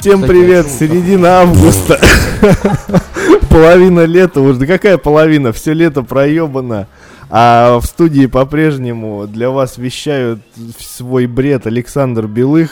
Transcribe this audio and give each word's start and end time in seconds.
Всем 0.00 0.22
привет, 0.22 0.66
середина 0.66 1.42
августа. 1.42 2.00
Половина 3.50 4.06
лета 4.06 4.40
уже. 4.40 4.60
Да 4.60 4.66
какая 4.66 4.96
половина? 4.96 5.52
Все 5.52 5.74
лето 5.74 6.02
проебано. 6.02 6.86
А 7.28 7.78
в 7.78 7.84
студии 7.84 8.24
по-прежнему 8.24 9.26
для 9.26 9.50
вас 9.50 9.76
вещают 9.76 10.40
свой 10.78 11.26
бред 11.26 11.66
Александр 11.66 12.26
Белых, 12.28 12.70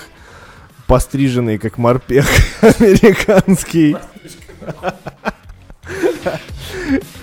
постриженный 0.86 1.58
как 1.58 1.76
морпех 1.76 2.26
американский. 2.62 3.98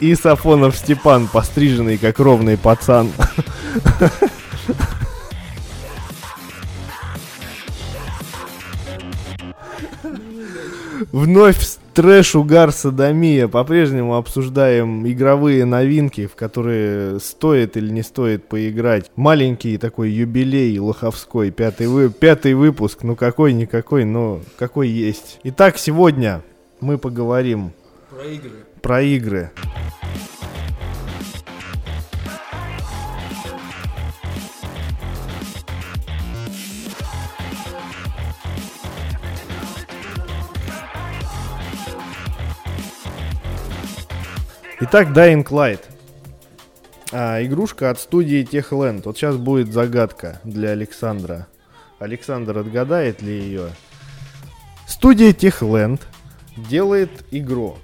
И 0.02 0.14
Сафонов 0.14 0.78
Степан, 0.78 1.28
постриженный 1.28 1.98
как 1.98 2.20
ровный 2.20 2.58
пацан. 2.58 3.10
Вновь 11.16 11.66
трэш, 11.94 12.36
угар, 12.36 12.74
садомия. 12.74 13.48
По-прежнему 13.48 14.18
обсуждаем 14.18 15.08
игровые 15.08 15.64
новинки, 15.64 16.28
в 16.28 16.36
которые 16.36 17.22
стоит 17.22 17.78
или 17.78 17.90
не 17.90 18.04
стоит 18.04 18.50
поиграть. 18.50 19.10
Маленький 19.16 19.78
такой 19.78 20.10
юбилей 20.10 20.78
лоховской, 20.78 21.52
пятый, 21.52 21.88
вы, 21.88 22.10
пятый 22.10 22.54
выпуск. 22.54 23.04
Ну 23.04 23.16
какой-никакой, 23.16 24.04
но 24.04 24.42
какой 24.58 24.90
есть. 24.90 25.40
Итак, 25.46 25.78
сегодня 25.78 26.42
мы 26.82 26.98
поговорим 26.98 27.72
Про 28.10 28.26
игры. 28.26 28.52
про 28.82 29.02
игры. 29.02 29.52
Итак, 44.88 45.08
Dying 45.08 45.44
Light. 45.46 45.80
А, 47.12 47.44
игрушка 47.44 47.90
от 47.90 48.00
студии 48.00 48.48
Techland. 48.48 49.02
Вот 49.06 49.18
сейчас 49.18 49.36
будет 49.36 49.74
загадка 49.74 50.40
для 50.44 50.70
Александра. 50.70 51.48
Александр 51.98 52.60
отгадает 52.60 53.20
ли 53.24 53.34
ее? 53.34 53.70
Студия 54.88 55.32
Techland 55.32 56.02
делает 56.56 57.10
игру, 57.32 57.80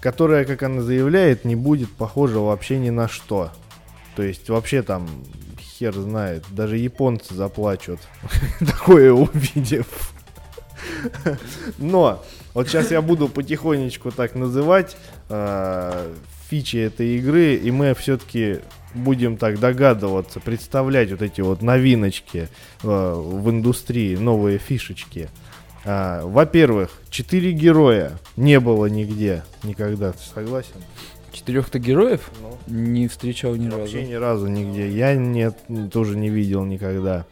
которая, 0.00 0.44
как 0.44 0.62
она 0.62 0.82
заявляет, 0.82 1.44
не 1.44 1.56
будет 1.56 1.90
похожа 1.90 2.38
вообще 2.38 2.78
ни 2.78 2.90
на 2.90 3.08
что. 3.08 3.50
То 4.14 4.22
есть 4.22 4.48
вообще 4.48 4.82
там 4.82 5.08
хер 5.58 5.94
знает, 5.94 6.44
даже 6.50 6.78
японцы 6.78 7.34
заплачут, 7.34 7.98
такое 8.60 9.12
увидев. 9.12 10.14
Но 11.78 12.22
вот 12.54 12.68
сейчас 12.68 12.92
я 12.92 13.02
буду 13.02 13.28
потихонечку 13.28 14.12
так 14.12 14.36
называть 14.36 14.96
э, 15.28 16.14
фичи 16.48 16.76
этой 16.76 17.16
игры, 17.18 17.54
и 17.54 17.70
мы 17.70 17.94
все-таки 17.94 18.60
будем 18.94 19.36
так 19.36 19.58
догадываться, 19.60 20.40
представлять 20.40 21.10
вот 21.10 21.22
эти 21.22 21.40
вот 21.40 21.60
новиночки 21.62 22.48
э, 22.82 23.14
в 23.14 23.50
индустрии, 23.50 24.16
новые 24.16 24.58
фишечки. 24.58 25.28
А, 25.84 26.24
во-первых, 26.26 26.90
четыре 27.10 27.52
героя 27.52 28.12
не 28.36 28.58
было 28.60 28.86
нигде 28.86 29.44
никогда, 29.62 30.12
ты 30.12 30.18
согласен? 30.34 30.82
Четырех-то 31.32 31.78
героев 31.78 32.30
Ну. 32.40 32.56
не 32.74 33.08
встречал 33.08 33.54
ни 33.56 33.68
Вообще 33.68 33.98
разу. 33.98 34.08
ни 34.10 34.14
разу 34.14 34.46
нигде. 34.46 34.88
Я 34.90 35.14
нет, 35.14 35.56
тоже 35.92 36.16
не 36.16 36.30
видел 36.30 36.64
никогда. 36.64 37.26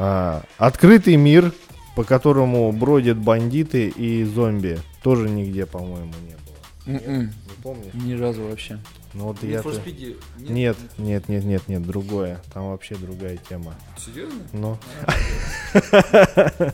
А, 0.00 0.42
открытый 0.58 1.14
мир, 1.16 1.52
по 1.94 2.02
которому 2.04 2.70
бродят 2.72 3.16
бандиты 3.16 3.88
и 3.88 4.24
зомби, 4.24 4.78
тоже 5.02 5.28
нигде, 5.28 5.66
по-моему, 5.66 6.12
не 6.26 6.34
было. 6.34 6.98
М-м, 7.06 7.22
Не 7.26 7.47
помнишь? 7.68 7.92
Ни 7.92 8.14
разу 8.14 8.44
вообще. 8.44 8.78
Ну 9.12 9.24
вот 9.24 9.42
Need 9.42 9.50
я... 9.50 9.60
for 9.60 9.84
Speed 9.84 10.16
Нет, 10.38 10.76
нет, 10.96 11.28
нет, 11.28 11.44
нет, 11.44 11.68
нет, 11.68 11.86
другое. 11.86 12.40
Там 12.52 12.70
вообще 12.70 12.94
другая 12.96 13.38
тема. 13.48 13.74
Серьезно? 13.98 14.40
Ну. 14.52 14.78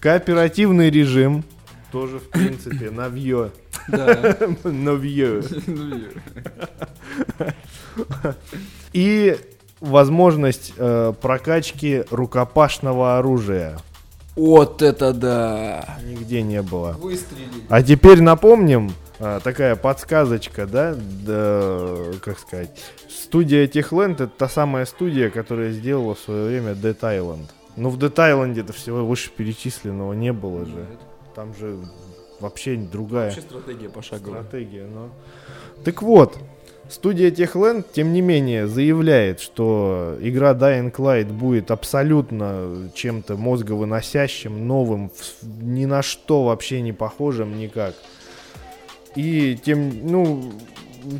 Кооперативный 0.00 0.90
режим. 0.90 1.44
Тоже, 1.90 2.18
в 2.18 2.28
принципе, 2.28 2.90
навье. 2.90 3.50
Да. 3.88 4.36
Навье. 4.64 5.42
Ну, 5.66 6.00
И 8.92 9.38
возможность 9.80 10.74
э, 10.76 11.14
прокачки 11.20 12.04
рукопашного 12.10 13.16
оружия. 13.18 13.78
Вот 14.38 14.82
это 14.82 15.12
да. 15.12 15.98
Нигде 16.04 16.42
не 16.42 16.62
было. 16.62 16.92
Выстрелили. 16.92 17.64
А 17.68 17.82
теперь 17.82 18.22
напомним, 18.22 18.92
э, 19.18 19.40
такая 19.42 19.74
подсказочка, 19.74 20.66
да, 20.66 20.94
да, 21.26 21.96
как 22.22 22.38
сказать. 22.38 22.70
Студия 23.08 23.66
Techland 23.66 24.14
это 24.14 24.28
та 24.28 24.48
самая 24.48 24.84
студия, 24.86 25.28
которая 25.30 25.72
сделала 25.72 26.14
в 26.14 26.20
свое 26.20 26.46
время 26.48 26.72
Dead 26.72 26.98
Island. 27.00 27.46
Ну, 27.76 27.90
в 27.90 27.98
Dead 27.98 28.14
Island 28.14 28.60
это 28.60 28.72
всего 28.72 29.04
выше 29.04 29.30
перечисленного 29.30 30.12
не 30.12 30.32
было 30.32 30.64
же. 30.64 30.86
Там 31.34 31.54
же 31.56 31.76
вообще 32.40 32.76
другая 32.76 33.26
Вообще 33.26 33.40
стратегия 33.42 33.88
пошаговая. 33.88 34.42
стратегия, 34.44 34.86
но... 34.86 35.08
Так 35.84 36.02
вот, 36.02 36.38
студия 36.88 37.30
Techland, 37.30 37.84
тем 37.92 38.12
не 38.12 38.20
менее, 38.20 38.66
заявляет, 38.66 39.40
что 39.40 40.16
игра 40.20 40.52
Dying 40.52 40.92
Light 40.94 41.32
будет 41.32 41.70
абсолютно 41.70 42.90
чем-то 42.94 43.36
мозговыносящим, 43.36 44.66
новым, 44.66 45.10
ни 45.42 45.84
на 45.84 46.02
что 46.02 46.44
вообще 46.44 46.80
не 46.80 46.92
похожим 46.92 47.58
никак. 47.58 47.94
И 49.14 49.58
тем, 49.64 50.06
ну, 50.06 50.52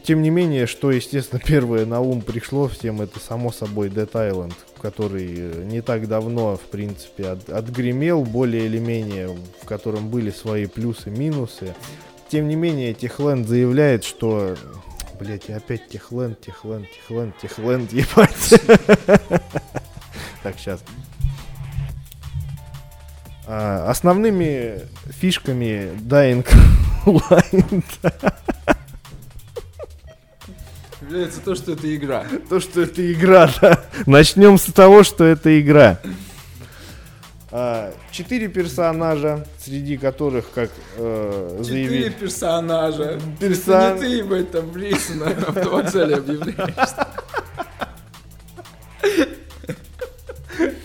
тем 0.05 0.23
не 0.23 0.31
менее, 0.31 0.67
что, 0.67 0.91
естественно, 0.91 1.41
первое 1.47 1.87
на 1.87 2.01
ум 2.01 2.23
пришло 2.23 2.69
всем, 2.69 3.01
это 3.01 3.19
само 3.21 3.53
собой 3.53 3.89
Dead 3.89 4.11
Island, 4.11 4.55
который 4.81 5.35
э, 5.37 5.65
не 5.65 5.81
так 5.81 6.09
давно, 6.09 6.57
в 6.57 6.71
принципе, 6.71 7.29
от- 7.29 7.49
отгремел 7.49 8.25
более 8.25 8.67
или 8.67 8.79
менее, 8.79 9.37
в 9.63 9.67
котором 9.67 10.09
были 10.09 10.31
свои 10.31 10.67
плюсы-минусы. 10.67 11.75
Тем 12.29 12.49
не 12.49 12.57
менее, 12.57 12.95
Техленд 12.95 13.49
заявляет, 13.49 14.05
что... 14.05 14.57
Блять, 15.19 15.51
опять 15.51 15.89
Техленд, 15.89 16.41
Техленд, 16.41 16.87
Техленд, 16.91 17.37
Техленд, 17.39 17.93
ебать. 17.93 18.55
Так, 20.43 20.57
сейчас. 20.57 20.81
Основными 23.45 24.83
фишками 25.11 25.91
Dying 25.99 26.47
Light 27.07 27.85
Является 31.01 31.41
то, 31.41 31.55
что 31.55 31.73
это 31.73 31.97
игра. 31.97 32.25
то, 32.49 32.61
что 32.61 32.83
это 32.83 33.13
игра, 33.13 33.51
да. 33.61 33.85
Начнем 34.07 34.59
с 34.59 34.65
того, 34.65 35.03
что 35.03 35.25
это 35.25 35.61
игра. 35.61 35.99
А, 37.51 37.95
Четыре 38.11 38.49
персонажа, 38.49 39.47
среди 39.59 39.97
которых, 39.97 40.51
как 40.55 40.71
э, 40.97 41.57
Четыре 41.63 41.65
заявили... 41.89 42.09
персонажа. 42.11 43.19
Персон- 43.41 43.97
Это 43.97 44.07
не 44.07 44.21
ты 44.21 44.21
этом 44.33 44.71
в 44.71 44.77
рейсе 44.77 45.15
на 45.15 45.29
автовокзале 45.31 46.17
объявляешь. 46.17 46.59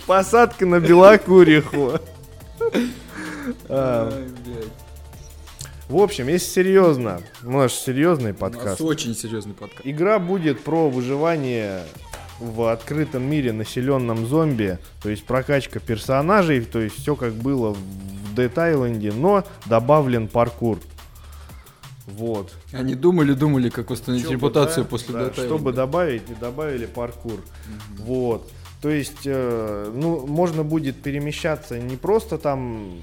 Посадка 0.05 0.65
на 0.65 0.79
Белокуриху. 0.79 1.93
А. 3.69 4.23
В 5.89 5.97
общем, 5.97 6.27
если 6.27 6.49
серьезно, 6.49 7.21
у 7.43 7.51
нас 7.51 7.73
серьезный 7.73 8.31
У 8.31 8.33
нас 8.33 8.39
подкаст. 8.39 8.81
очень 8.81 9.15
серьезный 9.15 9.53
подкаст. 9.53 9.81
Игра 9.83 10.17
будет 10.19 10.61
про 10.61 10.89
выживание 10.89 11.83
в 12.39 12.71
открытом 12.71 13.23
мире, 13.23 13.53
населенном 13.53 14.25
зомби, 14.25 14.79
то 15.01 15.09
есть 15.09 15.25
прокачка 15.25 15.79
персонажей, 15.79 16.61
то 16.65 16.79
есть 16.79 16.99
все 16.99 17.15
как 17.15 17.33
было 17.33 17.73
в 17.73 18.35
Dead 18.35 18.53
Island, 18.53 19.13
но 19.15 19.43
добавлен 19.65 20.27
паркур. 20.27 20.79
Вот. 22.05 22.53
Они 22.71 22.95
думали, 22.95 23.33
думали, 23.33 23.69
как 23.69 23.89
восстановить 23.89 24.25
Чтобы, 24.25 24.35
репутацию 24.35 24.83
да, 24.83 24.89
после 24.89 25.13
да, 25.13 25.19
Dead 25.21 25.35
Island. 25.35 25.45
Чтобы 25.45 25.71
добавить, 25.71 26.29
и 26.29 26.33
добавили 26.35 26.85
паркур. 26.85 27.39
Вот. 27.99 28.51
То 28.81 28.89
есть, 28.89 29.21
э, 29.23 29.91
ну, 29.95 30.27
можно 30.27 30.65
будет 30.65 31.01
перемещаться 31.01 31.79
не 31.79 31.95
просто 31.95 32.37
там, 32.37 33.01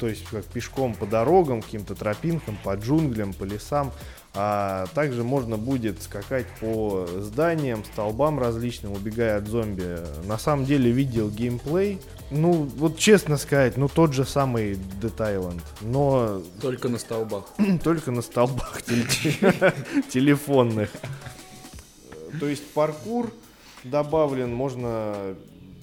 то 0.00 0.08
есть 0.08 0.24
как 0.24 0.44
пешком 0.46 0.94
по 0.94 1.06
дорогам, 1.06 1.62
каким-то 1.62 1.94
тропинкам, 1.94 2.58
по 2.64 2.74
джунглям, 2.74 3.32
по 3.32 3.44
лесам, 3.44 3.92
а 4.40 4.86
также 4.94 5.24
можно 5.24 5.56
будет 5.56 6.00
скакать 6.00 6.46
по 6.60 7.08
зданиям, 7.18 7.82
столбам 7.84 8.38
различным, 8.38 8.92
убегая 8.92 9.38
от 9.38 9.48
зомби. 9.48 9.98
На 10.28 10.38
самом 10.38 10.64
деле 10.64 10.92
видел 10.92 11.28
геймплей. 11.28 11.98
Ну, 12.30 12.52
вот 12.76 12.98
честно 12.98 13.36
сказать, 13.36 13.76
ну 13.76 13.88
тот 13.88 14.12
же 14.12 14.24
самый 14.24 14.74
Dead 14.74 15.16
Island, 15.16 15.60
но 15.80 16.40
Только 16.62 16.88
на 16.88 16.98
столбах. 16.98 17.46
только 17.82 18.12
на 18.12 18.22
столбах 18.22 18.80
теле- 18.82 19.74
телефонных. 20.08 20.90
То 22.38 22.46
есть 22.46 22.64
паркур 22.74 23.32
добавлен, 23.82 24.54
можно 24.54 25.34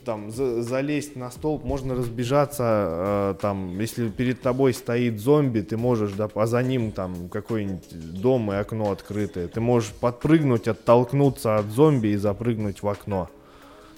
там 0.06 0.32
за- 0.32 0.62
залезть 0.62 1.16
на 1.16 1.32
столб, 1.32 1.64
можно 1.66 1.96
разбежаться, 1.96 2.64
э, 2.64 3.36
там, 3.42 3.80
если 3.80 4.08
перед 4.10 4.42
тобой 4.42 4.74
стоит 4.74 5.20
зомби, 5.20 5.62
ты 5.62 5.76
можешь, 5.78 6.12
да, 6.14 6.30
а 6.36 6.46
за 6.46 6.62
ним 6.64 6.92
там 6.92 7.28
какой-нибудь 7.30 8.22
дом 8.22 8.52
и 8.52 8.56
окно 8.56 8.92
открытое, 8.92 9.48
ты 9.48 9.60
можешь 9.60 9.92
подпрыгнуть, 9.92 10.68
оттолкнуться 10.68 11.58
от 11.58 11.66
зомби 11.72 12.10
и 12.10 12.16
запрыгнуть 12.18 12.84
в 12.84 12.88
окно. 12.88 13.30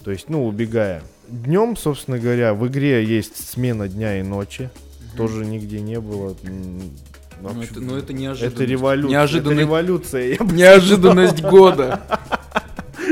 То 0.04 0.12
есть, 0.12 0.30
ну, 0.30 0.48
убегая. 0.48 1.04
Днем, 1.28 1.76
собственно 1.76 2.18
говоря, 2.18 2.54
в 2.54 2.66
игре 2.68 3.04
есть 3.04 3.50
смена 3.50 3.90
дня 3.90 4.20
и 4.20 4.24
ночи. 4.24 4.70
Тоже 5.18 5.46
нигде 5.46 5.82
не 5.82 6.00
было. 6.00 6.36
Ну 7.42 7.62
это, 7.62 7.80
ну 7.82 7.96
это 7.98 8.14
неожиданно. 8.14 8.54
это 8.54 8.64
революция. 8.64 9.12
Неожиданно- 9.12 9.52
Это 9.54 9.60
революция. 9.62 10.38
Неожиданность 10.40 11.42
года. 11.42 12.02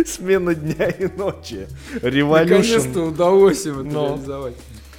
Смена 0.08 0.54
дня 0.56 0.88
и 0.88 1.08
ночи. 1.08 1.68
Революция. 2.02 2.78
Наконец-то 2.78 3.02
удалось 3.04 3.66
его 3.66 3.84
Но. 3.84 4.10
реализовать. 4.10 4.56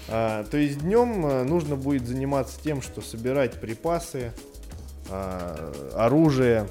А, 0.08 0.44
то 0.44 0.56
есть 0.56 0.80
днем 0.80 1.26
э, 1.26 1.42
нужно 1.44 1.76
будет 1.76 2.06
заниматься 2.06 2.58
тем, 2.62 2.80
что 2.80 3.00
собирать 3.00 3.60
припасы, 3.60 4.32
а, 5.08 5.72
оружие, 5.94 6.68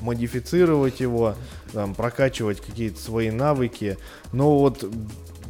модифицировать 0.00 1.00
его, 1.00 1.34
там, 1.72 1.94
прокачивать 1.94 2.60
какие-то 2.60 3.00
свои 3.00 3.30
навыки. 3.30 3.98
Но 4.32 4.58
вот, 4.58 4.84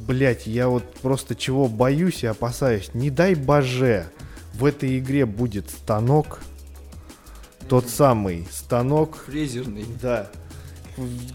блять, 0.06 0.46
я 0.46 0.68
вот 0.68 0.84
просто 0.94 1.34
чего 1.34 1.68
боюсь 1.68 2.22
и 2.22 2.26
опасаюсь. 2.26 2.90
Не 2.94 3.10
дай 3.10 3.34
боже, 3.34 4.06
в 4.54 4.64
этой 4.64 4.98
игре 4.98 5.26
будет 5.26 5.70
станок, 5.70 6.40
тот 7.68 7.88
самый 7.88 8.46
станок, 8.50 9.16
Фрезерный. 9.26 9.84
да. 10.00 10.30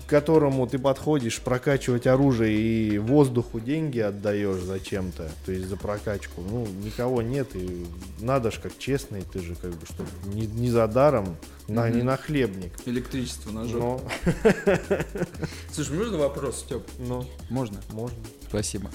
К 0.06 0.10
которому 0.10 0.68
ты 0.68 0.78
подходишь 0.80 1.40
прокачивать 1.42 2.08
оружие 2.08 2.56
и 2.58 2.98
воздуху 3.00 3.60
деньги 3.60 4.00
отдаешь 4.00 4.62
зачем-то, 4.62 5.30
то 5.46 5.52
есть 5.52 5.68
за 5.68 5.78
прокачку. 5.78 6.42
Ну, 6.42 6.68
никого 6.84 7.22
нет, 7.22 7.56
и 7.56 7.86
надо 8.20 8.52
ж 8.52 8.60
как 8.62 8.78
честный, 8.78 9.22
ты 9.24 9.40
же 9.40 9.56
как 9.56 9.72
бы, 9.72 9.86
чтобы 9.86 10.10
не, 10.34 10.46
не 10.48 10.70
за 10.70 10.88
даром, 10.88 11.38
на, 11.68 11.90
не 11.90 11.98
Мгм. 11.98 12.06
на 12.08 12.18
хлебник. 12.18 12.74
Электричество 12.86 13.52
ножом. 13.52 14.02
Но, 14.02 14.02
Слушай, 15.72 15.98
можно 15.98 16.18
вопрос, 16.18 16.60
Степ? 16.60 16.84
но, 17.00 17.26
Можно? 17.50 17.80
можно. 17.92 18.18
Спасибо. 18.48 18.90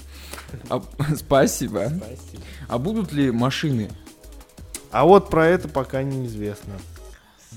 А, 0.69 0.83
спасибо. 1.17 1.93
А 2.69 2.79
будут 2.79 3.13
ли 3.13 3.31
машины? 3.31 3.91
А 4.91 5.05
вот 5.05 5.31
про 5.31 5.47
это 5.47 5.69
пока 5.69 6.03
неизвестно. 6.03 6.75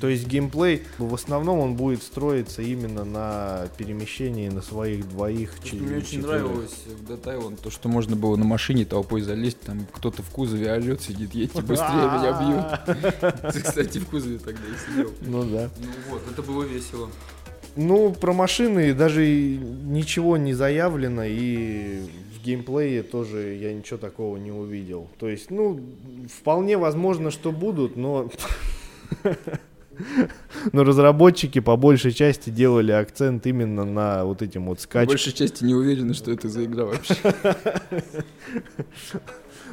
То 0.02 0.08
есть 0.10 0.28
геймплей, 0.28 0.84
в 0.98 1.14
основном 1.14 1.60
он 1.60 1.76
будет 1.76 2.02
строиться 2.04 2.62
именно 2.62 3.04
на 3.06 3.68
перемещении 3.78 4.50
на 4.50 4.62
своих 4.62 5.08
двоих. 5.08 5.54
Че- 5.64 5.76
Мне 5.76 5.98
очень 5.98 6.22
нравилось 6.22 6.74
в 6.88 7.12
Island 7.12 7.60
то, 7.62 7.70
что 7.70 7.90
можно 7.90 8.16
было 8.16 8.36
на 8.36 8.44
машине 8.44 8.86
толпой 8.86 9.22
залезть, 9.22 9.60
там 9.62 9.86
кто-то 9.94 10.24
в 10.24 10.30
кузове 10.32 10.72
орет, 10.72 11.02
сидит, 11.02 11.34
едьте 11.36 11.62
быстрее, 11.62 12.10
меня 12.10 12.40
бьют. 12.42 13.14
Ты, 13.54 13.62
кстати, 13.62 14.00
в 14.00 14.08
кузове 14.08 14.40
тогда 14.40 14.62
и 14.62 14.92
сидел. 14.92 15.12
Ну 15.22 15.44
да. 15.44 15.70
Ну 15.80 15.88
вот, 16.10 16.22
это 16.32 16.42
было 16.42 16.64
весело. 16.64 17.10
Ну, 17.76 18.14
про 18.14 18.34
машины 18.34 18.94
даже 18.94 19.26
ничего 19.28 20.38
не 20.38 20.54
заявлено, 20.54 21.24
и 21.24 22.02
в 22.36 22.44
геймплее 22.44 23.04
тоже 23.04 23.56
я 23.56 23.74
ничего 23.74 23.98
такого 23.98 24.38
не 24.38 24.52
увидел. 24.52 25.08
То 25.20 25.28
есть, 25.30 25.50
ну, 25.50 25.80
вполне 26.40 26.78
возможно, 26.78 27.30
что 27.32 27.52
будут, 27.52 27.96
но... 27.96 28.30
Но 30.72 30.84
разработчики 30.84 31.60
по 31.60 31.76
большей 31.78 32.12
части 32.12 32.50
делали 32.50 32.92
акцент 32.92 33.46
именно 33.48 33.86
на 33.86 34.26
вот 34.26 34.42
этим 34.42 34.66
вот 34.66 34.78
По 34.78 34.84
скачкам. 34.84 35.08
большей 35.08 35.34
части 35.34 35.64
не 35.64 35.74
уверены, 35.76 36.14
что 36.14 36.32
это 36.32 36.50
за 36.50 36.66
игра 36.66 36.86
вообще. 36.86 37.16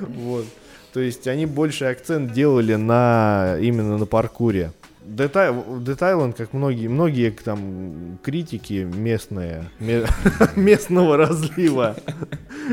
Вот. 0.01 0.47
То 0.93 1.01
есть 1.01 1.29
они 1.29 1.47
больше 1.47 1.85
акцент 1.85 2.33
делали 2.33 2.75
на 2.75 3.57
именно 3.61 3.97
на 3.99 4.07
паркуре. 4.07 4.73
Island, 5.07 6.35
как 6.35 6.53
многие, 6.53 6.87
многие 6.89 7.31
там 7.31 8.19
критики 8.23 8.87
местные, 8.95 9.65
ме- 9.81 10.07
местного 10.57 11.17
разлива, 11.17 11.97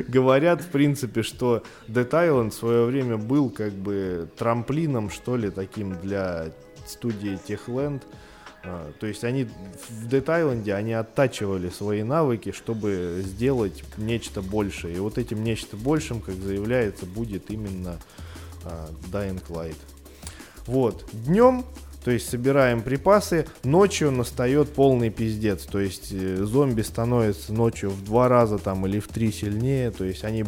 говорят, 0.07 0.61
в 0.61 0.67
принципе, 0.67 1.23
что 1.23 1.63
Island 1.87 2.51
в 2.51 2.53
свое 2.53 2.85
время 2.85 3.17
был 3.17 3.49
как 3.49 3.71
бы 3.73 4.27
трамплином, 4.37 5.09
что 5.09 5.35
ли, 5.35 5.49
таким 5.49 5.95
для 5.99 6.47
студии 6.89 7.39
Techland. 7.47 8.03
А, 8.63 8.91
То 8.99 9.07
есть 9.07 9.23
они 9.23 9.45
в 9.89 10.07
Island 10.07 10.69
они 10.71 10.93
оттачивали 10.93 11.69
свои 11.69 12.03
навыки, 12.03 12.51
чтобы 12.51 13.21
сделать 13.23 13.83
нечто 13.97 14.41
большее. 14.41 14.97
И 14.97 14.99
вот 14.99 15.17
этим 15.17 15.43
нечто 15.43 15.77
большим, 15.77 16.21
как 16.21 16.35
заявляется, 16.35 17.05
будет 17.05 17.49
именно 17.49 17.99
а, 18.63 18.89
Dying 19.11 19.41
Light. 19.49 19.77
Вот. 20.65 21.05
Днем, 21.13 21.65
то 22.03 22.11
есть 22.11 22.29
собираем 22.29 22.81
припасы, 22.81 23.47
ночью 23.63 24.11
настает 24.11 24.69
полный 24.73 25.09
пиздец. 25.09 25.63
То 25.65 25.79
есть 25.79 26.11
э, 26.11 26.43
зомби 26.43 26.81
становятся 26.81 27.53
ночью 27.53 27.89
в 27.89 28.03
два 28.05 28.27
раза 28.27 28.57
там 28.57 28.85
или 28.85 28.99
в 28.99 29.07
три 29.07 29.31
сильнее. 29.31 29.91
То 29.91 30.03
есть 30.03 30.23
они 30.23 30.45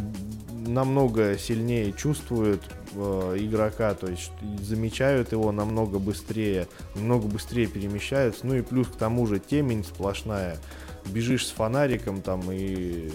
намного 0.52 1.38
сильнее 1.38 1.94
чувствуют 1.94 2.62
э, 2.94 3.38
игрока, 3.40 3.94
то 3.94 4.08
есть 4.08 4.32
замечают 4.62 5.32
его 5.32 5.52
намного 5.52 6.00
быстрее, 6.00 6.68
намного 6.96 7.28
быстрее 7.28 7.68
перемещаются. 7.68 8.46
Ну 8.46 8.56
и 8.56 8.62
плюс 8.62 8.88
к 8.88 8.96
тому 8.96 9.28
же 9.28 9.40
темень 9.40 9.84
сплошная. 9.84 10.58
Бежишь 11.06 11.48
с 11.48 11.52
фонариком 11.52 12.22
там 12.22 12.52
и 12.52 13.10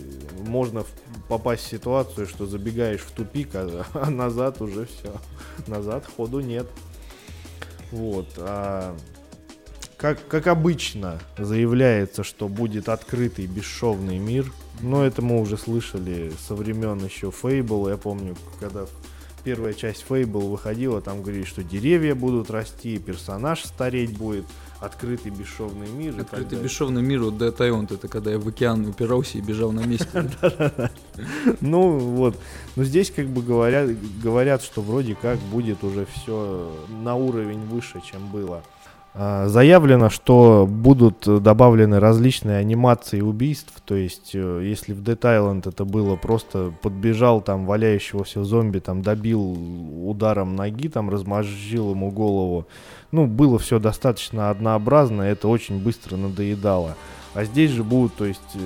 можно 0.47 0.85
попасть 1.29 1.65
в 1.65 1.71
ситуацию, 1.71 2.27
что 2.27 2.47
забегаешь 2.47 3.03
в 3.03 3.11
тупик, 3.11 3.51
а, 3.55 3.85
а 3.95 4.11
назад 4.11 4.61
уже 4.61 4.87
все. 4.87 5.13
Назад 5.67 6.05
ходу 6.17 6.41
нет. 6.41 6.67
Вот. 7.93 8.29
а 8.39 8.97
как, 10.05 10.27
как 10.29 10.49
обычно 10.49 11.19
заявляется, 11.39 12.25
что 12.25 12.49
будет 12.49 12.91
открытый 12.91 13.47
бесшовный 13.47 14.19
мир. 14.19 14.53
Но 14.83 15.03
это 15.03 15.23
мы 15.23 15.41
уже 15.41 15.57
слышали 15.57 16.31
со 16.47 16.55
времен 16.55 17.03
еще 17.03 17.29
Fable. 17.29 17.89
Я 17.89 17.97
помню, 17.97 18.37
когда 18.61 18.87
первая 19.45 19.75
часть 19.75 20.05
Fable 20.09 20.49
выходила, 20.49 21.01
там 21.01 21.23
говорили, 21.23 21.45
что 21.45 21.63
деревья 21.63 22.15
будут 22.15 22.51
расти, 22.51 22.99
персонаж 22.99 23.63
стареть 23.63 24.17
будет, 24.17 24.47
открытый 24.81 25.31
бесшовный 25.31 25.89
мир. 25.89 26.19
Открытый 26.19 26.59
бесшовный 26.59 27.03
мир 27.03 27.23
от 27.23 27.35
Dead 27.35 27.57
Island, 27.57 27.95
это 27.95 28.09
когда 28.09 28.31
я 28.33 28.39
в 28.39 28.49
океан 28.49 28.87
упирался 28.87 29.39
и 29.39 29.41
бежал 29.43 29.73
на 29.73 29.85
месте. 29.85 30.09
Ну 31.61 31.99
вот, 31.99 32.37
но 32.75 32.85
здесь 32.85 33.11
как 33.11 33.29
бы 33.29 33.41
говорят, 33.41 33.89
говорят, 34.21 34.63
что 34.63 34.83
вроде 34.83 35.15
как 35.15 35.39
будет 35.39 35.85
уже 35.85 36.07
все 36.07 36.73
на 36.89 37.15
уровень 37.15 37.61
выше, 37.67 38.01
чем 38.05 38.29
было. 38.29 38.63
А, 39.17 39.47
Заявлено, 39.47 40.11
что 40.11 40.67
будут 40.69 41.43
добавлены 41.43 42.01
различные 42.01 42.59
анимации 42.59 43.21
убийств, 43.21 43.73
то 43.85 43.95
есть 43.95 44.33
э, 44.35 44.63
если 44.65 44.93
в 44.93 45.03
Dead 45.03 45.21
Island 45.21 45.69
это 45.69 45.85
было 45.85 46.17
просто 46.17 46.73
подбежал 46.83 47.41
там 47.41 47.65
валяющегося 47.65 48.43
зомби, 48.43 48.81
там 48.81 49.03
добил 49.03 49.57
ударом 50.09 50.57
ноги, 50.57 50.89
там 50.89 51.11
размозжил 51.11 51.93
ему 51.93 52.11
голову, 52.11 52.67
ну 53.13 53.29
было 53.29 53.61
все 53.61 53.79
достаточно 53.79 54.51
однообразно, 54.51 55.23
это 55.23 55.47
очень 55.47 55.81
быстро 55.81 56.17
надоедало. 56.17 56.97
А 57.35 57.45
здесь 57.45 57.71
же 57.71 57.85
будут, 57.85 58.15
то 58.15 58.25
есть, 58.25 58.41
э, 58.55 58.59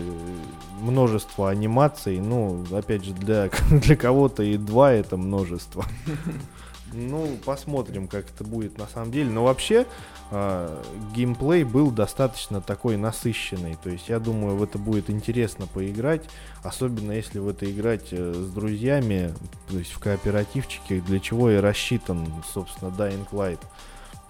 множество 0.80 1.48
анимаций. 1.48 2.20
Ну, 2.20 2.64
опять 2.70 3.02
же, 3.02 3.12
для, 3.12 3.48
для 3.70 3.96
кого-то 3.96 4.42
и 4.42 4.56
два 4.58 4.92
это 4.92 5.16
множество. 5.16 5.84
Ну, 6.92 7.36
посмотрим, 7.44 8.08
как 8.08 8.26
это 8.30 8.44
будет 8.44 8.78
на 8.78 8.86
самом 8.86 9.10
деле. 9.10 9.30
Но 9.30 9.44
вообще, 9.44 9.86
а, 10.30 10.82
геймплей 11.14 11.64
был 11.64 11.90
достаточно 11.90 12.60
такой 12.60 12.96
насыщенный. 12.96 13.76
То 13.82 13.90
есть, 13.90 14.08
я 14.08 14.18
думаю, 14.18 14.56
в 14.56 14.62
это 14.62 14.78
будет 14.78 15.10
интересно 15.10 15.66
поиграть. 15.66 16.22
Особенно 16.62 17.12
если 17.12 17.38
в 17.38 17.48
это 17.48 17.70
играть 17.70 18.08
э, 18.10 18.32
с 18.34 18.52
друзьями, 18.52 19.34
то 19.68 19.78
есть 19.78 19.92
в 19.92 19.98
кооперативчике, 19.98 21.00
для 21.00 21.20
чего 21.20 21.50
и 21.50 21.56
рассчитан, 21.56 22.26
собственно, 22.52 22.88
Dying 22.90 23.28
Light. 23.30 23.60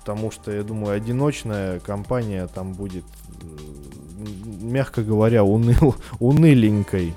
Потому 0.01 0.31
что, 0.31 0.51
я 0.51 0.63
думаю, 0.63 0.95
одиночная 0.95 1.81
компания 1.81 2.47
там 2.49 2.73
будет, 2.73 3.05
э, 3.41 3.47
мягко 4.61 5.03
говоря, 5.03 5.45
уныл, 5.45 5.95
уныленькой. 6.19 7.15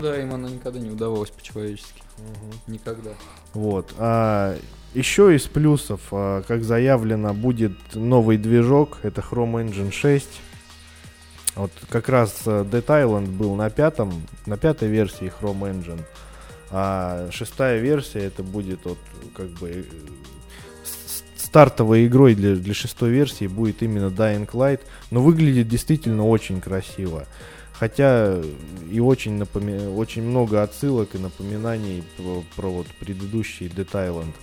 Да, 0.00 0.20
им 0.20 0.32
она 0.32 0.48
никогда 0.48 0.78
не 0.78 0.90
удавалась 0.90 1.30
по-человечески. 1.30 2.02
Никогда. 2.66 3.10
Вот. 3.54 3.92
А 3.98 4.56
еще 4.94 5.34
из 5.34 5.42
плюсов, 5.42 6.00
а, 6.10 6.42
как 6.42 6.64
заявлено, 6.64 7.34
будет 7.34 7.72
новый 7.94 8.36
движок. 8.36 8.98
Это 9.02 9.20
Chrome 9.20 9.64
Engine 9.66 9.92
6. 9.92 10.28
Вот 11.56 11.72
как 11.88 12.08
раз 12.08 12.42
э, 12.46 12.64
Dead 12.64 12.84
Island 12.86 13.26
был 13.26 13.54
на 13.56 13.70
пятом, 13.70 14.22
на 14.46 14.56
пятой 14.56 14.88
версии 14.88 15.32
Chrome 15.40 15.72
Engine. 15.72 16.00
А 16.70 17.28
шестая 17.32 17.80
версия 17.80 18.20
это 18.20 18.42
будет 18.42 18.80
вот 18.84 18.98
как 19.34 19.48
бы 19.58 19.68
э, 19.70 19.82
стартовой 21.36 22.06
игрой 22.06 22.36
для, 22.36 22.54
для 22.54 22.72
шестой 22.72 23.10
версии 23.10 23.48
будет 23.48 23.82
именно 23.82 24.06
Dying 24.06 24.48
Light. 24.52 24.80
Но 25.10 25.20
выглядит 25.20 25.68
действительно 25.68 26.26
очень 26.26 26.60
красиво. 26.60 27.26
Хотя 27.80 28.36
и 28.90 29.00
очень, 29.00 29.38
напоми... 29.38 29.86
очень 29.96 30.22
много 30.22 30.62
отсылок 30.62 31.14
и 31.14 31.18
напоминаний 31.18 32.04
про, 32.18 32.44
про 32.54 32.68
вот 32.68 32.86
предыдущий 32.98 33.68
Island. 33.68 34.34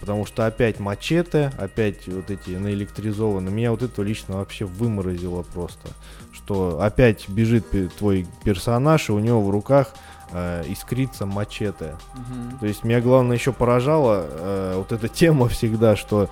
Потому 0.00 0.24
что 0.24 0.46
опять 0.46 0.80
мачете, 0.80 1.52
опять 1.58 2.08
вот 2.08 2.30
эти 2.30 2.50
наэлектризованные. 2.50 3.52
Меня 3.52 3.70
вот 3.70 3.82
это 3.82 4.00
лично 4.00 4.38
вообще 4.38 4.64
выморозило 4.64 5.42
просто. 5.42 5.88
Что 6.32 6.80
опять 6.80 7.28
бежит 7.28 7.66
твой 7.98 8.26
персонаж, 8.44 9.10
и 9.10 9.12
у 9.12 9.18
него 9.18 9.42
в 9.42 9.50
руках 9.50 9.94
э, 10.32 10.64
искрится 10.66 11.26
мачете. 11.26 11.96
Угу. 12.14 12.60
То 12.60 12.66
есть 12.66 12.82
меня 12.82 13.02
главное 13.02 13.36
еще 13.36 13.52
поражало 13.52 14.26
э, 14.26 14.74
вот 14.76 14.92
эта 14.92 15.08
тема 15.08 15.48
всегда, 15.48 15.96
что 15.96 16.30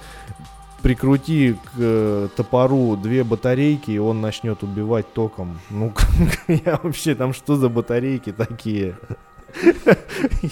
прикрути 0.84 1.54
к 1.54 1.70
э, 1.78 2.28
топору 2.36 2.94
две 2.96 3.24
батарейки, 3.24 3.90
и 3.90 3.96
он 3.96 4.20
начнет 4.20 4.62
убивать 4.62 5.10
током. 5.14 5.58
Ну, 5.70 5.94
я 6.48 6.78
вообще, 6.82 7.14
там 7.14 7.32
что 7.32 7.56
за 7.56 7.70
батарейки 7.70 8.32
такие? 8.32 8.98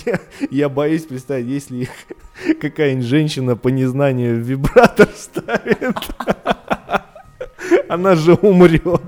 Я, 0.06 0.20
я 0.50 0.68
боюсь 0.68 1.04
представить, 1.04 1.46
если 1.48 1.88
какая-нибудь 2.60 3.04
женщина 3.04 3.56
по 3.56 3.66
незнанию 3.66 4.40
вибратор 4.40 5.08
ставит, 5.14 5.96
она 7.88 8.14
же 8.14 8.34
умрет. 8.34 9.02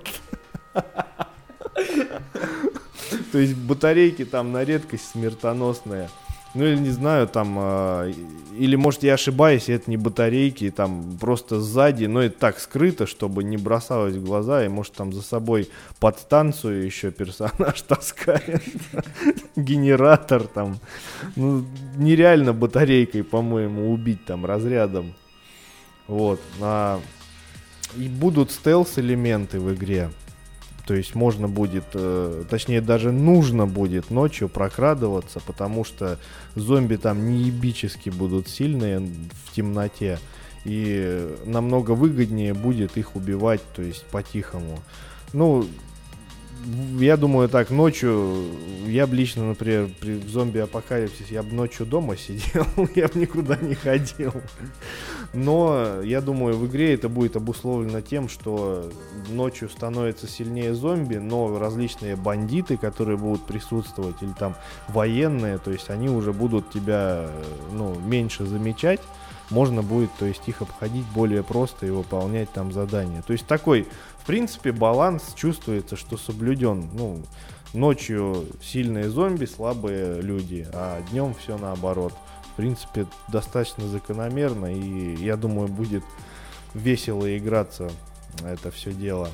То 3.31 3.39
есть 3.39 3.55
батарейки 3.55 4.25
там 4.25 4.51
на 4.51 4.65
редкость 4.65 5.11
смертоносные. 5.13 6.09
Ну 6.55 6.65
или 6.65 6.77
не 6.77 6.91
знаю, 6.91 7.27
там, 7.27 7.57
э, 7.59 8.13
или 8.57 8.77
может 8.77 9.03
я 9.03 9.15
ошибаюсь, 9.15 9.69
это 9.69 9.91
не 9.91 9.97
батарейки, 9.97 10.71
там 10.71 11.19
просто 11.21 11.61
сзади, 11.61 12.05
но 12.05 12.23
это 12.23 12.39
так 12.39 12.61
скрыто, 12.61 13.07
чтобы 13.07 13.43
не 13.43 13.57
бросалось 13.57 14.15
в 14.15 14.25
глаза, 14.25 14.65
и 14.65 14.69
может 14.69 14.93
там 14.93 15.13
за 15.13 15.23
собой 15.23 15.69
под 15.99 16.21
станцию 16.21 16.85
еще 16.85 17.11
персонаж 17.11 17.83
таскает, 17.89 18.63
генератор 19.57 20.45
там. 20.45 20.79
Ну, 21.35 21.65
нереально 21.97 22.53
батарейкой, 22.53 23.25
по-моему, 23.25 23.93
убить 23.93 24.25
там 24.25 24.47
разрядом. 24.47 25.15
Вот. 26.07 26.41
А, 26.61 27.01
и 27.97 28.09
будут 28.09 28.53
стелс-элементы 28.53 29.59
в 29.59 29.75
игре. 29.75 30.11
То 30.87 30.95
есть 30.95 31.15
можно 31.15 31.49
будет, 31.49 31.85
э, 31.95 32.45
точнее 32.49 32.83
даже 32.83 33.11
нужно 33.11 33.67
будет 33.67 34.11
ночью 34.11 34.49
прокрадываться, 34.49 35.41
потому 35.41 35.85
что 35.85 36.19
зомби 36.55 36.97
там 36.97 37.27
неебически 37.31 38.11
будут 38.11 38.49
сильные 38.49 39.01
в 39.01 39.55
темноте. 39.55 40.19
И 40.65 41.37
намного 41.45 41.93
выгоднее 41.93 42.55
будет 42.55 42.97
их 42.97 43.17
убивать, 43.17 43.61
то 43.75 43.83
есть 43.83 44.05
по-тихому. 44.07 44.81
Ну, 45.33 45.67
я 46.99 47.17
думаю, 47.17 47.49
так, 47.49 47.71
ночью, 47.71 48.47
я 48.87 49.07
бы 49.07 49.17
лично, 49.17 49.47
например, 49.47 49.89
при 50.01 50.19
зомби-апокалипсисе, 50.19 51.35
я 51.35 51.43
бы 51.43 51.55
ночью 51.55 51.87
дома 51.87 52.17
сидел, 52.17 52.67
я 52.95 53.09
бы 53.09 53.21
никуда 53.21 53.57
не 53.57 53.75
ходил. 53.75 54.33
Но 55.35 56.01
я 56.03 56.21
думаю, 56.21 56.57
в 56.57 56.67
игре 56.67 56.95
это 56.95 57.09
будет 57.09 57.37
обусловлено 57.37 58.01
тем, 58.01 58.29
что 58.29 58.89
ночью 59.29 59.69
становится 59.69 60.29
сильнее 60.29 60.75
зомби, 60.75 61.17
но 61.17 61.59
различные 61.59 62.17
бандиты, 62.17 62.77
которые 62.77 63.19
будут 63.19 63.45
присутствовать, 63.45 64.23
или 64.23 64.33
там 64.39 64.55
военные, 64.89 65.59
то 65.59 65.73
есть 65.73 65.91
они 65.91 66.09
уже 66.09 66.33
будут 66.33 66.71
тебя, 66.71 67.27
ну, 67.73 67.99
меньше 67.99 68.47
замечать, 68.47 69.01
можно 69.51 69.83
будет, 69.83 70.11
то 70.19 70.25
есть 70.25 70.43
их 70.47 70.63
обходить 70.63 71.05
более 71.15 71.43
просто 71.43 71.87
и 71.87 71.91
выполнять 71.91 72.51
там 72.53 72.73
задания. 72.73 73.23
То 73.23 73.33
есть 73.33 73.47
такой 73.47 73.87
в 74.25 74.27
принципе, 74.27 74.73
баланс 74.73 75.35
чувствуется, 75.35 75.97
что 75.97 76.17
соблюден. 76.17 76.89
Ну, 76.95 77.21
ночью 77.75 78.47
сильные 78.63 79.11
зомби, 79.11 79.45
слабые 79.45 80.23
люди, 80.23 80.67
а 80.73 81.03
днем 81.11 81.35
все 81.35 81.59
наоборот. 81.59 82.15
В 82.55 82.57
принципе, 82.57 83.07
достаточно 83.29 83.89
закономерно, 83.89 84.73
и 84.73 85.17
я 85.17 85.37
думаю, 85.37 85.69
будет 85.69 86.05
весело 86.73 87.37
играться 87.37 87.91
это 88.45 88.71
все 88.71 88.93
дело. 88.93 89.29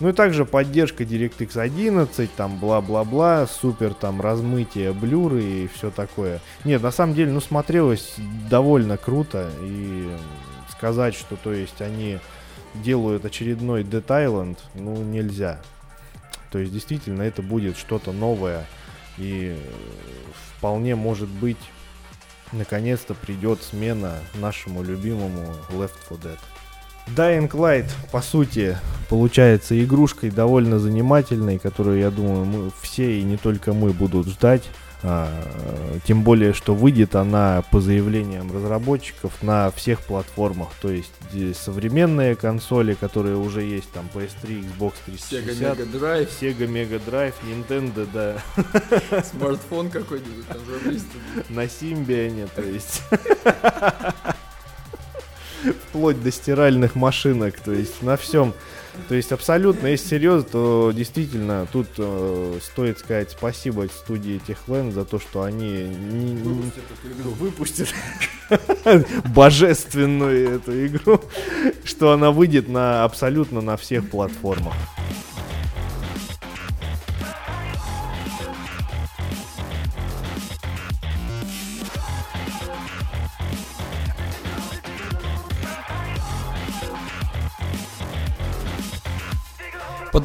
Ну 0.00 0.10
и 0.10 0.12
также 0.12 0.44
поддержка 0.44 1.04
DirectX 1.04 1.58
11, 1.58 2.34
там 2.34 2.58
бла-бла-бла, 2.58 3.46
супер 3.46 3.94
там 3.94 4.20
размытие 4.20 4.92
блюры 4.92 5.42
и 5.42 5.68
все 5.68 5.90
такое. 5.90 6.40
Нет, 6.64 6.82
на 6.82 6.90
самом 6.90 7.14
деле, 7.14 7.32
ну 7.32 7.40
смотрелось 7.40 8.14
довольно 8.50 8.98
круто 8.98 9.50
и 9.62 10.10
сказать, 10.70 11.14
что 11.14 11.36
то 11.36 11.52
есть 11.52 11.80
они 11.80 12.18
делают 12.74 13.24
очередной 13.24 13.82
Dead 13.82 14.06
Island, 14.06 14.58
ну, 14.74 14.96
нельзя. 15.02 15.60
То 16.50 16.58
есть, 16.58 16.72
действительно, 16.72 17.22
это 17.22 17.42
будет 17.42 17.76
что-то 17.76 18.12
новое. 18.12 18.66
И 19.18 19.56
вполне 20.58 20.94
может 20.94 21.28
быть, 21.28 21.56
наконец-то 22.52 23.14
придет 23.14 23.62
смена 23.62 24.14
нашему 24.34 24.82
любимому 24.82 25.54
Left 25.70 25.92
4 26.08 26.20
Dead. 26.22 26.38
Dying 27.14 27.50
Light, 27.50 27.88
по 28.10 28.20
сути, 28.20 28.76
получается 29.08 29.82
игрушкой 29.82 30.30
довольно 30.30 30.78
занимательной, 30.78 31.58
которую, 31.58 32.00
я 32.00 32.10
думаю, 32.10 32.44
мы 32.44 32.70
все 32.80 33.20
и 33.20 33.22
не 33.22 33.36
только 33.36 33.72
мы 33.72 33.92
будут 33.92 34.26
ждать. 34.26 34.64
А, 35.08 35.30
тем 36.04 36.22
более, 36.22 36.52
что 36.52 36.74
выйдет 36.74 37.14
она 37.14 37.62
по 37.70 37.80
заявлениям 37.80 38.52
разработчиков 38.52 39.40
на 39.40 39.70
всех 39.70 40.00
платформах. 40.00 40.68
То 40.82 40.90
есть 40.90 41.12
современные 41.54 42.34
консоли, 42.34 42.94
которые 42.94 43.36
уже 43.36 43.62
есть, 43.62 43.88
там 43.92 44.08
PS3, 44.12 44.66
Xbox 44.78 44.94
360, 45.06 45.30
Sega 45.30 45.54
Mega 45.60 45.92
Drive, 45.92 46.28
Sega 46.40 46.66
Mega 46.66 47.00
Drive, 47.06 47.34
Nintendo, 47.44 48.08
да. 48.12 49.22
Смартфон 49.22 49.90
какой-нибудь 49.90 50.46
там 50.48 50.58
На 51.50 51.68
Симбиане, 51.68 52.48
то 52.54 52.62
есть. 52.62 53.02
Вплоть 55.88 56.22
до 56.22 56.32
стиральных 56.32 56.96
машинок, 56.96 57.60
то 57.60 57.72
есть 57.72 58.02
на 58.02 58.16
всем. 58.16 58.54
То 59.08 59.14
есть 59.14 59.32
абсолютно, 59.32 59.86
если 59.86 60.08
серьезно, 60.08 60.48
то 60.48 60.92
действительно 60.94 61.66
тут 61.72 61.86
э, 61.98 62.58
стоит 62.62 62.98
сказать 62.98 63.30
спасибо 63.30 63.86
студии 63.88 64.40
Техлен 64.46 64.92
за 64.92 65.04
то, 65.04 65.18
что 65.18 65.42
они 65.42 65.84
не, 65.84 66.32
не, 66.32 66.42
выпустят 66.42 67.88
божественную 69.34 70.56
эту 70.56 70.86
игру, 70.86 71.20
что 71.84 72.12
она 72.12 72.30
выйдет 72.30 72.68
на 72.68 73.04
абсолютно 73.04 73.60
на 73.60 73.76
всех 73.76 74.10
платформах. 74.10 74.74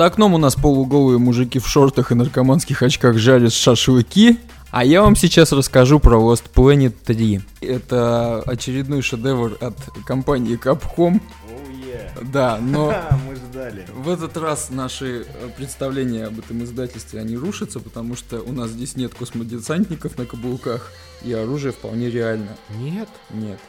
Под 0.02 0.14
окном 0.14 0.34
у 0.34 0.40
нас 0.40 0.56
полуголые 0.56 1.20
мужики 1.20 1.60
в 1.60 1.68
шортах 1.68 2.12
и 2.12 2.16
наркоманских 2.16 2.82
очках 2.82 3.20
жарят 3.20 3.54
шашлыки. 3.54 4.40
А 4.72 4.84
я 4.84 5.04
вам 5.04 5.16
сейчас 5.16 5.52
расскажу 5.52 6.00
про 6.00 6.18
Lost 6.18 6.46
Planet 6.56 6.92
3. 7.06 7.42
Это 7.62 8.42
очередной 8.48 9.04
шедевр 9.04 9.60
от 9.62 9.76
компании 10.08 10.58
Capcom. 10.58 11.22
Oh, 11.22 11.72
yeah. 11.86 12.28
Да, 12.34 12.58
но 12.60 12.92
мы 13.28 13.36
ждали. 13.36 13.86
в 13.94 14.10
этот 14.10 14.38
раз 14.38 14.72
наши 14.72 15.28
э, 15.28 15.50
представления 15.56 16.26
об 16.26 16.40
этом 16.40 16.64
издательстве, 16.64 17.20
они 17.20 17.38
рушатся, 17.38 17.80
потому 17.80 18.16
что 18.16 18.42
у 18.42 18.54
нас 18.54 18.72
здесь 18.72 18.96
нет 18.96 19.14
космодесантников 19.14 20.18
на 20.18 20.26
каблуках, 20.26 20.92
и 21.24 21.32
оружие 21.32 21.74
вполне 21.74 22.10
реально. 22.10 22.58
Нет? 22.72 23.10
Нет. 23.30 23.60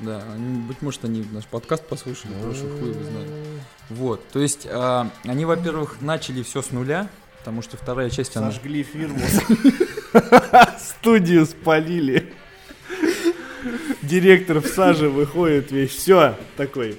Да, 0.00 0.22
они, 0.32 0.60
быть 0.60 0.80
может, 0.80 1.04
они 1.04 1.26
наш 1.32 1.44
подкаст 1.46 1.84
послушали, 1.86 2.32
прошлый 2.40 2.70
хуй 2.78 2.90
его 2.90 3.02
знает. 3.02 3.30
Вот, 3.90 4.28
то 4.28 4.38
есть, 4.38 4.66
а, 4.70 5.10
они, 5.24 5.44
во-первых, 5.44 6.00
начали 6.00 6.42
все 6.42 6.62
с 6.62 6.70
нуля, 6.70 7.08
потому 7.38 7.62
что 7.62 7.76
вторая 7.76 8.08
часть... 8.08 8.32
Сожгли 8.32 8.84
фирму. 8.84 9.20
Студию 10.78 11.46
спалили. 11.46 12.32
Директор 14.02 14.60
в 14.60 14.68
саже 14.68 15.08
выходит 15.08 15.72
весь. 15.72 15.90
Все, 15.90 16.36
такой. 16.56 16.98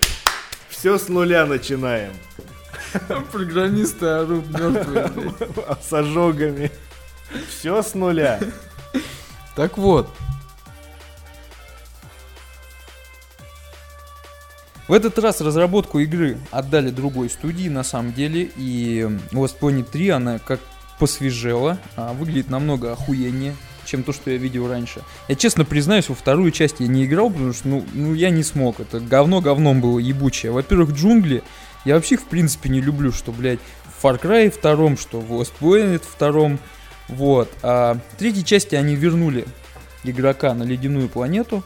Все 0.68 0.98
с 0.98 1.08
нуля 1.08 1.46
начинаем. 1.46 2.12
Программисты 3.32 4.06
орут 4.06 4.48
мертвые. 4.50 5.12
С 5.82 5.94
ожогами. 5.94 6.72
Все 7.48 7.82
с 7.82 7.94
нуля. 7.94 8.40
Так 9.56 9.78
вот, 9.78 10.10
В 14.90 14.94
этот 14.94 15.20
раз 15.20 15.40
разработку 15.40 16.00
игры 16.00 16.40
отдали 16.50 16.90
другой 16.90 17.30
студии, 17.30 17.70
на 17.70 17.84
самом 17.84 18.12
деле, 18.12 18.50
и 18.58 19.08
Lost 19.32 19.60
Planet 19.62 19.84
3, 19.84 20.10
она 20.10 20.40
как 20.40 20.60
посвежела, 20.98 21.78
а 21.96 22.12
выглядит 22.14 22.50
намного 22.50 22.94
охуеннее, 22.94 23.56
чем 23.86 24.02
то, 24.02 24.12
что 24.14 24.32
я 24.32 24.38
видел 24.38 24.68
раньше. 24.68 25.04
Я 25.28 25.36
честно 25.36 25.64
признаюсь, 25.64 26.10
во 26.10 26.16
вторую 26.16 26.50
часть 26.50 26.80
я 26.80 26.88
не 26.88 27.06
играл, 27.06 27.30
потому 27.30 27.54
что, 27.54 27.68
ну, 27.68 27.86
ну 27.94 28.16
я 28.16 28.32
не 28.32 28.42
смог. 28.42 28.80
Это 28.80 29.00
говно 29.00 29.42
говном 29.42 29.80
было 29.80 30.00
ебучее. 30.00 30.52
Во-первых, 30.52 30.94
джунгли. 30.94 31.44
Я 31.86 31.94
вообще 31.94 32.18
в 32.18 32.24
принципе, 32.24 32.70
не 32.70 32.82
люблю, 32.82 33.12
что, 33.12 33.32
блядь, 33.32 33.60
Far 34.02 34.20
Cry 34.20 34.50
втором, 34.50 34.98
что 34.98 35.20
в 35.20 35.32
Lost 35.32 35.52
Planet 35.62 36.02
втором. 36.02 36.58
Вот. 37.10 37.48
А 37.62 37.94
в 37.94 38.18
третьей 38.18 38.44
части 38.44 38.74
они 38.74 38.96
вернули 38.96 39.46
игрока 40.04 40.56
на 40.56 40.64
ледяную 40.64 41.10
планету. 41.10 41.64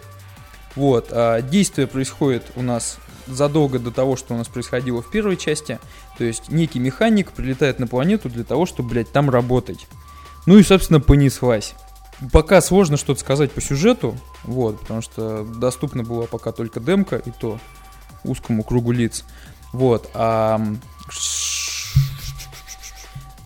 Вот. 0.75 1.08
А 1.12 1.42
действие 1.42 1.88
происходит 1.88 2.44
у 2.58 2.62
нас 2.62 2.98
задолго 3.27 3.80
до 3.80 3.92
того, 3.92 4.15
что 4.15 4.34
у 4.34 4.38
нас 4.38 4.48
происходило 4.48 5.01
в 5.01 5.10
первой 5.10 5.38
части. 5.38 5.80
То 6.18 6.24
есть 6.24 6.50
некий 6.50 6.80
механик 6.80 7.32
прилетает 7.32 7.80
на 7.80 7.88
планету 7.88 8.30
для 8.30 8.44
того, 8.44 8.65
чтобы, 8.65 8.89
блядь, 8.89 9.12
там 9.12 9.30
работать. 9.30 9.88
Ну 10.46 10.58
и, 10.58 10.63
собственно, 10.63 11.00
понеслась. 11.00 11.74
Пока 12.32 12.62
сложно 12.62 12.98
что-то 12.98 13.20
сказать 13.20 13.51
по 13.51 13.62
сюжету, 13.62 14.15
вот, 14.44 14.80
потому 14.80 15.01
что 15.01 15.44
доступна 15.44 16.03
была 16.03 16.25
пока 16.25 16.51
только 16.51 16.80
демка, 16.80 17.18
и 17.18 17.32
то 17.32 17.60
узкому 18.24 18.63
кругу 18.63 18.92
лиц. 18.92 19.25
Вот. 19.72 20.10
А, 20.13 20.62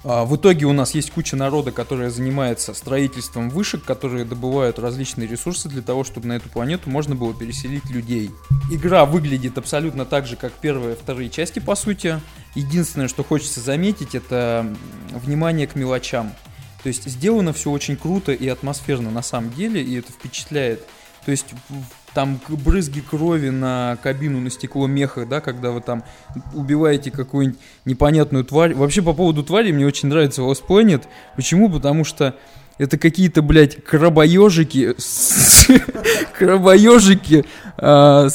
в 0.07 0.37
итоге 0.37 0.65
у 0.65 0.71
нас 0.71 0.95
есть 0.95 1.11
куча 1.11 1.35
народа, 1.35 1.73
которая 1.73 2.09
занимается 2.09 2.73
строительством 2.73 3.49
вышек, 3.49 3.83
которые 3.83 4.23
добывают 4.23 4.79
различные 4.79 5.27
ресурсы 5.27 5.67
для 5.67 5.81
того, 5.81 6.05
чтобы 6.05 6.29
на 6.29 6.37
эту 6.37 6.47
планету 6.47 6.89
можно 6.89 7.13
было 7.13 7.33
переселить 7.33 7.89
людей. 7.89 8.31
Игра 8.71 9.05
выглядит 9.05 9.57
абсолютно 9.57 10.05
так 10.05 10.25
же, 10.25 10.37
как 10.37 10.53
первые 10.53 10.95
и 10.95 10.97
вторые 10.97 11.29
части, 11.29 11.59
по 11.59 11.75
сути. 11.75 12.21
Единственное, 12.55 13.09
что 13.09 13.21
хочется 13.21 13.59
заметить, 13.59 14.15
это 14.15 14.73
внимание 15.11 15.67
к 15.67 15.75
мелочам. 15.75 16.31
То 16.83 16.87
есть 16.87 17.03
сделано 17.03 17.51
все 17.51 17.69
очень 17.69 17.97
круто 17.97 18.31
и 18.31 18.47
атмосферно 18.47 19.11
на 19.11 19.21
самом 19.21 19.51
деле, 19.51 19.83
и 19.83 19.99
это 19.99 20.13
впечатляет. 20.13 20.85
То 21.25 21.31
есть 21.31 21.47
там 22.13 22.39
брызги 22.49 23.01
крови 23.01 23.49
на 23.49 23.97
кабину, 24.01 24.39
на 24.39 24.49
стекло 24.49 24.87
меха, 24.87 25.25
да, 25.25 25.41
когда 25.41 25.71
вы 25.71 25.81
там 25.81 26.03
убиваете 26.53 27.11
какую-нибудь 27.11 27.59
непонятную 27.85 28.43
тварь. 28.43 28.73
Вообще, 28.73 29.01
по 29.01 29.13
поводу 29.13 29.43
твари 29.43 29.71
мне 29.71 29.85
очень 29.85 30.09
нравится 30.09 30.41
Lost 30.41 30.63
Planet. 30.67 31.03
Почему? 31.35 31.69
Потому 31.69 32.03
что 32.03 32.35
это 32.77 32.97
какие-то, 32.97 33.41
блядь, 33.41 33.83
крабоежики, 33.83 34.95
крабоежики, 36.37 37.45
а, 37.77 38.27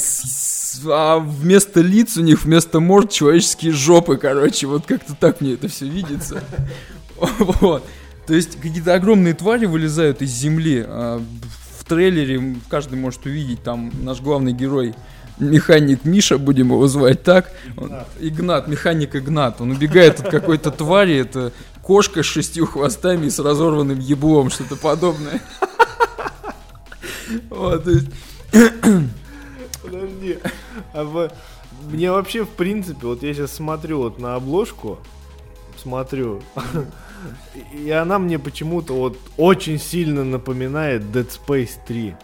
а 0.85 1.19
вместо 1.19 1.81
лиц 1.81 2.17
у 2.17 2.21
них, 2.21 2.43
вместо 2.43 2.79
морд 2.79 3.11
человеческие 3.11 3.71
жопы, 3.71 4.17
короче, 4.17 4.67
вот 4.67 4.85
как-то 4.85 5.15
так 5.15 5.41
мне 5.41 5.53
это 5.53 5.67
все 5.67 5.85
видится. 5.85 6.43
Вот. 7.39 7.85
То 8.27 8.33
есть 8.33 8.59
какие-то 8.59 8.95
огромные 8.95 9.33
твари 9.33 9.65
вылезают 9.65 10.21
из 10.21 10.31
земли, 10.31 10.83
а, 10.85 11.21
в 11.83 11.85
трейлере 11.85 12.55
каждый 12.69 12.97
может 12.97 13.25
увидеть, 13.25 13.61
там 13.61 13.91
наш 14.03 14.21
главный 14.21 14.53
герой 14.53 14.95
механик 15.37 16.05
Миша, 16.05 16.37
будем 16.37 16.67
его 16.67 16.87
звать 16.87 17.23
так. 17.23 17.51
Игнат. 17.75 18.07
Он, 18.21 18.27
Игнат, 18.27 18.67
механик 18.69 19.15
Игнат. 19.17 19.59
Он 19.59 19.71
убегает 19.71 20.21
от 20.21 20.29
какой-то 20.29 20.71
твари, 20.71 21.17
это 21.17 21.51
кошка 21.81 22.23
с 22.23 22.25
шестью 22.25 22.67
хвостами 22.67 23.25
и 23.25 23.29
с 23.29 23.37
разорванным 23.39 23.99
еблом, 23.99 24.49
что-то 24.49 24.75
подобное. 24.75 25.41
Вот. 27.49 27.87
Подожди. 29.81 30.37
А 30.93 31.29
мне 31.89 32.11
вообще, 32.11 32.43
в 32.43 32.49
принципе, 32.49 33.07
вот 33.07 33.23
я 33.23 33.33
сейчас 33.33 33.53
смотрю 33.53 33.99
вот 33.99 34.19
на 34.19 34.35
обложку, 34.35 34.99
смотрю, 35.81 36.43
и 37.73 37.89
она 37.91 38.19
мне 38.19 38.39
почему-то 38.39 38.93
вот 38.93 39.17
очень 39.37 39.79
сильно 39.79 40.23
напоминает 40.23 41.03
Dead 41.03 41.29
Space 41.29 41.77
3. 41.87 42.15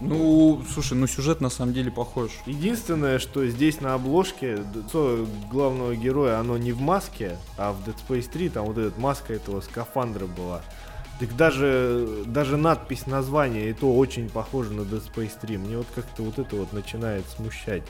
Ну, 0.00 0.62
слушай, 0.72 0.94
ну 0.94 1.06
сюжет 1.06 1.40
на 1.40 1.50
самом 1.50 1.72
деле 1.72 1.90
похож. 1.90 2.30
Единственное, 2.46 3.18
что 3.18 3.46
здесь 3.46 3.80
на 3.80 3.94
обложке 3.94 4.58
лицо 4.74 5.26
главного 5.50 5.94
героя, 5.94 6.40
оно 6.40 6.58
не 6.58 6.72
в 6.72 6.80
маске, 6.80 7.38
а 7.56 7.72
в 7.72 7.88
Dead 7.88 7.96
Space 8.06 8.30
3 8.30 8.48
там 8.50 8.66
вот 8.66 8.76
эта 8.76 9.00
маска 9.00 9.32
этого 9.32 9.60
скафандра 9.60 10.26
была. 10.26 10.62
Так 11.20 11.36
даже, 11.36 12.24
даже 12.26 12.56
надпись 12.56 13.06
названия 13.06 13.70
и 13.70 13.72
то 13.72 13.94
очень 13.94 14.28
похоже 14.28 14.72
на 14.72 14.80
Dead 14.80 15.02
Space 15.02 15.32
3. 15.40 15.58
Мне 15.58 15.78
вот 15.78 15.86
как-то 15.94 16.22
вот 16.22 16.38
это 16.38 16.56
вот 16.56 16.72
начинает 16.72 17.24
смущать. 17.36 17.82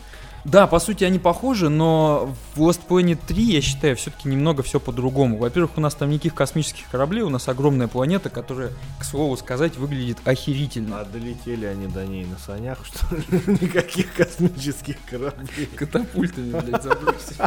Да, 0.45 0.67
по 0.67 0.79
сути 0.79 1.05
они 1.05 1.19
похожи, 1.19 1.71
но 1.71 2.35
в 2.55 2.61
Lost 2.61 2.81
Planet 2.87 3.19
3, 3.27 3.43
я 3.43 3.63
считаю, 3.63 3.97
все-таки 3.97 4.29
немного 4.29 4.63
все 4.63 4.79
по-другому. 4.79 5.39
Во-первых, 5.39 5.79
у 5.79 5.81
нас 5.81 5.95
там 5.95 6.11
никаких 6.11 6.35
космических 6.35 6.87
кораблей, 6.91 7.23
у 7.23 7.31
нас 7.31 7.49
огромная 7.49 7.89
планета, 7.89 8.29
которая, 8.29 8.71
к 9.01 9.05
слову 9.05 9.39
сказать, 9.39 9.77
выглядит 9.77 10.19
охерительно. 10.27 11.01
А 11.01 11.05
долетели 11.07 11.65
они 11.65 11.87
до 11.87 12.05
ней 12.05 12.27
на 12.27 12.37
санях, 12.37 12.85
что 12.85 13.17
ли? 13.17 13.25
Никаких 13.47 14.13
космических 14.13 14.97
кораблей. 15.09 15.67
Катапультами, 15.75 16.61
блядь, 16.61 16.83
забросили. 16.83 17.39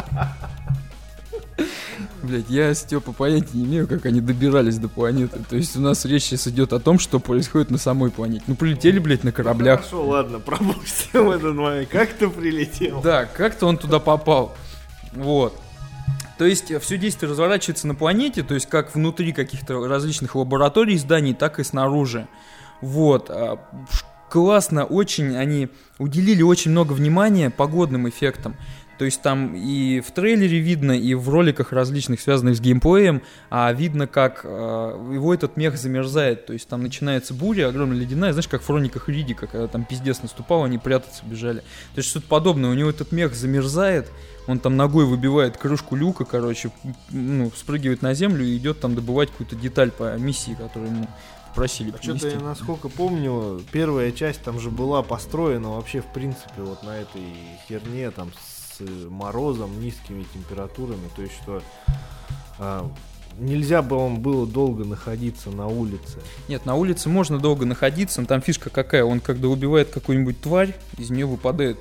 Блять, 2.22 2.46
я, 2.48 2.74
Степа, 2.74 3.12
понятия 3.12 3.50
не 3.54 3.64
имею, 3.64 3.88
как 3.88 4.06
они 4.06 4.20
добирались 4.20 4.78
до 4.78 4.88
планеты. 4.88 5.40
То 5.48 5.56
есть 5.56 5.76
у 5.76 5.80
нас 5.80 6.04
речь 6.04 6.24
сейчас 6.24 6.48
идет 6.48 6.72
о 6.72 6.80
том, 6.80 6.98
что 6.98 7.20
происходит 7.20 7.70
на 7.70 7.78
самой 7.78 8.10
планете. 8.10 8.44
Ну, 8.46 8.54
прилетели, 8.54 8.98
блядь, 8.98 9.24
на 9.24 9.32
кораблях. 9.32 9.80
Хорошо, 9.80 10.06
ладно, 10.06 10.38
пропустим 10.44 11.30
этот 11.30 11.54
момент. 11.54 11.88
Как 11.88 12.12
ты 12.12 12.28
прилетел? 12.28 13.00
Да, 13.00 13.24
как-то 13.24 13.66
он 13.66 13.76
туда 13.76 13.98
попал. 13.98 14.56
Вот. 15.12 15.58
То 16.38 16.44
есть 16.44 16.70
э, 16.70 16.78
все 16.78 16.96
действие 16.96 17.30
разворачивается 17.30 17.86
на 17.86 17.94
планете, 17.94 18.42
то 18.42 18.54
есть 18.54 18.66
как 18.66 18.94
внутри 18.94 19.32
каких-то 19.32 19.86
различных 19.86 20.36
лабораторий, 20.36 20.96
зданий, 20.96 21.34
так 21.34 21.58
и 21.58 21.64
снаружи. 21.64 22.28
Вот. 22.80 23.28
А, 23.28 23.58
классно, 24.30 24.84
очень 24.84 25.36
они 25.36 25.68
уделили 25.98 26.42
очень 26.42 26.70
много 26.70 26.92
внимания 26.92 27.50
погодным 27.50 28.08
эффектам. 28.08 28.56
То 28.98 29.04
есть 29.04 29.22
там 29.22 29.54
и 29.54 30.00
в 30.00 30.10
трейлере 30.10 30.58
видно, 30.58 30.92
и 30.92 31.14
в 31.14 31.28
роликах 31.28 31.72
различных, 31.72 32.20
связанных 32.20 32.56
с 32.56 32.60
геймплеем, 32.60 33.22
а 33.48 33.72
видно, 33.72 34.08
как 34.08 34.40
э, 34.42 34.48
его 34.48 35.32
этот 35.32 35.56
мех 35.56 35.78
замерзает. 35.78 36.46
То 36.46 36.52
есть 36.52 36.68
там 36.68 36.82
начинается 36.82 37.32
буря, 37.32 37.68
огромная 37.68 37.98
ледяная, 37.98 38.32
знаешь, 38.32 38.48
как 38.48 38.60
в 38.60 38.66
хрониках 38.66 39.08
Ридика, 39.08 39.46
когда 39.46 39.68
там 39.68 39.84
пиздец 39.84 40.20
наступал, 40.22 40.64
они 40.64 40.78
прятаться 40.78 41.24
бежали. 41.24 41.60
То 41.94 41.98
есть 41.98 42.08
что-то 42.08 42.26
подобное. 42.26 42.70
У 42.70 42.74
него 42.74 42.90
этот 42.90 43.12
мех 43.12 43.34
замерзает, 43.34 44.10
он 44.48 44.58
там 44.58 44.76
ногой 44.76 45.04
выбивает 45.04 45.56
крышку 45.56 45.94
люка, 45.94 46.24
короче, 46.24 46.72
ну, 47.10 47.52
спрыгивает 47.54 48.02
на 48.02 48.14
землю 48.14 48.44
и 48.44 48.56
идет 48.56 48.80
там 48.80 48.96
добывать 48.96 49.30
какую-то 49.30 49.54
деталь 49.54 49.92
по 49.92 50.16
миссии, 50.16 50.56
которую 50.58 50.90
ему 50.90 51.08
просили 51.54 51.92
а 51.96 52.02
Что-то 52.02 52.28
я, 52.28 52.40
насколько 52.40 52.88
помню, 52.88 53.60
первая 53.72 54.10
часть 54.10 54.42
там 54.42 54.58
же 54.58 54.70
была 54.70 55.02
построена 55.02 55.70
вообще, 55.70 56.00
в 56.00 56.06
принципе, 56.06 56.62
вот 56.62 56.82
на 56.82 56.96
этой 56.96 57.22
херне, 57.68 58.10
там, 58.10 58.30
морозом, 58.84 59.80
низкими 59.80 60.24
температурами, 60.32 61.08
то 61.14 61.22
есть 61.22 61.34
что 61.42 61.62
а, 62.58 62.90
нельзя 63.38 63.82
бы 63.82 63.96
вам 63.96 64.20
было 64.20 64.46
долго 64.46 64.84
находиться 64.84 65.50
на 65.50 65.66
улице. 65.66 66.18
Нет, 66.48 66.66
на 66.66 66.74
улице 66.74 67.08
можно 67.08 67.38
долго 67.38 67.66
находиться, 67.66 68.20
но 68.20 68.26
там 68.26 68.40
фишка 68.40 68.70
какая, 68.70 69.04
он 69.04 69.20
когда 69.20 69.48
убивает 69.48 69.90
какую-нибудь 69.90 70.40
тварь, 70.40 70.74
из 70.96 71.10
нее 71.10 71.26
выпадает 71.26 71.78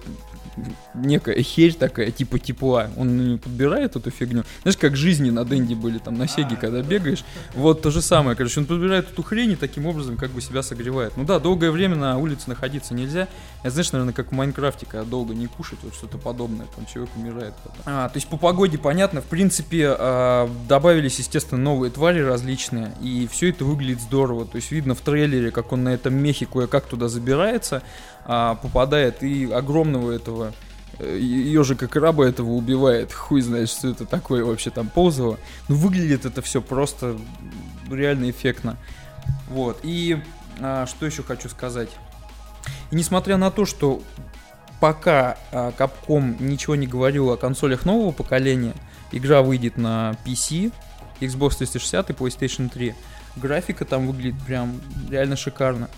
некая 0.93 1.41
херь 1.41 1.74
такая, 1.74 2.12
типа 2.12 2.39
тепла. 2.39 2.89
Он 2.98 3.39
подбирает 3.39 3.96
эту 3.96 4.12
фигню. 4.12 4.43
Знаешь, 4.63 4.78
как 4.78 4.96
жизни 4.96 5.30
на 5.30 5.46
Дэнди 5.46 5.74
были 5.74 5.98
там 5.98 6.15
на 6.15 6.28
Сеге, 6.28 6.56
когда 6.56 6.82
бегаешь. 6.82 7.24
Вот 7.54 7.82
то 7.82 7.91
же 7.91 8.02
самое. 8.02 8.36
Короче, 8.36 8.60
он 8.60 8.65
подбирает 8.65 9.10
эту 9.12 9.24
хрень 9.24 9.52
и 9.52 9.56
таким 9.56 9.86
образом 9.86 10.17
как 10.17 10.32
бы 10.32 10.41
себя 10.41 10.63
согревает. 10.63 11.15
Ну 11.17 11.24
да, 11.24 11.39
долгое 11.39 11.72
время 11.72 11.96
на 11.96 12.17
улице 12.17 12.43
находиться 12.48 12.93
нельзя. 12.93 13.28
Это 13.62 13.72
знаешь, 13.72 13.91
наверное, 13.91 14.13
как 14.13 14.32
в 14.32 14.32
Майнкрафте, 14.32 14.86
когда 14.86 15.06
долго 15.06 15.34
не 15.34 15.48
кушать, 15.48 15.80
вот 15.84 15.93
что-то 15.93 16.17
подобное. 16.17 16.67
Там 16.76 16.86
человек 16.86 17.12
умирает 17.15 17.54
потом. 17.63 17.82
А, 17.86 18.10
то 18.10 18.17
есть 18.17 18.28
по 18.28 18.38
погоде 18.38 18.78
понятно. 18.78 19.22
В 19.22 19.26
принципе, 19.26 19.96
а, 19.98 20.50
добавились, 20.67 21.20
естественно, 21.20 21.62
новые 21.62 21.91
твари 21.91 22.22
различные. 22.22 22.93
И 23.02 23.28
все 23.32 23.50
это 23.50 23.65
выглядит 23.65 24.02
здорово. 24.02 24.46
То 24.46 24.58
есть 24.58 24.72
видно 24.72 24.96
в 24.96 25.02
трейлере, 25.02 25.52
как 25.52 25.72
он 25.72 25.84
на 25.84 25.89
этом 25.89 26.15
мехе 26.15 26.46
кое-как 26.46 26.86
туда 26.86 27.08
забирается 27.08 27.84
а, 28.28 28.56
попадает 28.56 29.24
и 29.24 29.50
огромного 29.52 30.12
этого 30.12 30.47
ежика 31.00 31.88
краба 31.88 32.26
этого 32.26 32.52
убивает. 32.52 33.14
Хуй 33.14 33.42
знает, 33.42 33.70
что 33.70 33.90
это 33.90 34.06
такое 34.06 34.44
вообще 34.44 34.70
там 34.70 34.90
ползало. 34.90 35.38
Но 35.68 35.76
выглядит 35.76 36.26
это 36.26 36.42
все 36.42 36.62
просто 36.62 37.18
реально 37.90 38.30
эффектно. 38.30 38.78
Вот. 39.50 39.80
И 39.84 40.22
а, 40.60 40.86
что 40.86 41.06
еще 41.06 41.24
хочу 41.24 41.50
сказать. 41.50 41.90
И 42.92 42.96
несмотря 42.96 43.38
на 43.38 43.52
то, 43.52 43.66
что 43.66 44.02
пока 44.80 45.38
а, 45.52 45.72
Capcom 45.72 46.42
ничего 46.42 46.76
не 46.76 46.88
говорил 46.88 47.32
о 47.32 47.38
консолях 47.38 47.86
нового 47.86 48.12
поколения, 48.12 48.74
игра 49.12 49.42
выйдет 49.42 49.78
на 49.78 50.16
PC, 50.26 50.72
Xbox 51.20 51.58
360 51.58 52.10
и 52.10 52.14
PlayStation 52.14 52.70
3, 52.70 52.96
графика 53.36 53.86
там 53.86 54.08
выглядит 54.08 54.42
прям 54.46 54.80
реально 55.10 55.36
шикарно. 55.36 55.90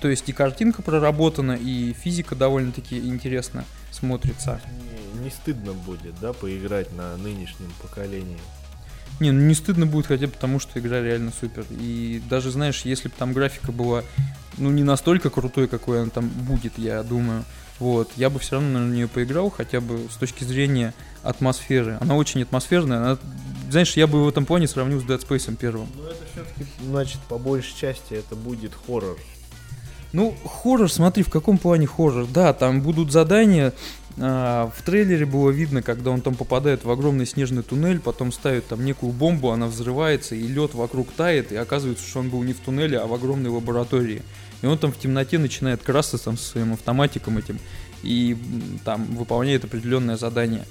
То 0.00 0.08
есть 0.08 0.28
и 0.28 0.32
картинка 0.32 0.82
проработана, 0.82 1.52
и 1.52 1.92
физика 1.94 2.34
довольно-таки 2.34 2.98
интересно 2.98 3.64
смотрится. 3.96 4.60
Не, 5.14 5.24
не 5.24 5.30
стыдно 5.30 5.72
будет, 5.72 6.18
да, 6.20 6.32
поиграть 6.32 6.92
на 6.92 7.16
нынешнем 7.16 7.72
поколении? 7.82 8.38
Не, 9.18 9.30
ну 9.32 9.40
не 9.40 9.54
стыдно 9.54 9.86
будет 9.86 10.06
хотя 10.06 10.26
бы 10.26 10.32
потому, 10.32 10.60
что 10.60 10.78
игра 10.78 11.00
реально 11.00 11.32
супер. 11.38 11.64
И 11.70 12.22
даже, 12.28 12.50
знаешь, 12.50 12.82
если 12.82 13.08
бы 13.08 13.14
там 13.16 13.32
графика 13.32 13.72
была, 13.72 14.02
ну, 14.58 14.70
не 14.70 14.82
настолько 14.82 15.30
крутой, 15.30 15.68
какой 15.68 16.02
она 16.02 16.10
там 16.10 16.28
будет, 16.28 16.78
я 16.78 17.02
думаю, 17.02 17.44
вот, 17.78 18.10
я 18.16 18.30
бы 18.30 18.38
все 18.38 18.56
равно 18.56 18.78
на 18.78 18.92
нее 18.92 19.08
поиграл, 19.08 19.50
хотя 19.50 19.80
бы 19.80 20.06
с 20.10 20.16
точки 20.16 20.44
зрения 20.44 20.94
атмосферы. 21.22 21.98
Она 22.00 22.16
очень 22.16 22.42
атмосферная, 22.42 22.98
она 22.98 23.18
знаешь, 23.70 23.96
я 23.96 24.06
бы 24.06 24.24
в 24.24 24.28
этом 24.28 24.46
плане 24.46 24.68
сравнил 24.68 25.00
с 25.00 25.04
Dead 25.04 25.20
Space 25.26 25.54
первым. 25.56 25.88
Ну 25.96 26.04
это 26.04 26.24
все-таки, 26.32 26.66
значит, 26.84 27.20
по 27.28 27.36
большей 27.36 27.76
части 27.76 28.14
это 28.14 28.36
будет 28.36 28.72
хоррор. 28.86 29.18
Ну, 30.16 30.34
хоррор, 30.46 30.90
смотри, 30.90 31.22
в 31.22 31.28
каком 31.28 31.58
плане 31.58 31.86
хоррор? 31.86 32.26
Да, 32.26 32.54
там 32.54 32.80
будут 32.80 33.12
задания. 33.12 33.74
А, 34.16 34.72
в 34.74 34.80
трейлере 34.80 35.26
было 35.26 35.50
видно, 35.50 35.82
когда 35.82 36.10
он 36.10 36.22
там 36.22 36.34
попадает 36.34 36.86
в 36.86 36.90
огромный 36.90 37.26
снежный 37.26 37.62
туннель, 37.62 38.00
потом 38.00 38.32
ставит 38.32 38.66
там 38.66 38.82
некую 38.82 39.12
бомбу, 39.12 39.50
она 39.50 39.66
взрывается, 39.66 40.34
и 40.34 40.46
лед 40.46 40.72
вокруг 40.72 41.12
тает, 41.12 41.52
и 41.52 41.56
оказывается, 41.56 42.08
что 42.08 42.20
он 42.20 42.30
был 42.30 42.42
не 42.44 42.54
в 42.54 42.60
туннеле, 42.60 42.98
а 42.98 43.06
в 43.06 43.12
огромной 43.12 43.50
лаборатории. 43.50 44.22
И 44.62 44.66
он 44.66 44.78
там 44.78 44.90
в 44.90 44.98
темноте 44.98 45.36
начинает 45.36 45.82
красться 45.82 46.16
там 46.16 46.38
со 46.38 46.48
своим 46.48 46.72
автоматиком 46.72 47.36
этим 47.36 47.58
и 48.02 48.38
там 48.86 49.04
выполняет 49.16 49.64
определенное 49.64 50.16
задание. 50.16 50.64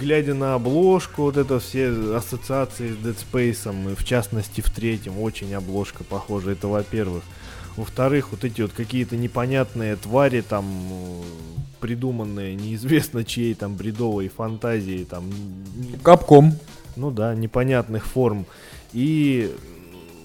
Глядя 0.00 0.32
на 0.32 0.54
обложку, 0.54 1.24
вот 1.24 1.36
это 1.36 1.60
все 1.60 1.90
ассоциации 2.16 2.92
с 2.92 2.96
Dead 2.96 3.16
Space, 3.30 3.92
и 3.92 3.94
в 3.94 4.04
частности 4.04 4.62
в 4.62 4.70
третьем, 4.70 5.20
очень 5.20 5.52
обложка 5.52 6.02
похожа, 6.02 6.52
это 6.52 6.66
во-первых. 6.66 7.24
Во-вторых, 7.80 8.32
вот 8.32 8.44
эти 8.44 8.60
вот 8.60 8.72
какие-то 8.72 9.16
непонятные 9.16 9.96
твари 9.96 10.42
там 10.42 10.66
придуманные, 11.80 12.54
неизвестно 12.54 13.24
чьей 13.24 13.54
там 13.54 13.74
бредовой 13.74 14.28
фантазии 14.28 15.06
там. 15.08 15.24
Капком. 16.02 16.52
Ну 16.96 17.10
да, 17.10 17.34
непонятных 17.34 18.04
форм. 18.04 18.44
И 18.92 19.56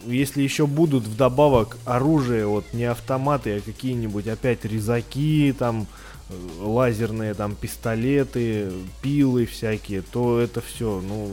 если 0.06 0.41
еще 0.41 0.68
будут 0.68 1.06
вдобавок 1.06 1.78
оружие, 1.86 2.46
вот 2.46 2.65
не 2.74 2.84
автоматы, 2.84 3.56
а 3.56 3.62
какие-нибудь 3.62 4.28
опять 4.28 4.65
резаки, 4.65 5.56
там 5.58 5.88
лазерные 6.60 7.34
там 7.34 7.56
пистолеты, 7.56 8.72
пилы 9.02 9.46
всякие, 9.46 10.02
то 10.02 10.40
это 10.40 10.62
все, 10.62 11.02
ну, 11.02 11.30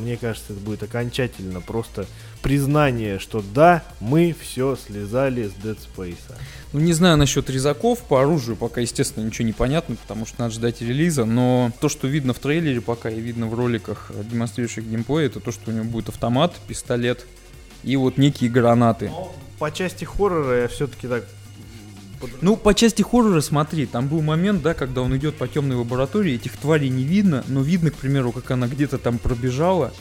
мне 0.00 0.16
кажется, 0.16 0.52
это 0.52 0.62
будет 0.62 0.82
окончательно 0.82 1.60
просто 1.60 2.06
признание, 2.42 3.18
что 3.18 3.42
да, 3.54 3.82
мы 3.98 4.34
все 4.40 4.76
слезали 4.76 5.48
с 5.48 5.52
Dead 5.52 5.76
Space. 5.76 6.36
Ну, 6.72 6.80
не 6.80 6.92
знаю 6.92 7.16
насчет 7.16 7.50
резаков, 7.50 8.02
по 8.02 8.22
оружию 8.22 8.56
пока, 8.56 8.80
естественно, 8.80 9.24
ничего 9.24 9.46
не 9.46 9.52
понятно, 9.52 9.96
потому 9.96 10.26
что 10.26 10.40
надо 10.40 10.54
ждать 10.54 10.80
релиза, 10.80 11.24
но 11.24 11.72
то, 11.80 11.88
что 11.88 12.06
видно 12.06 12.32
в 12.32 12.38
трейлере 12.38 12.80
пока 12.80 13.10
и 13.10 13.20
видно 13.20 13.46
в 13.48 13.54
роликах, 13.54 14.12
демонстрирующих 14.30 14.84
геймплей, 14.84 15.26
это 15.26 15.40
то, 15.40 15.50
что 15.50 15.70
у 15.70 15.74
него 15.74 15.84
будет 15.84 16.08
автомат, 16.08 16.54
пистолет 16.68 17.26
и 17.82 17.96
вот 17.96 18.16
некие 18.16 18.50
гранаты. 18.50 19.08
Но 19.08 19.34
по 19.58 19.72
части 19.72 20.04
хоррора 20.04 20.62
я 20.62 20.68
все-таки 20.68 21.08
так 21.08 21.24
ну, 22.40 22.56
по 22.56 22.74
части 22.74 23.02
хоррора, 23.02 23.40
смотри, 23.40 23.86
там 23.86 24.08
был 24.08 24.22
момент, 24.22 24.62
да, 24.62 24.74
когда 24.74 25.02
он 25.02 25.16
идет 25.16 25.36
по 25.36 25.48
темной 25.48 25.76
лаборатории, 25.76 26.34
этих 26.34 26.56
тварей 26.56 26.88
не 26.88 27.04
видно, 27.04 27.44
но 27.48 27.60
видно, 27.62 27.90
к 27.90 27.94
примеру, 27.94 28.32
как 28.32 28.50
она 28.50 28.66
где-то 28.68 28.98
там 28.98 29.18
пробежала. 29.18 29.92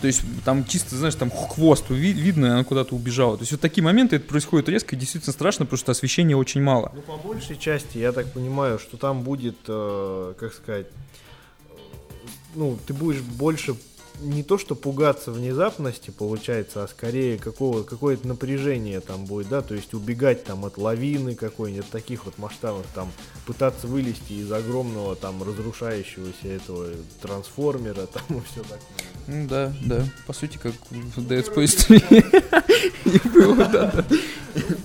То 0.00 0.06
есть 0.06 0.22
там 0.46 0.64
чисто, 0.64 0.96
знаешь, 0.96 1.14
там 1.14 1.30
хвост 1.30 1.84
ви- 1.90 2.12
видно, 2.12 2.46
и 2.46 2.48
она 2.48 2.64
куда-то 2.64 2.94
убежала. 2.94 3.36
То 3.36 3.42
есть 3.42 3.52
вот 3.52 3.60
такие 3.60 3.84
моменты, 3.84 4.16
это 4.16 4.26
происходит 4.26 4.68
резко 4.70 4.96
и 4.96 4.98
действительно 4.98 5.32
страшно, 5.32 5.66
потому 5.66 5.78
что 5.78 5.92
освещения 5.92 6.34
очень 6.34 6.62
мало. 6.62 6.90
Ну, 6.94 7.02
по 7.02 7.16
большей 7.18 7.58
части, 7.58 7.98
я 7.98 8.12
так 8.12 8.32
понимаю, 8.32 8.78
что 8.78 8.96
там 8.96 9.22
будет, 9.22 9.56
э, 9.68 10.34
как 10.38 10.54
сказать, 10.54 10.86
э, 10.86 11.72
ну, 12.54 12.78
ты 12.86 12.94
будешь 12.94 13.20
больше 13.20 13.74
не 14.20 14.42
то, 14.42 14.58
что 14.58 14.74
пугаться 14.74 15.32
внезапности, 15.32 16.10
получается, 16.10 16.84
а 16.84 16.88
скорее 16.88 17.38
какого, 17.38 17.82
какое-то 17.82 18.28
напряжение 18.28 19.00
там 19.00 19.24
будет, 19.24 19.48
да, 19.48 19.62
то 19.62 19.74
есть 19.74 19.94
убегать 19.94 20.44
там 20.44 20.64
от 20.64 20.78
лавины 20.78 21.34
какой-нибудь, 21.34 21.86
от 21.86 21.90
таких 21.90 22.24
вот 22.24 22.38
масштабов, 22.38 22.86
там, 22.94 23.10
пытаться 23.46 23.86
вылезти 23.86 24.34
из 24.34 24.52
огромного 24.52 25.16
там 25.16 25.42
разрушающегося 25.42 26.48
этого 26.48 26.88
трансформера, 27.20 28.06
там 28.06 28.38
и 28.38 28.40
все 28.42 28.62
такое. 28.62 28.78
Ну 29.26 29.46
да, 29.46 29.72
да, 29.82 30.04
по 30.26 30.32
сути, 30.32 30.58
как 30.58 30.72
в 30.90 31.18
Dead 31.18 31.54
Space 31.54 31.86
3 33.22 33.30
было, 33.34 33.64
да. 33.66 34.04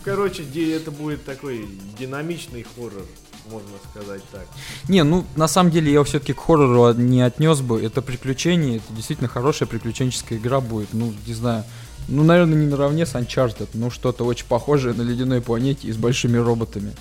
Короче, 0.03 0.43
это 0.71 0.91
будет 0.91 1.25
такой 1.25 1.67
динамичный 1.97 2.65
хоррор 2.75 3.05
можно 3.49 3.69
сказать 3.91 4.21
так. 4.31 4.47
Не, 4.89 5.03
ну, 5.03 5.25
на 5.35 5.47
самом 5.47 5.71
деле 5.71 5.91
я 5.91 6.03
все-таки 6.03 6.33
к 6.33 6.39
хоррору 6.39 6.93
не 6.93 7.21
отнес 7.21 7.61
бы. 7.61 7.81
Это 7.81 8.01
приключение, 8.01 8.77
это 8.77 8.93
действительно 8.93 9.29
хорошая 9.29 9.67
приключенческая 9.67 10.37
игра 10.37 10.61
будет. 10.61 10.89
Ну, 10.93 11.13
не 11.25 11.33
знаю, 11.33 11.63
ну, 12.07 12.23
наверное, 12.23 12.57
не 12.57 12.67
наравне 12.67 13.05
с 13.05 13.15
Uncharted, 13.15 13.69
но 13.73 13.89
что-то 13.89 14.25
очень 14.25 14.45
похожее 14.45 14.93
на 14.93 15.01
ледяной 15.01 15.41
планете 15.41 15.87
и 15.87 15.91
с 15.91 15.97
большими 15.97 16.37
роботами. 16.37 16.93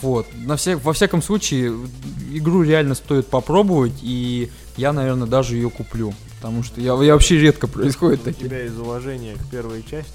Вот. 0.00 0.26
На 0.34 0.56
вся, 0.56 0.76
во 0.76 0.92
всяком 0.92 1.22
случае, 1.22 1.74
игру 2.32 2.62
реально 2.62 2.94
стоит 2.94 3.26
попробовать, 3.26 3.98
и 4.02 4.50
я, 4.76 4.92
наверное, 4.92 5.26
даже 5.26 5.56
ее 5.56 5.70
куплю. 5.70 6.14
Потому 6.36 6.62
что 6.62 6.80
я, 6.80 6.94
я 7.02 7.14
вообще 7.14 7.36
редко 7.38 7.66
происходит 7.66 8.22
такие. 8.22 8.46
У 8.46 8.48
тебя 8.48 8.64
из 8.64 8.78
уважения 8.78 9.34
к 9.34 9.50
первой 9.50 9.82
части 9.82 10.12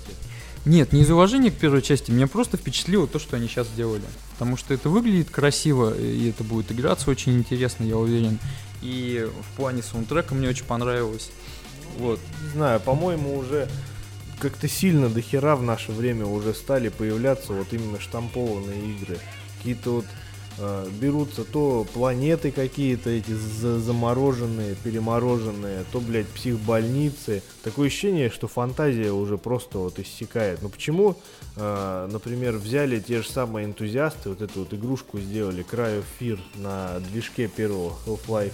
нет, 0.66 0.94
не 0.94 1.02
из 1.02 1.12
уважения 1.12 1.52
к 1.52 1.56
первой 1.56 1.82
части, 1.82 2.12
меня 2.12 2.28
просто 2.28 2.58
впечатлило 2.58 3.08
то, 3.08 3.20
что 3.20 3.36
они 3.36 3.48
сейчас 3.48 3.68
сделали. 3.68 4.04
Потому 4.32 4.58
что 4.58 4.74
это 4.74 4.90
выглядит 4.90 5.30
красиво, 5.30 5.94
и 5.98 6.30
это 6.30 6.44
будет 6.44 6.72
играться 6.72 7.12
очень 7.12 7.38
интересно, 7.38 7.84
я 7.84 7.98
уверен. 7.98 8.40
И 8.82 9.28
в 9.42 9.58
плане 9.58 9.84
саундтрека 9.84 10.36
мне 10.36 10.50
очень 10.50 10.66
понравилось. 10.66 11.32
Вот. 11.98 12.20
Не 12.44 12.50
знаю, 12.52 12.80
по-моему, 12.80 13.38
уже 13.38 13.70
как-то 14.40 14.68
сильно 14.68 15.10
до 15.10 15.22
хера 15.22 15.56
в 15.56 15.64
наше 15.64 15.92
время 15.92 16.26
уже 16.26 16.54
стали 16.54 16.90
появляться 16.90 17.54
вот 17.54 17.68
именно 17.72 18.00
штампованные 18.00 18.92
игры. 18.92 19.20
Какие-то 19.58 19.92
вот 19.92 20.06
берутся 21.02 21.44
то 21.44 21.86
планеты 21.94 22.52
какие-то 22.52 23.10
эти 23.10 23.32
замороженные, 23.32 24.76
перемороженные, 24.76 25.84
то, 25.92 26.00
блядь, 26.00 26.28
психбольницы. 26.28 27.42
Такое 27.64 27.88
ощущение, 27.88 28.30
что 28.30 28.48
фантазия 28.48 29.12
уже 29.12 29.38
просто 29.38 29.80
вот 29.80 30.00
иссякает. 30.00 30.62
Ну 30.62 30.70
почему, 30.70 31.18
э, 31.56 32.10
например, 32.12 32.58
взяли 32.58 33.00
те 33.00 33.22
же 33.22 33.30
самые 33.30 33.66
энтузиасты, 33.66 34.30
вот 34.30 34.42
эту 34.42 34.60
вот 34.60 34.74
игрушку 34.74 35.20
сделали, 35.20 35.66
Cry 35.70 36.00
of 36.00 36.06
Fear 36.20 36.40
на 36.58 37.00
движке 37.00 37.48
первого 37.48 37.94
Half-Life. 38.06 38.52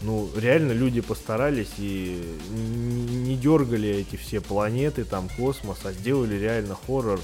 Ну, 0.00 0.30
реально 0.36 0.72
люди 0.72 1.00
постарались 1.00 1.72
и 1.78 2.38
не 2.50 3.36
дергали 3.36 3.88
эти 3.88 4.16
все 4.16 4.40
планеты, 4.40 5.04
там, 5.04 5.28
космос, 5.36 5.78
а 5.84 5.92
сделали 5.92 6.36
реально 6.36 6.76
хоррор. 6.86 7.20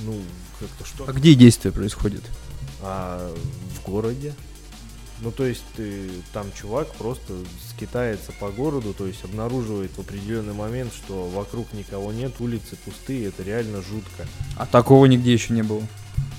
Ну, 0.00 0.14
как-то 0.58 0.84
что. 0.86 1.04
А 1.06 1.12
где 1.12 1.34
действие 1.34 1.72
происходит? 1.72 2.22
А 2.82 3.32
в 3.74 3.88
городе. 3.88 4.34
Ну, 5.20 5.32
то 5.32 5.44
есть 5.44 5.64
ты, 5.76 6.10
там 6.32 6.46
чувак 6.54 6.92
просто 6.92 7.34
скитается 7.70 8.30
по 8.38 8.50
городу, 8.50 8.94
то 8.94 9.06
есть 9.06 9.24
обнаруживает 9.24 9.90
в 9.96 10.00
определенный 10.00 10.54
момент, 10.54 10.92
что 10.92 11.28
вокруг 11.28 11.72
никого 11.72 12.12
нет, 12.12 12.34
улицы 12.38 12.76
пустые, 12.84 13.26
это 13.26 13.42
реально 13.42 13.82
жутко. 13.82 14.26
А 14.56 14.64
такого 14.64 15.06
нигде 15.06 15.32
еще 15.32 15.54
не 15.54 15.62
было? 15.62 15.82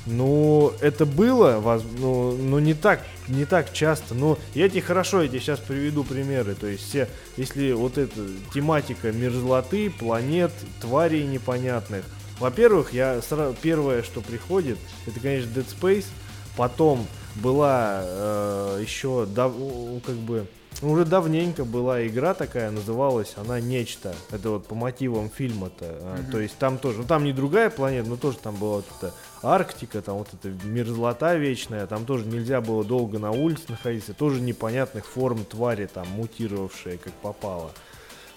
Ну, 0.05 0.71
это 0.79 1.05
было, 1.05 1.61
но, 1.99 2.31
но 2.31 2.59
не 2.59 2.73
так, 2.73 3.05
не 3.27 3.45
так 3.45 3.73
часто. 3.73 4.15
Но 4.15 4.39
я 4.55 4.69
тебе 4.69 4.81
хорошо, 4.81 5.21
я 5.21 5.27
тебе 5.27 5.39
сейчас 5.39 5.59
приведу 5.59 6.03
примеры. 6.03 6.55
То 6.55 6.67
есть 6.67 6.87
все, 6.87 7.07
если 7.37 7.73
вот 7.73 7.97
эта 7.97 8.27
тематика 8.53 9.11
мерзлоты, 9.11 9.89
планет, 9.89 10.51
тварей 10.81 11.27
непонятных. 11.27 12.05
Во-первых, 12.39 12.93
я 12.93 13.21
сразу, 13.21 13.55
первое, 13.61 14.01
что 14.01 14.21
приходит, 14.21 14.79
это, 15.05 15.19
конечно, 15.19 15.49
Dead 15.51 15.67
Space. 15.67 16.05
Потом 16.59 17.07
была 17.35 18.01
э, 18.03 18.79
еще 18.81 19.25
дав, 19.25 19.53
как 20.05 20.15
бы 20.15 20.45
ну, 20.81 20.91
уже 20.91 21.05
давненько 21.05 21.63
была 21.63 22.05
игра 22.05 22.33
такая, 22.33 22.69
называлась 22.69 23.35
она 23.37 23.61
Нечто. 23.61 24.13
Это 24.29 24.49
вот 24.49 24.67
по 24.67 24.75
мотивам 24.75 25.29
фильма-то. 25.29 25.85
Mm-hmm. 25.85 26.31
То 26.31 26.39
есть 26.41 26.57
там 26.57 26.77
тоже, 26.77 26.97
ну 26.97 27.05
там 27.05 27.23
не 27.23 27.31
другая 27.31 27.69
планета, 27.69 28.09
но 28.09 28.17
тоже 28.17 28.39
там 28.39 28.57
была 28.57 28.75
вот 28.75 28.85
эта 28.97 29.13
Арктика, 29.41 30.01
там 30.01 30.17
вот 30.17 30.27
эта 30.33 30.49
мерзлота 30.65 31.35
вечная, 31.35 31.87
там 31.87 32.05
тоже 32.05 32.25
нельзя 32.25 32.59
было 32.59 32.83
долго 32.83 33.19
на 33.19 33.31
улице 33.31 33.63
находиться, 33.69 34.13
тоже 34.13 34.41
непонятных 34.41 35.05
форм 35.05 35.45
твари 35.45 35.85
там 35.85 36.09
мутировавшие 36.09 36.97
как 36.97 37.13
попало. 37.13 37.71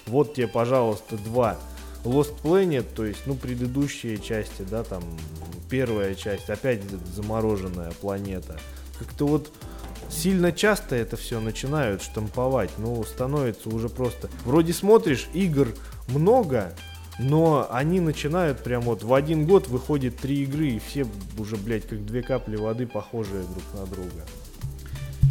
Вот 0.07 0.35
тебе, 0.35 0.47
пожалуйста, 0.47 1.17
два. 1.17 1.59
Lost 2.05 2.35
Planet, 2.43 2.87
то 2.95 3.05
есть, 3.05 3.21
ну, 3.27 3.35
предыдущие 3.35 4.19
части, 4.19 4.63
да, 4.69 4.83
там, 4.85 5.03
первая 5.71 6.15
часть, 6.15 6.51
опять 6.51 6.81
замороженная 7.15 7.93
планета. 7.93 8.59
Как-то 8.99 9.27
вот 9.27 9.53
сильно 10.11 10.53
часто 10.53 10.97
это 10.97 11.17
все 11.17 11.41
начинают 11.41 12.03
штамповать, 12.03 12.71
ну, 12.79 13.03
становится 13.05 13.69
уже 13.69 13.89
просто... 13.89 14.29
Вроде 14.45 14.73
смотришь, 14.73 15.29
игр 15.33 15.69
много, 16.09 16.75
но 17.19 17.67
они 17.71 18.01
начинают 18.01 18.63
прям 18.63 18.83
вот 18.83 19.03
в 19.03 19.15
один 19.15 19.47
год 19.47 19.69
выходит 19.69 20.17
три 20.17 20.43
игры, 20.43 20.69
и 20.69 20.79
все 20.79 21.07
уже, 21.39 21.57
блядь, 21.57 21.87
как 21.87 22.05
две 22.05 22.23
капли 22.23 22.57
воды 22.57 22.87
похожие 22.87 23.43
друг 23.43 23.65
на 23.75 23.87
друга. 23.87 24.27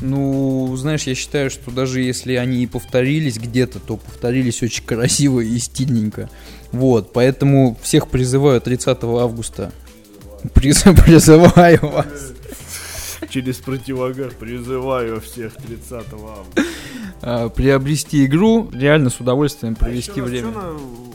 Ну, 0.02 0.76
знаешь, 0.78 1.04
я 1.04 1.14
считаю, 1.16 1.50
что 1.52 1.70
даже 1.72 2.02
если 2.02 2.34
они 2.34 2.64
и 2.64 2.68
повторились 2.68 3.38
где-то, 3.38 3.80
то 3.80 3.98
повторились 3.98 4.62
очень 4.64 4.84
красиво 4.84 5.40
и 5.42 5.58
стильненько. 5.60 6.30
Вот, 6.72 7.14
поэтому 7.14 7.78
всех 7.82 8.08
призываю 8.10 8.60
30 8.62 8.98
августа 9.04 9.72
Приз, 10.54 10.82
призываю 11.06 11.80
вас. 11.82 12.08
Через 13.30 13.58
противогаз 13.58 14.34
призываю 14.40 15.22
всех 15.22 15.54
30 15.56 15.92
августа. 16.14 16.64
э, 17.22 17.50
приобрести 17.56 18.26
игру, 18.26 18.68
реально 18.74 19.12
с 19.12 19.20
удовольствием 19.20 19.76
провести 19.76 20.10
А 20.12 20.14
ещё 20.16 20.24
на- 20.24 20.30
время. 20.30 20.48
ещё 20.50 20.60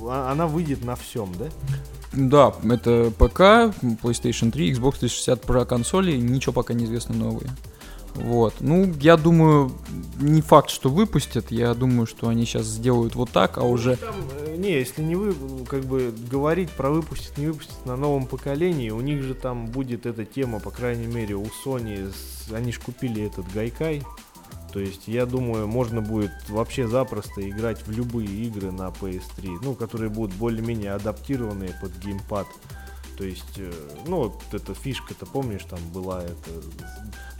на- 0.05 0.13
а- 0.13 0.31
она 0.33 0.47
выйдет 0.47 0.85
на 0.85 0.95
всем, 0.95 1.33
да? 1.37 1.47
Да, 2.13 2.55
это 2.73 3.11
ПК, 3.19 3.75
PlayStation 4.03 4.53
3, 4.53 4.73
Xbox 4.73 5.01
360 5.01 5.43
про 5.43 5.65
консоли, 5.65 6.13
ничего 6.17 6.53
пока 6.53 6.73
не 6.73 6.85
известно 6.85 7.17
новые. 7.17 7.51
Вот. 8.17 8.55
Ну, 8.61 8.93
я 9.01 9.17
думаю, 9.17 9.73
не 10.19 10.41
факт, 10.41 10.71
что 10.71 10.89
выпустят. 10.89 11.51
Я 11.51 11.75
думаю, 11.75 12.07
что 12.07 12.29
они 12.29 12.45
сейчас 12.45 12.65
сделают 12.65 13.15
вот 13.15 13.31
так, 13.31 13.59
а 13.59 13.63
уже... 13.63 13.97
Там, 13.97 14.15
э, 14.41 14.57
не, 14.57 14.73
если 14.73 15.03
не 15.03 15.15
вы, 15.17 15.35
как 15.67 15.85
бы 15.85 16.15
говорить 16.31 16.71
про 16.71 16.91
выпустит, 16.91 17.37
не 17.39 17.47
выпустит 17.47 17.85
на 17.85 17.97
новом 17.97 18.27
поколении, 18.27 18.91
у 18.91 19.01
них 19.01 19.23
же 19.23 19.35
там 19.35 19.67
будет 19.67 20.07
эта 20.07 20.25
тема, 20.25 20.61
по 20.61 20.71
крайней 20.71 21.07
мере, 21.07 21.35
у 21.35 21.47
Sony, 21.65 22.13
они 22.53 22.73
ж 22.73 22.81
купили 22.81 23.25
этот 23.25 23.51
Гайкай. 23.53 24.03
То 24.73 24.81
есть, 24.81 25.09
я 25.09 25.25
думаю, 25.25 25.67
можно 25.67 26.03
будет 26.03 26.33
вообще 26.49 26.87
запросто 26.87 27.49
играть 27.49 27.87
в 27.87 27.91
любые 27.91 28.29
игры 28.29 28.73
на 28.73 28.89
PS3, 28.89 29.61
ну, 29.63 29.75
которые 29.75 30.11
будут 30.11 30.35
более-менее 30.37 30.93
адаптированные 30.93 31.75
под 31.81 31.97
геймпад. 31.99 32.47
То 33.17 33.25
есть, 33.25 33.59
э, 33.59 33.73
ну, 34.07 34.25
вот 34.25 34.43
эта 34.53 34.75
фишка-то, 34.75 35.25
помнишь, 35.27 35.65
там 35.65 35.79
была 35.93 36.23
эта 36.23 36.51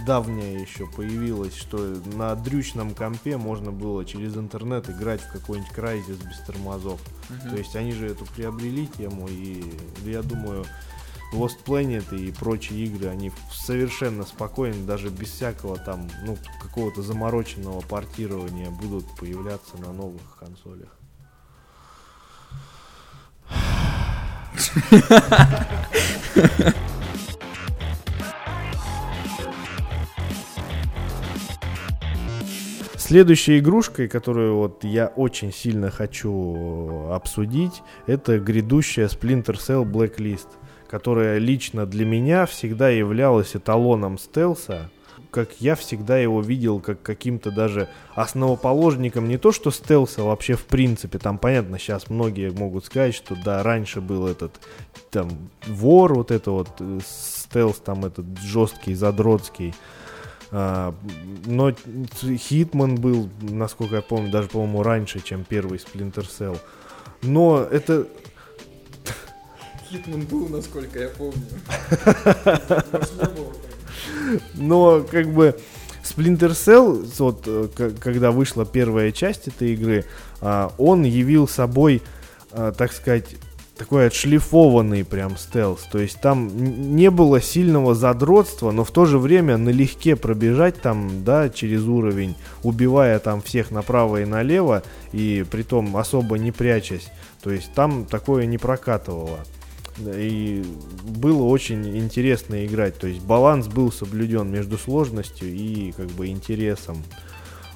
давняя 0.07 0.59
еще 0.59 0.87
появилась, 0.87 1.55
что 1.55 1.79
на 2.15 2.35
дрючном 2.35 2.95
компе 2.95 3.37
можно 3.37 3.73
было 3.73 4.05
через 4.05 4.37
интернет 4.37 4.89
играть 4.89 5.21
в 5.21 5.33
какой-нибудь 5.33 5.73
Crysis 5.73 6.27
без 6.27 6.39
тормозов. 6.47 7.01
То 7.51 7.57
есть 7.57 7.77
они 7.77 7.93
же 7.93 8.07
эту 8.07 8.25
приобрели 8.25 8.87
тему, 8.87 9.29
и 9.29 9.65
я 10.05 10.23
думаю, 10.23 10.65
Lost 11.33 11.65
Planet 11.65 12.17
и 12.17 12.33
прочие 12.33 12.85
игры, 12.87 13.09
они 13.09 13.33
совершенно 13.53 14.25
спокойно, 14.25 14.87
даже 14.87 15.11
без 15.11 15.29
всякого 15.31 15.77
там, 15.77 16.09
ну, 16.25 16.39
какого-то 16.63 17.03
замороченного 17.03 17.81
портирования 17.81 18.71
будут 18.71 19.05
появляться 19.17 19.77
на 19.79 19.93
новых 19.93 20.37
консолях. 20.39 20.97
Следующей 32.97 33.61
игрушкой, 33.61 34.09
которую 34.09 34.57
вот 34.57 34.83
я 34.83 35.07
очень 35.07 35.53
сильно 35.53 35.93
хочу 35.93 37.09
обсудить, 37.13 37.83
это 38.09 38.41
грядущая 38.41 39.07
Splinter 39.07 39.55
Cell 39.55 39.85
Blacklist, 39.85 40.49
которая 40.91 41.39
лично 41.39 41.87
для 41.87 42.05
меня 42.05 42.47
всегда 42.47 42.89
являлась 42.89 43.55
эталоном 43.55 44.19
стелса. 44.19 44.91
Как 45.37 45.61
я 45.61 45.75
всегда 45.75 46.17
его 46.17 46.41
видел 46.41 46.81
как 46.81 47.03
каким-то 47.03 47.51
даже 47.51 47.91
основоположником 48.15 49.29
не 49.29 49.37
то 49.37 49.53
что 49.53 49.71
стелса 49.71 50.23
вообще 50.23 50.55
в 50.55 50.65
принципе, 50.65 51.19
там 51.19 51.37
понятно, 51.37 51.79
сейчас 51.79 52.09
многие 52.09 52.51
могут 52.53 52.87
сказать, 52.87 53.15
что 53.15 53.37
да, 53.45 53.63
раньше 53.63 54.01
был 54.01 54.27
этот 54.27 54.59
там 55.11 55.29
вор, 55.67 56.15
вот 56.15 56.31
это 56.31 56.53
вот 56.53 56.71
э, 56.81 57.01
стелс 57.07 57.77
там 57.81 58.07
этот 58.07 58.25
жесткий, 58.39 58.95
задротский, 58.95 59.75
а, 60.53 60.95
но 61.45 61.71
Хитман 62.23 62.95
был, 62.95 63.29
насколько 63.43 63.97
я 63.97 64.03
помню, 64.03 64.31
даже, 64.31 64.49
по-моему, 64.49 64.83
раньше, 64.83 65.21
чем 65.21 65.45
первый 65.45 65.79
Splinter 65.79 66.27
Cell. 66.27 66.59
Но 67.21 67.61
это... 67.61 68.07
Хитман 69.91 70.23
был, 70.23 70.49
насколько 70.49 70.99
я 70.99 71.11
помню. 71.11 71.45
Но, 74.55 75.05
как 75.11 75.29
бы, 75.29 75.57
Splinter 76.03 76.51
Cell, 76.51 77.09
вот, 77.19 77.43
э, 77.47 77.69
когда 78.01 78.31
вышла 78.31 78.65
первая 78.65 79.13
часть 79.13 79.49
этой 79.49 79.75
игры, 79.75 80.05
а, 80.41 80.73
он 80.79 81.05
явил 81.05 81.49
собой, 81.49 82.03
а, 82.53 82.73
так 82.73 82.93
сказать, 82.93 83.37
такой 83.77 84.07
отшлифованный 84.07 85.05
прям 85.05 85.37
стелс. 85.37 85.83
То 85.91 85.99
есть 85.99 86.21
там 86.21 86.97
не 86.97 87.11
было 87.11 87.41
сильного 87.41 87.95
задротства, 87.95 88.71
но 88.71 88.85
в 88.85 88.91
то 88.91 89.05
же 89.05 89.19
время 89.19 89.59
налегке 89.59 90.17
пробежать 90.17 90.81
там, 90.81 91.25
да, 91.25 91.51
через 91.51 91.83
уровень, 91.83 92.37
убивая 92.63 93.19
там 93.19 93.43
всех 93.43 93.71
направо 93.71 94.23
и 94.23 94.25
налево, 94.25 94.83
и 95.13 95.45
притом 95.51 95.97
особо 95.97 96.39
не 96.39 96.53
прячась. 96.53 97.09
То 97.43 97.51
есть 97.51 97.73
там 97.75 98.07
такое 98.07 98.47
не 98.47 98.57
прокатывало. 98.57 99.41
И 99.99 100.65
было 101.05 101.45
очень 101.45 101.97
интересно 101.97 102.67
играть. 102.67 102.99
То 102.99 103.07
есть 103.07 103.23
баланс 103.23 103.67
был 103.67 103.91
соблюден 103.91 104.51
между 104.51 104.79
сложностью 104.79 105.49
и 105.49 105.93
как 105.93 106.09
бы 106.09 106.29
интересом. 106.29 107.03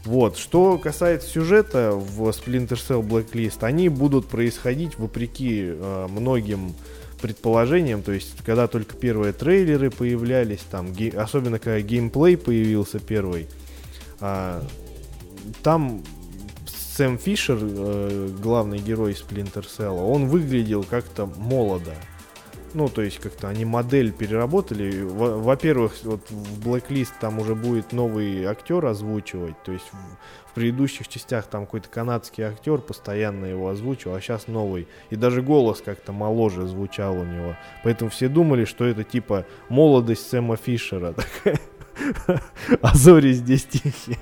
Вот. 0.05 0.37
Что 0.37 0.79
касается 0.79 1.29
сюжета 1.29 1.93
в 1.93 2.29
Splinter 2.31 2.71
Cell 2.71 3.07
Blacklist, 3.07 3.59
они 3.63 3.89
будут 3.89 4.29
происходить 4.29 4.99
вопреки 4.99 5.65
э, 5.67 6.07
многим 6.11 6.75
предположениям, 7.21 8.03
то 8.03 8.13
есть 8.13 8.35
когда 8.45 8.67
только 8.67 8.97
первые 8.97 9.33
трейлеры 9.33 9.91
появлялись, 9.91 10.61
там, 10.71 10.93
ге- 10.93 11.11
особенно 11.11 11.59
когда 11.59 11.81
геймплей 11.81 12.37
появился 12.37 12.99
первый, 12.99 13.47
а, 14.21 14.65
там 15.63 16.03
Сэм 16.67 17.19
Фишер, 17.19 17.59
э, 17.61 18.29
главный 18.43 18.79
герой 18.79 19.13
Splinter 19.13 19.67
Cell, 19.67 19.99
он 20.03 20.29
выглядел 20.29 20.83
как-то 20.83 21.27
молодо. 21.27 21.95
Ну, 22.73 22.89
то 22.89 23.03
есть 23.03 23.19
как-то 23.19 23.49
они 23.49 23.65
модель 23.65 24.13
переработали. 24.13 25.03
Во- 25.03 25.39
Во-первых, 25.39 25.95
вот 26.05 26.21
в 26.31 26.69
Blacklist 26.69 27.11
там 27.21 27.39
уже 27.41 27.55
будет 27.55 27.93
новый 27.93 28.45
актер 28.45 28.85
озвучивать. 28.87 29.61
То 29.65 29.73
есть 29.73 29.87
в, 29.93 30.51
в 30.51 30.55
предыдущих 30.55 31.09
частях 31.09 31.47
там 31.47 31.65
какой-то 31.67 31.89
канадский 31.89 32.45
актер 32.45 32.79
постоянно 32.79 33.47
его 33.47 33.69
озвучивал, 33.69 34.15
а 34.15 34.21
сейчас 34.21 34.47
новый. 34.47 34.87
И 35.11 35.17
даже 35.17 35.43
голос 35.43 35.83
как-то 35.85 36.13
моложе 36.13 36.67
звучал 36.67 37.15
у 37.19 37.25
него. 37.25 37.57
Поэтому 37.83 38.11
все 38.11 38.29
думали, 38.29 38.65
что 38.65 38.85
это 38.85 39.03
типа 39.05 39.47
молодость 39.69 40.29
Сэма 40.31 40.57
Фишера. 40.57 41.13
такая. 41.13 41.59
А 42.83 42.95
зори 42.95 43.33
здесь 43.33 43.65
тихие. 43.65 44.19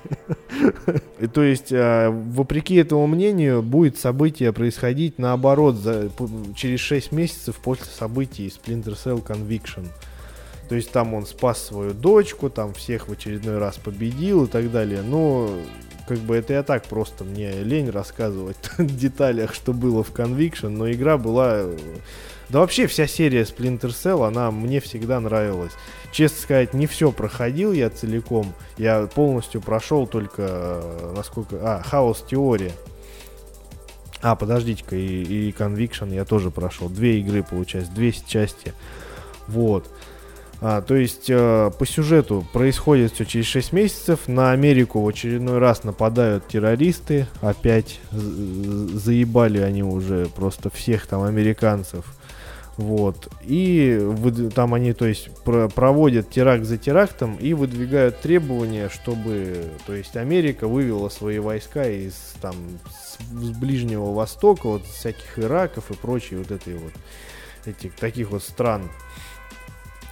И 1.19 1.27
То 1.27 1.43
есть, 1.43 1.71
а, 1.71 2.09
вопреки 2.09 2.75
этому 2.75 3.07
мнению, 3.07 3.61
будет 3.61 3.97
событие 3.97 4.53
происходить 4.53 5.19
наоборот 5.19 5.75
за, 5.75 6.09
через 6.55 6.79
6 6.79 7.11
месяцев 7.11 7.57
после 7.57 7.85
событий 7.85 8.47
Splinter 8.47 8.95
Cell 8.95 9.25
Conviction. 9.25 9.87
То 10.67 10.75
есть 10.75 10.91
там 10.91 11.13
он 11.15 11.25
спас 11.25 11.63
свою 11.63 11.93
дочку, 11.93 12.49
там 12.49 12.73
всех 12.73 13.07
в 13.07 13.11
очередной 13.11 13.57
раз 13.57 13.77
победил 13.77 14.45
и 14.45 14.47
так 14.47 14.71
далее. 14.71 15.01
Но 15.01 15.49
как 16.09 16.17
бы 16.17 16.35
это 16.35 16.53
я 16.53 16.63
так 16.63 16.85
просто 16.85 17.23
мне 17.23 17.51
лень 17.51 17.91
рассказывать 17.91 18.57
в 18.79 18.97
деталях, 18.97 19.53
что 19.53 19.73
было 19.73 20.03
в 20.03 20.11
Conviction, 20.11 20.69
но 20.69 20.91
игра 20.91 21.19
была... 21.19 21.57
э, 21.57 21.77
Да 22.49 22.59
вообще 22.59 22.87
вся 22.87 23.05
серия 23.05 23.43
Splinter 23.43 23.91
Cell, 23.91 24.27
она 24.27 24.49
мне 24.49 24.79
всегда 24.79 25.19
нравилась. 25.19 25.71
Честно 26.11 26.41
сказать, 26.41 26.73
не 26.73 26.87
все 26.87 27.11
проходил 27.11 27.73
я 27.73 27.91
целиком. 27.91 28.55
Я 28.79 29.05
полностью 29.05 29.61
прошел 29.61 30.07
только, 30.07 30.41
э, 30.47 31.13
насколько... 31.15 31.57
А, 31.61 31.83
Хаос 31.83 32.25
Теория. 32.27 32.71
А, 34.23 34.35
подождите-ка, 34.35 34.95
и, 34.95 35.49
и 35.49 35.51
Conviction 35.51 36.11
я 36.11 36.25
тоже 36.25 36.49
прошел. 36.49 36.89
Две 36.89 37.19
игры, 37.19 37.43
получается, 37.43 37.91
две 37.93 38.11
части. 38.11 38.73
Вот. 39.47 39.87
А, 40.61 40.81
то 40.81 40.95
есть 40.95 41.29
э, 41.29 41.71
по 41.77 41.85
сюжету 41.85 42.45
происходит 42.51 43.13
все 43.13 43.25
через 43.25 43.45
6 43.45 43.71
месяцев. 43.71 44.27
На 44.27 44.51
Америку 44.51 45.01
в 45.01 45.07
очередной 45.07 45.57
раз 45.59 45.83
нападают 45.85 46.47
террористы. 46.47 47.27
Опять 47.41 47.99
заебали 48.11 49.59
они 49.59 49.83
уже 49.83 50.27
просто 50.35 50.69
всех 50.69 51.07
там 51.07 51.23
американцев. 51.23 52.05
Вот. 52.75 53.27
И 53.43 53.97
выд- 54.01 54.51
там 54.51 54.73
они, 54.73 54.93
то 54.93 55.05
есть, 55.05 55.29
про- 55.43 55.67
проводят 55.67 56.29
теракт 56.29 56.63
за 56.63 56.77
терактом 56.77 57.35
и 57.35 57.53
выдвигают 57.53 58.21
требования, 58.21 58.87
чтобы, 58.89 59.65
то 59.85 59.93
есть, 59.93 60.15
Америка 60.15 60.65
вывела 60.67 61.09
свои 61.09 61.39
войска 61.39 61.85
из 61.89 62.13
там 62.41 62.55
с, 62.89 63.17
с 63.33 63.49
Ближнего 63.57 64.13
Востока, 64.13 64.67
вот 64.67 64.85
всяких 64.85 65.39
Ираков 65.39 65.91
и 65.91 65.93
прочей 65.93 66.37
вот 66.37 66.51
этой 66.51 66.75
вот 66.75 66.93
этих 67.65 67.95
таких 67.95 68.31
вот 68.31 68.43
стран. 68.43 68.83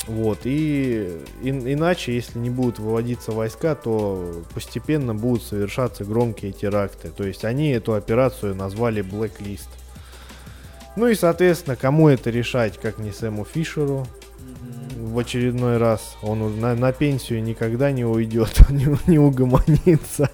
Вот, 0.08 0.40
и, 0.46 1.20
ин- 1.42 1.72
иначе, 1.72 2.16
если 2.16 2.40
не 2.40 2.50
будут 2.50 2.80
выводиться 2.80 3.34
войска, 3.34 3.76
то 3.76 4.42
постепенно 4.54 5.14
будут 5.14 5.44
совершаться 5.44 6.06
громкие 6.06 6.54
теракты. 6.54 7.10
То 7.10 7.26
есть 7.26 7.44
они 7.44 7.72
эту 7.72 7.94
операцию 7.94 8.56
назвали 8.56 9.04
Blacklist. 9.04 9.68
Ну 10.96 11.08
и, 11.08 11.16
соответственно, 11.16 11.76
кому 11.76 12.08
это 12.08 12.30
решать, 12.30 12.80
как 12.80 13.00
не 13.00 13.12
Сэму 13.12 13.46
Фишеру 13.46 14.08
в 14.98 15.20
очередной 15.20 15.78
раз. 15.78 16.16
Он 16.22 16.60
на, 16.60 16.74
на 16.74 16.94
пенсию 16.94 17.44
никогда 17.44 17.92
не 17.92 18.06
уйдет, 18.06 18.62
он 18.70 18.78
не, 18.78 18.88
не 19.08 19.20
угомонится. 19.20 20.32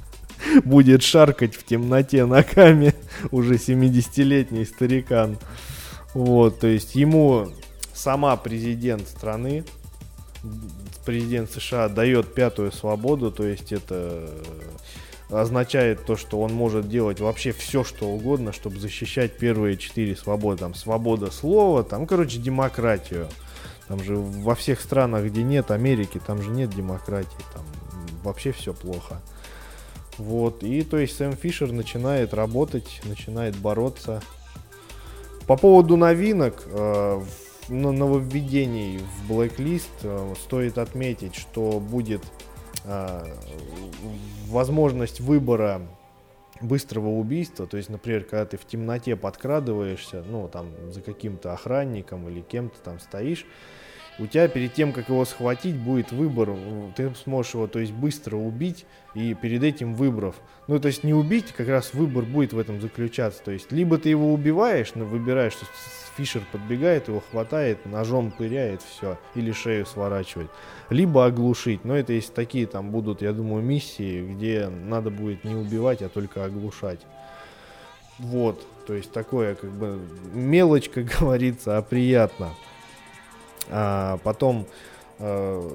Будет 0.64 1.02
шаркать 1.02 1.54
в 1.56 1.64
темноте 1.64 2.26
ногами 2.26 2.94
уже 3.30 3.54
70-летний 3.54 4.66
старикан. 4.66 5.38
Вот, 6.12 6.60
то 6.60 6.66
есть 6.66 6.94
ему 6.94 7.48
сама 7.96 8.36
президент 8.36 9.08
страны, 9.08 9.64
президент 11.04 11.50
США 11.50 11.88
дает 11.88 12.34
пятую 12.34 12.72
свободу, 12.72 13.30
то 13.32 13.44
есть 13.44 13.72
это 13.72 14.28
означает 15.30 16.04
то, 16.04 16.16
что 16.16 16.40
он 16.40 16.52
может 16.52 16.88
делать 16.88 17.20
вообще 17.20 17.52
все, 17.52 17.82
что 17.82 18.06
угодно, 18.06 18.52
чтобы 18.52 18.78
защищать 18.78 19.36
первые 19.38 19.76
четыре 19.76 20.14
свободы. 20.14 20.60
Там 20.60 20.74
свобода 20.74 21.32
слова, 21.32 21.82
там, 21.82 22.06
короче, 22.06 22.38
демократию. 22.38 23.28
Там 23.88 24.02
же 24.02 24.16
во 24.16 24.54
всех 24.54 24.80
странах, 24.80 25.24
где 25.24 25.42
нет 25.42 25.70
Америки, 25.70 26.20
там 26.24 26.42
же 26.42 26.50
нет 26.50 26.70
демократии, 26.70 27.44
там 27.52 27.64
вообще 28.22 28.52
все 28.52 28.72
плохо. 28.72 29.20
Вот, 30.18 30.62
и 30.62 30.82
то 30.82 30.96
есть 30.96 31.16
Сэм 31.16 31.36
Фишер 31.36 31.72
начинает 31.72 32.34
работать, 32.34 33.00
начинает 33.04 33.56
бороться. 33.56 34.22
По 35.46 35.56
поводу 35.56 35.96
новинок, 35.96 36.62
э, 36.66 37.22
нововведений 37.68 38.98
в 38.98 39.32
Blacklist 39.32 39.90
э, 40.02 40.34
стоит 40.36 40.78
отметить, 40.78 41.34
что 41.34 41.80
будет 41.80 42.22
э, 42.84 43.24
возможность 44.48 45.20
выбора 45.20 45.82
быстрого 46.60 47.08
убийства, 47.08 47.66
то 47.66 47.76
есть, 47.76 47.88
например, 47.88 48.24
когда 48.24 48.46
ты 48.46 48.56
в 48.56 48.66
темноте 48.66 49.16
подкрадываешься, 49.16 50.22
ну, 50.26 50.48
там, 50.48 50.70
за 50.90 51.02
каким-то 51.02 51.52
охранником 51.52 52.28
или 52.28 52.40
кем-то 52.40 52.78
там 52.80 52.98
стоишь, 52.98 53.46
у 54.18 54.26
тебя 54.26 54.48
перед 54.48 54.72
тем, 54.72 54.92
как 54.92 55.08
его 55.08 55.24
схватить, 55.24 55.76
будет 55.76 56.12
выбор. 56.12 56.56
Ты 56.96 57.12
сможешь 57.22 57.54
его, 57.54 57.66
то 57.66 57.78
есть, 57.78 57.92
быстро 57.92 58.36
убить 58.36 58.86
и 59.14 59.34
перед 59.34 59.62
этим 59.62 59.94
выбрав. 59.94 60.36
Ну, 60.68 60.78
то 60.78 60.88
есть, 60.88 61.04
не 61.04 61.12
убить, 61.12 61.52
как 61.52 61.68
раз 61.68 61.92
выбор 61.92 62.24
будет 62.24 62.52
в 62.52 62.58
этом 62.58 62.80
заключаться. 62.80 63.42
То 63.42 63.50
есть, 63.50 63.70
либо 63.72 63.98
ты 63.98 64.08
его 64.08 64.32
убиваешь, 64.32 64.94
но 64.94 65.04
выбираешь, 65.04 65.52
что 65.52 65.66
Фишер 66.16 66.42
подбегает, 66.50 67.08
его 67.08 67.22
хватает, 67.30 67.84
ножом 67.84 68.30
пыряет, 68.30 68.80
все, 68.82 69.18
или 69.34 69.52
шею 69.52 69.84
сворачивает. 69.84 70.50
Либо 70.88 71.26
оглушить. 71.26 71.84
Но 71.84 71.94
это 71.94 72.14
есть 72.14 72.32
такие 72.32 72.66
там 72.66 72.90
будут, 72.90 73.20
я 73.20 73.32
думаю, 73.32 73.62
миссии, 73.62 74.24
где 74.24 74.68
надо 74.68 75.10
будет 75.10 75.44
не 75.44 75.54
убивать, 75.54 76.00
а 76.00 76.08
только 76.08 76.44
оглушать. 76.44 77.00
Вот, 78.18 78.66
то 78.86 78.94
есть 78.94 79.12
такое 79.12 79.56
как 79.56 79.70
бы 79.70 80.00
мелочь, 80.32 80.88
как 80.88 81.04
говорится, 81.20 81.76
а 81.76 81.82
приятно. 81.82 82.54
А 83.70 84.18
потом 84.22 84.66
э, 85.18 85.70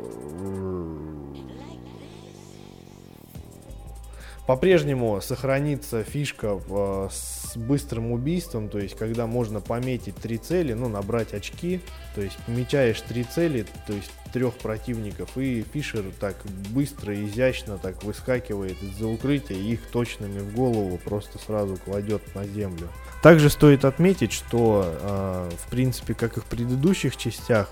по-прежнему 4.52 5.22
сохранится 5.22 6.04
фишка 6.04 6.60
э, 6.70 7.08
с 7.10 7.56
быстрым 7.56 8.12
убийством, 8.12 8.68
то 8.68 8.80
есть 8.80 8.98
когда 8.98 9.26
можно 9.26 9.62
пометить 9.62 10.18
три 10.18 10.38
цели, 10.38 10.74
ну, 10.74 10.90
набрать 10.90 11.34
очки, 11.34 11.80
то 12.16 12.22
есть 12.22 12.36
помечаешь 12.46 13.00
три 13.00 13.24
цели, 13.24 13.66
то 13.88 13.94
есть 13.94 14.12
трех 14.34 14.56
противников, 14.56 15.38
и 15.38 15.64
Фишер 15.72 16.04
так 16.20 16.36
быстро 16.72 17.16
изящно 17.26 17.78
так 17.78 18.04
выскакивает 18.04 18.76
из-за 18.84 19.08
укрытия 19.08 19.56
и 19.56 19.72
их 19.72 19.88
точными 19.88 20.40
в 20.40 20.54
голову 20.54 20.98
просто 20.98 21.40
сразу 21.40 21.78
кладет 21.78 22.22
на 22.36 22.46
землю. 22.46 22.90
Также 23.24 23.50
стоит 23.50 23.86
отметить, 23.86 24.34
что, 24.34 24.84
э, 24.86 25.50
в 25.66 25.70
принципе, 25.70 26.14
как 26.14 26.36
и 26.36 26.42
в 26.42 26.46
предыдущих 26.46 27.16
частях, 27.16 27.70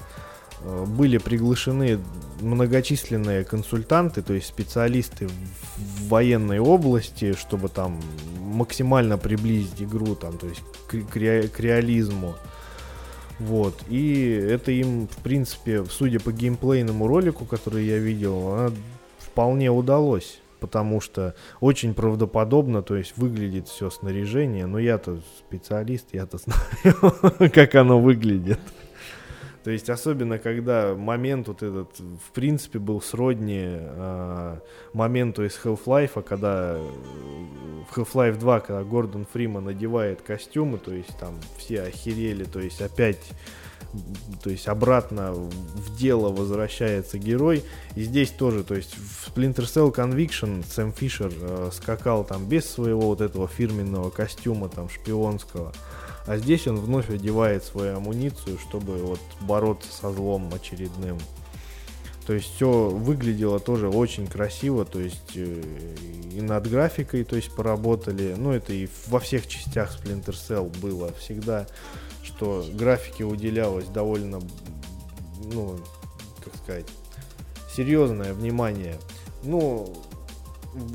были 0.87 1.17
приглашены 1.17 1.99
многочисленные 2.41 3.43
консультанты, 3.43 4.21
то 4.21 4.33
есть 4.33 4.47
специалисты 4.47 5.27
в 5.27 6.07
военной 6.09 6.59
области, 6.59 7.33
чтобы 7.33 7.69
там 7.69 7.99
максимально 8.39 9.17
приблизить 9.17 9.81
игру, 9.81 10.15
там, 10.15 10.37
то 10.37 10.47
есть 10.47 10.61
к, 10.87 11.11
к, 11.11 11.15
ре, 11.15 11.47
к 11.47 11.59
реализму. 11.59 12.35
Вот. 13.39 13.73
И 13.87 14.29
это 14.31 14.71
им, 14.71 15.07
в 15.07 15.17
принципе, 15.17 15.85
судя 15.85 16.19
по 16.19 16.31
геймплейному 16.31 17.07
ролику, 17.07 17.45
который 17.45 17.85
я 17.85 17.97
видел, 17.97 18.71
вполне 19.19 19.71
удалось 19.71 20.39
потому 20.59 20.99
что 20.99 21.35
очень 21.61 21.93
правдоподобно, 21.93 22.81
то 22.81 22.97
есть 22.97 23.13
выглядит 23.15 23.69
все 23.69 23.89
снаряжение, 23.89 24.65
но 24.65 24.77
я-то 24.77 25.21
специалист, 25.39 26.07
я-то 26.11 26.37
знаю, 26.83 27.51
как 27.53 27.75
оно 27.75 27.99
выглядит. 27.99 28.59
То 29.63 29.71
есть 29.71 29.89
особенно 29.89 30.39
когда 30.39 30.95
момент 30.95 31.47
вот 31.47 31.63
этот 31.63 31.99
в 31.99 32.31
принципе 32.33 32.79
был 32.79 33.01
сродни 33.01 33.65
э, 33.65 34.57
моменту 34.93 35.43
из 35.43 35.59
Half-Life, 35.63 36.23
когда 36.23 36.77
в 37.89 37.97
Half-Life 37.97 38.37
2, 38.37 38.59
когда 38.61 38.83
Гордон 38.83 39.25
Фриман 39.31 39.65
надевает 39.65 40.21
костюмы, 40.21 40.77
то 40.77 40.93
есть 40.93 41.17
там 41.19 41.35
все 41.57 41.83
охерели, 41.83 42.45
то 42.45 42.59
есть 42.59 42.81
опять 42.81 43.19
то 44.43 44.49
есть 44.49 44.67
обратно 44.67 45.31
в 45.31 45.97
дело 45.97 46.29
возвращается 46.29 47.17
герой. 47.17 47.63
И 47.95 48.03
здесь 48.03 48.29
тоже, 48.29 48.63
то 48.63 48.75
есть 48.75 48.95
в 48.95 49.29
Splinter 49.29 49.65
Cell 49.65 49.93
Conviction 49.93 50.63
Сэм 50.65 50.93
Фишер 50.93 51.31
э, 51.35 51.69
скакал 51.73 52.23
там 52.23 52.47
без 52.47 52.69
своего 52.69 53.01
вот 53.01 53.21
этого 53.21 53.47
фирменного 53.47 54.09
костюма 54.09 54.69
там 54.69 54.89
шпионского. 54.89 55.73
А 56.29 56.37
здесь 56.37 56.67
он 56.67 56.77
вновь 56.77 57.09
одевает 57.09 57.63
свою 57.63 57.97
амуницию, 57.97 58.57
чтобы 58.59 58.97
вот 58.97 59.19
бороться 59.41 59.91
со 59.91 60.11
злом 60.11 60.49
очередным. 60.53 61.17
То 62.25 62.33
есть 62.33 62.53
все 62.53 62.89
выглядело 62.89 63.59
тоже 63.59 63.89
очень 63.89 64.27
красиво, 64.27 64.85
то 64.85 64.99
есть 64.99 65.31
э, 65.35 65.63
и 66.31 66.39
над 66.41 66.69
графикой, 66.69 67.23
то 67.23 67.35
есть 67.35 67.51
поработали. 67.55 68.35
Ну 68.37 68.51
это 68.51 68.71
и 68.73 68.87
во 69.07 69.19
всех 69.19 69.47
частях 69.47 69.97
Splinter 69.97 70.35
Cell 70.35 70.69
было 70.79 71.11
всегда 71.13 71.65
что 72.23 72.65
графике 72.73 73.25
уделялось 73.25 73.87
довольно, 73.87 74.39
ну, 75.51 75.79
как 76.43 76.55
сказать, 76.55 76.85
серьезное 77.75 78.33
внимание. 78.33 78.97
Ну, 79.43 79.93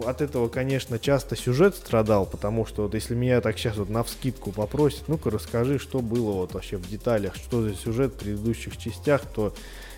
от 0.07 0.21
этого, 0.21 0.49
конечно, 0.49 0.99
часто 0.99 1.37
сюжет 1.37 1.75
страдал, 1.75 2.27
потому 2.27 2.67
что 2.67 2.85
вот 2.85 2.95
если 2.95 3.15
меня 3.15 3.41
так 3.41 3.59
сейчас 3.59 3.77
вот 3.77 3.91
на 3.91 4.03
вскидку 4.03 4.53
попросят, 4.53 5.09
ну-ка 5.09 5.31
расскажи, 5.31 5.79
что 5.79 6.01
было 6.01 6.33
вот 6.33 6.55
вообще 6.55 6.77
в 6.77 6.89
деталях, 6.89 7.35
что 7.37 7.63
за 7.63 7.75
сюжет 7.75 8.13
в 8.13 8.19
предыдущих 8.19 8.77
частях, 8.77 9.23
то 9.23 9.55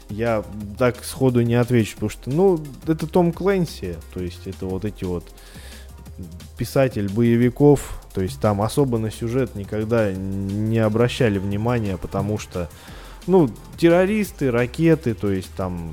я 0.08 0.44
так 0.78 1.04
сходу 1.04 1.42
не 1.42 1.54
отвечу, 1.54 1.94
потому 1.94 2.10
что, 2.10 2.30
ну, 2.30 2.60
это 2.86 3.06
Том 3.06 3.32
Клэнси, 3.32 3.96
то 4.14 4.20
есть 4.20 4.46
это 4.46 4.66
вот 4.66 4.84
эти 4.84 5.04
вот 5.04 5.24
писатель 6.56 7.10
боевиков, 7.10 8.02
то 8.14 8.22
есть 8.22 8.40
там 8.40 8.62
особо 8.62 8.98
на 8.98 9.10
сюжет 9.10 9.54
никогда 9.54 10.12
не 10.12 10.78
обращали 10.78 11.38
внимания, 11.38 11.96
потому 11.98 12.38
что, 12.38 12.70
ну, 13.26 13.50
террористы, 13.78 14.50
ракеты, 14.50 15.14
то 15.14 15.30
есть 15.30 15.50
там 15.56 15.92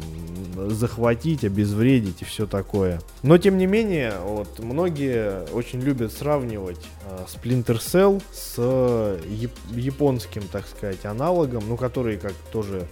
захватить, 0.55 1.43
обезвредить 1.43 2.21
и 2.21 2.25
все 2.25 2.45
такое. 2.45 3.01
Но 3.23 3.37
тем 3.37 3.57
не 3.57 3.65
менее, 3.65 4.13
вот 4.23 4.59
многие 4.59 5.45
очень 5.51 5.81
любят 5.81 6.11
сравнивать 6.11 6.85
э, 7.05 7.25
Splinter 7.27 7.79
Cell 7.79 8.21
с 8.31 8.57
яп- 8.57 9.51
японским, 9.71 10.43
так 10.51 10.67
сказать, 10.67 11.05
аналогом, 11.05 11.63
ну, 11.67 11.77
который, 11.77 12.17
как 12.17 12.33
тоже 12.51 12.87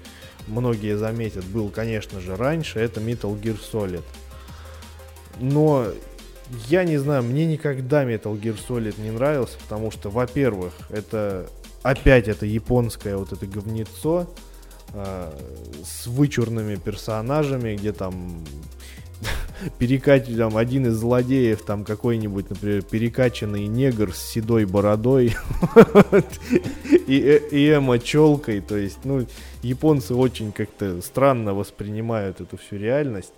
многие 0.47 0.97
заметят, 0.97 1.45
был, 1.45 1.69
конечно 1.69 2.19
же, 2.19 2.35
раньше, 2.35 2.79
это 2.79 2.99
Metal 2.99 3.39
Gear 3.39 3.59
Solid. 3.71 4.03
Но 5.39 5.87
я 6.67 6.83
не 6.83 6.97
знаю, 6.97 7.23
мне 7.23 7.45
никогда 7.45 8.03
Metal 8.03 8.39
Gear 8.39 8.57
Solid 8.67 8.99
не 9.01 9.11
нравился, 9.11 9.57
потому 9.63 9.91
что, 9.91 10.09
во-первых, 10.09 10.73
это 10.89 11.47
опять 11.83 12.27
это 12.27 12.45
японское 12.45 13.17
вот 13.17 13.31
это 13.33 13.45
говнецо 13.45 14.27
э, 14.93 15.31
с 15.83 16.07
вычурными 16.07 16.75
персонажами, 16.75 17.75
где 17.75 17.91
там 17.91 18.43
перекать 19.79 20.35
там 20.35 20.57
один 20.57 20.87
из 20.87 20.93
злодеев 20.93 21.63
там 21.63 21.83
какой-нибудь, 21.83 22.49
например, 22.49 22.81
перекачанный 22.83 23.67
негр 23.67 24.13
с 24.13 24.19
седой 24.19 24.65
бородой 24.65 25.35
и, 27.07 27.19
э, 27.19 27.49
и 27.51 27.73
эмо 27.73 27.99
челкой, 27.99 28.61
то 28.61 28.77
есть, 28.77 28.99
ну, 29.03 29.25
японцы 29.61 30.15
очень 30.15 30.51
как-то 30.51 31.01
странно 31.01 31.53
воспринимают 31.53 32.41
эту 32.41 32.57
всю 32.57 32.77
реальность. 32.77 33.33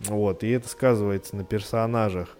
Вот, 0.00 0.42
и 0.42 0.50
это 0.50 0.68
сказывается 0.68 1.36
на 1.36 1.44
персонажах. 1.44 2.36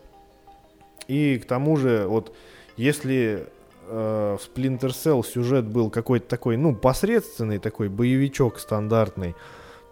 И 1.06 1.38
к 1.38 1.46
тому 1.46 1.76
же, 1.76 2.06
вот, 2.06 2.34
если 2.76 3.46
э, 3.86 4.36
в 4.40 4.56
Splinter 4.56 4.90
Cell 4.90 5.24
сюжет 5.24 5.66
был 5.66 5.90
какой-то 5.90 6.26
такой, 6.28 6.56
ну, 6.56 6.74
посредственный 6.74 7.58
такой 7.58 7.88
боевичок 7.88 8.58
стандартный, 8.58 9.34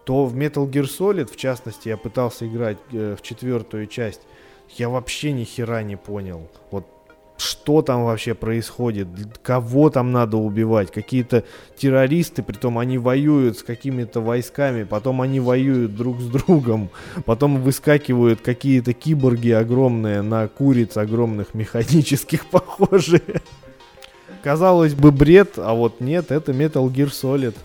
то 0.05 0.25
в 0.25 0.35
Metal 0.35 0.69
Gear 0.69 0.83
Solid, 0.87 1.31
в 1.31 1.37
частности, 1.37 1.89
я 1.89 1.97
пытался 1.97 2.47
играть 2.47 2.77
э, 2.91 3.15
в 3.17 3.21
четвертую 3.21 3.87
часть, 3.87 4.21
я 4.69 4.89
вообще 4.89 5.31
ни 5.31 5.43
хера 5.43 5.83
не 5.83 5.95
понял. 5.95 6.49
Вот 6.71 6.85
что 7.37 7.81
там 7.81 8.05
вообще 8.05 8.33
происходит, 8.33 9.07
кого 9.41 9.89
там 9.89 10.11
надо 10.11 10.37
убивать, 10.37 10.91
какие-то 10.91 11.43
террористы, 11.75 12.43
притом 12.43 12.77
они 12.77 12.97
воюют 12.97 13.57
с 13.57 13.63
какими-то 13.63 14.21
войсками, 14.21 14.83
потом 14.83 15.21
они 15.21 15.39
воюют 15.39 15.95
друг 15.95 16.19
с 16.19 16.27
другом, 16.27 16.89
потом 17.25 17.61
выскакивают 17.61 18.41
какие-то 18.41 18.93
киборги 18.93 19.49
огромные 19.49 20.21
на 20.21 20.47
куриц 20.47 20.95
огромных 20.97 21.53
механических 21.53 22.45
похожие. 22.49 23.41
Казалось 24.43 24.93
бы 24.93 25.11
бред, 25.11 25.53
а 25.57 25.73
вот 25.73 26.01
нет, 26.01 26.31
это 26.31 26.51
Metal 26.51 26.85
Gear 26.91 27.09
Solid. 27.09 27.55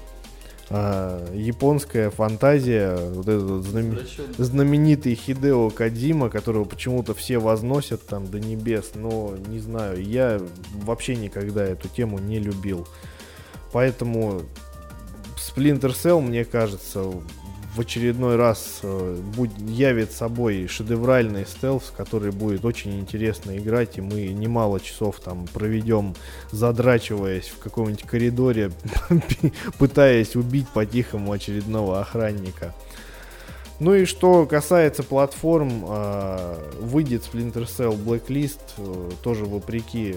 а, 0.70 1.34
японская 1.34 2.10
фантазия, 2.10 2.96
вот 2.96 3.26
этот 3.26 3.64
знам... 3.64 3.98
знаменитый 4.38 5.14
Хидео 5.14 5.70
Кадима, 5.70 6.30
которого 6.30 6.64
почему-то 6.64 7.14
все 7.14 7.38
возносят 7.38 8.06
там 8.06 8.26
до 8.30 8.38
небес, 8.38 8.92
но 8.94 9.34
не 9.48 9.58
знаю, 9.58 10.02
я 10.02 10.40
вообще 10.84 11.16
никогда 11.16 11.64
эту 11.64 11.88
тему 11.88 12.18
не 12.18 12.38
любил. 12.38 12.86
Поэтому 13.72 14.42
Splinter 15.36 15.92
Cell, 15.92 16.20
мне 16.20 16.44
кажется, 16.44 17.12
в 17.74 17.80
очередной 17.80 18.36
раз 18.36 18.80
э, 18.82 19.20
явит 19.66 20.12
собой 20.12 20.66
шедевральный 20.68 21.46
стелс, 21.46 21.92
который 21.96 22.32
будет 22.32 22.64
очень 22.64 22.98
интересно 22.98 23.56
играть, 23.58 23.98
и 23.98 24.00
мы 24.00 24.28
немало 24.28 24.80
часов 24.80 25.20
там 25.20 25.46
проведем, 25.52 26.14
задрачиваясь 26.50 27.48
в 27.48 27.58
каком-нибудь 27.58 28.04
коридоре, 28.04 28.72
пытаясь 29.78 30.34
убить 30.34 30.68
по-тихому 30.68 31.32
очередного 31.32 32.00
охранника. 32.00 32.74
Ну 33.80 33.94
и 33.94 34.06
что 34.06 34.44
касается 34.46 35.02
платформ, 35.02 35.84
э, 35.88 36.56
выйдет 36.80 37.22
Splinter 37.22 37.66
Cell 37.66 37.96
Blacklist, 37.96 38.58
э, 38.78 39.10
тоже 39.22 39.44
вопреки 39.44 40.16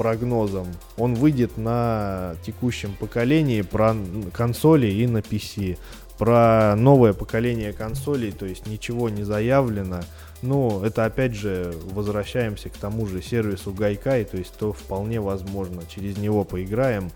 прогнозам. 0.00 0.66
Он 0.96 1.14
выйдет 1.14 1.58
на 1.58 2.34
текущем 2.46 2.94
поколении 2.98 3.60
про 3.60 3.94
консоли 4.32 4.86
и 4.86 5.06
на 5.06 5.18
PC. 5.18 5.76
Про 6.20 6.76
новое 6.76 7.14
поколение 7.14 7.72
консолей, 7.72 8.30
то 8.30 8.44
есть 8.44 8.66
ничего 8.66 9.08
не 9.08 9.24
заявлено. 9.24 10.00
Ну, 10.42 10.84
это 10.84 11.06
опять 11.06 11.34
же 11.34 11.74
возвращаемся 11.92 12.68
к 12.68 12.76
тому 12.76 13.06
же 13.06 13.22
сервису 13.22 13.72
Гайкай, 13.72 14.24
то 14.26 14.36
есть 14.36 14.52
то 14.58 14.74
вполне 14.74 15.18
возможно. 15.18 15.80
Через 15.88 16.18
него 16.18 16.44
поиграем. 16.44 17.10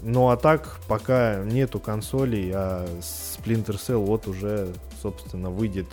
Ну 0.00 0.28
а 0.28 0.36
так, 0.36 0.78
пока 0.86 1.42
нету 1.44 1.80
консолей, 1.80 2.52
а 2.54 2.86
Splinter 3.00 3.80
Cell 3.80 3.96
вот 3.96 4.28
уже, 4.28 4.68
собственно, 5.02 5.50
выйдет 5.50 5.88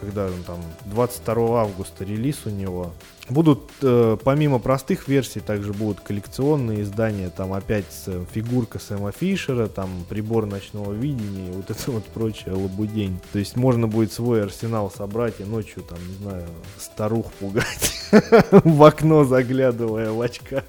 когда 0.00 0.28
там 0.46 0.60
22 0.86 1.60
августа 1.60 2.04
релиз 2.04 2.46
у 2.46 2.50
него. 2.50 2.92
Будут, 3.28 3.70
э, 3.82 4.16
помимо 4.22 4.60
простых 4.60 5.08
версий, 5.08 5.40
также 5.40 5.72
будут 5.72 6.00
коллекционные 6.00 6.82
издания, 6.82 7.28
там 7.28 7.52
опять 7.52 7.84
э, 8.06 8.24
фигурка 8.32 8.78
Сэма 8.78 9.10
Фишера, 9.10 9.66
там 9.66 9.88
прибор 10.08 10.46
ночного 10.46 10.92
видения 10.92 11.48
и 11.48 11.52
вот 11.52 11.70
это 11.70 11.90
вот 11.90 12.04
прочее 12.04 12.54
лабудень. 12.54 13.18
То 13.32 13.38
есть 13.38 13.56
можно 13.56 13.88
будет 13.88 14.12
свой 14.12 14.44
арсенал 14.44 14.90
собрать 14.90 15.40
и 15.40 15.44
ночью, 15.44 15.82
там, 15.82 15.98
не 16.06 16.14
знаю, 16.14 16.46
старух 16.78 17.32
пугать 17.34 17.94
в 18.50 18.82
окно 18.84 19.24
заглядывая 19.24 20.10
в 20.12 20.20
очках 20.20 20.64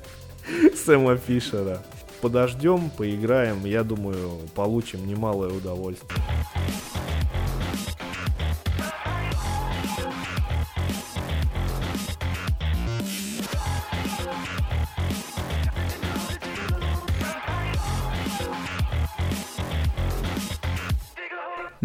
Сэма 0.86 1.18
Фишера. 1.18 1.84
Подождем, 2.22 2.90
поиграем, 2.90 3.66
я 3.66 3.84
думаю, 3.84 4.40
получим 4.56 5.06
немалое 5.06 5.52
удовольствие. 5.52 6.24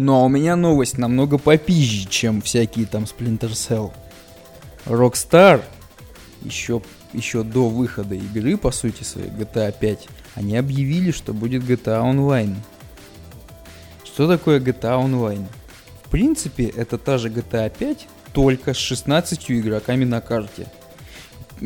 Но 0.03 0.25
у 0.25 0.27
меня 0.27 0.57
новость 0.57 0.97
намного 0.97 1.37
попизже, 1.37 2.09
чем 2.09 2.41
всякие 2.41 2.85
там 2.85 3.05
Splinter 3.05 3.51
Cell. 3.51 3.93
Rockstar 4.85 5.63
еще, 6.41 6.81
еще 7.13 7.43
до 7.43 7.69
выхода 7.69 8.13
игры, 8.13 8.57
по 8.57 8.71
сути 8.71 9.03
своей, 9.03 9.29
GTA 9.29 9.73
5, 9.79 10.07
они 10.35 10.57
объявили, 10.57 11.11
что 11.11 11.33
будет 11.33 11.63
GTA 11.63 12.01
Online. 12.01 12.53
Что 14.03 14.27
такое 14.27 14.59
GTA 14.59 15.01
Online? 15.01 15.45
В 16.03 16.09
принципе, 16.09 16.65
это 16.65 16.97
та 16.97 17.17
же 17.17 17.29
GTA 17.29 17.71
5, 17.73 18.07
только 18.33 18.73
с 18.73 18.77
16 18.77 19.51
игроками 19.51 20.03
на 20.03 20.19
карте 20.19 20.67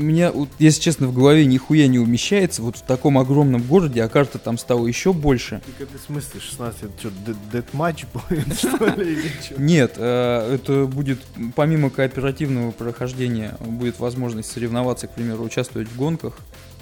меня, 0.02 0.32
вот, 0.32 0.50
если 0.60 0.82
честно, 0.82 1.08
в 1.08 1.14
голове 1.14 1.46
нихуя 1.46 1.88
не 1.88 2.00
умещается. 2.00 2.62
Вот 2.62 2.78
в 2.78 2.82
таком 2.82 3.18
огромном 3.18 3.62
городе, 3.64 4.04
а 4.04 4.10
карта 4.10 4.38
там 4.38 4.58
стала 4.58 4.86
еще 4.86 5.14
больше. 5.14 5.62
Так 5.66 5.88
это 5.88 5.98
в 5.98 6.02
смысле 6.02 6.40
16? 6.40 6.84
Это 6.84 6.94
что, 7.00 7.12
дед-матч 7.52 8.06
будет, 8.14 8.54
что 8.58 8.86
ли, 8.86 9.18
Нет, 9.58 9.94
э, 9.98 10.56
это 10.56 10.86
будет, 10.86 11.20
помимо 11.56 11.90
кооперативного 11.90 12.72
прохождения, 12.72 13.58
будет 13.60 14.00
возможность 14.00 14.52
соревноваться, 14.52 15.08
к 15.08 15.12
примеру, 15.12 15.44
участвовать 15.44 15.88
в 15.88 15.96
гонках, 15.96 16.38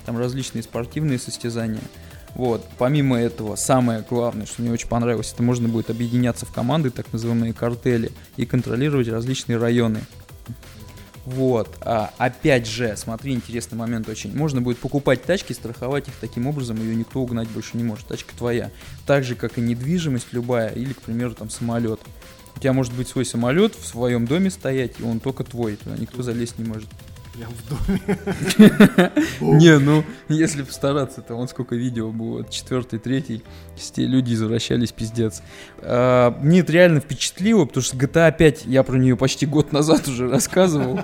там 0.05 0.17
различные 0.17 0.63
спортивные 0.63 1.19
состязания. 1.19 1.81
Вот. 2.35 2.65
Помимо 2.77 3.17
этого, 3.17 3.55
самое 3.55 4.03
главное, 4.07 4.45
что 4.45 4.61
мне 4.61 4.71
очень 4.71 4.89
понравилось, 4.89 5.31
это 5.33 5.41
можно 5.41 5.69
будет 5.69 5.89
объединяться 5.89 6.45
в 6.45 6.51
команды, 6.51 6.89
так 6.89 7.11
называемые 7.13 7.53
картели, 7.53 8.11
и 8.35 8.45
контролировать 8.45 9.07
различные 9.07 9.57
районы. 9.57 10.01
Вот. 11.25 11.75
А, 11.81 12.13
опять 12.17 12.67
же, 12.67 12.95
смотри, 12.97 13.33
интересный 13.33 13.77
момент 13.77 14.07
очень. 14.07 14.35
Можно 14.35 14.61
будет 14.61 14.77
покупать 14.77 15.23
тачки, 15.23 15.53
страховать 15.53 16.07
их 16.07 16.13
таким 16.21 16.45
образом, 16.47 16.77
ее 16.77 16.95
никто 16.95 17.19
угнать 17.19 17.47
больше 17.49 17.77
не 17.77 17.83
может. 17.83 18.07
Тачка 18.07 18.35
твоя. 18.37 18.71
Так 19.07 19.23
же, 19.23 19.35
как 19.35 19.57
и 19.57 19.61
недвижимость 19.61 20.27
любая, 20.31 20.69
или, 20.69 20.93
к 20.93 21.01
примеру, 21.01 21.33
там 21.33 21.49
самолет. 21.49 21.99
У 22.55 22.59
тебя 22.59 22.73
может 22.73 22.93
быть 22.93 23.07
свой 23.07 23.25
самолет 23.25 23.75
в 23.75 23.85
своем 23.85 24.27
доме 24.27 24.49
стоять, 24.49 24.99
и 24.99 25.03
он 25.03 25.19
только 25.19 25.43
твой, 25.43 25.75
туда 25.75 25.97
никто 25.97 26.21
залезть 26.21 26.57
не 26.59 26.65
может. 26.65 26.87
Прям 27.35 27.51
в 27.51 27.69
доме. 27.69 29.11
Не, 29.59 29.77
ну, 29.79 30.03
если 30.29 30.63
постараться, 30.63 31.21
то 31.21 31.35
вон 31.35 31.47
сколько 31.47 31.75
видео 31.75 32.11
было, 32.11 32.45
четвертый, 32.49 32.99
третий, 32.99 33.43
те 33.93 34.05
люди 34.05 34.33
извращались, 34.33 34.91
пиздец. 34.91 35.41
А, 35.79 36.37
мне 36.41 36.59
это 36.59 36.71
реально 36.71 37.01
впечатлило, 37.01 37.65
потому 37.65 37.83
что 37.83 37.97
GTA 37.97 38.35
5, 38.35 38.65
я 38.65 38.83
про 38.83 38.97
нее 38.97 39.17
почти 39.17 39.45
год 39.45 39.73
назад 39.73 40.07
уже 40.07 40.29
рассказывал. 40.29 41.01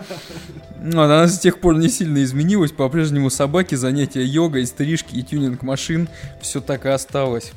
Ну, 0.79 1.01
она 1.01 1.27
с 1.27 1.39
тех 1.39 1.59
пор 1.59 1.77
не 1.77 1.89
сильно 1.89 2.23
изменилась, 2.23 2.71
по-прежнему 2.71 3.29
собаки, 3.29 3.75
занятия 3.75 4.23
йогой, 4.23 4.65
стрижки 4.65 5.15
и 5.15 5.23
тюнинг 5.23 5.61
машин, 5.63 6.07
все 6.41 6.61
так 6.61 6.85
и 6.85 6.89
осталось. 6.89 7.51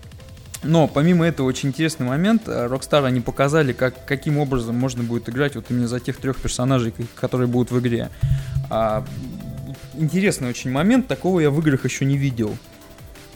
Но 0.64 0.88
помимо 0.88 1.26
этого 1.26 1.46
очень 1.46 1.68
интересный 1.68 2.06
момент. 2.06 2.48
Э, 2.48 2.66
Rockstar 2.66 3.04
они 3.04 3.20
показали, 3.20 3.72
как, 3.72 4.06
каким 4.06 4.38
образом 4.38 4.74
можно 4.74 5.02
будет 5.02 5.28
играть 5.28 5.56
вот 5.56 5.66
именно 5.70 5.86
за 5.86 6.00
тех 6.00 6.16
трех 6.16 6.38
персонажей, 6.38 6.94
которые 7.14 7.46
будут 7.46 7.70
в 7.70 7.78
игре. 7.78 8.10
А, 8.70 9.04
интересный 9.94 10.48
очень 10.48 10.70
момент, 10.70 11.06
такого 11.06 11.40
я 11.40 11.50
в 11.50 11.58
играх 11.60 11.84
еще 11.84 12.06
не 12.06 12.16
видел. 12.16 12.56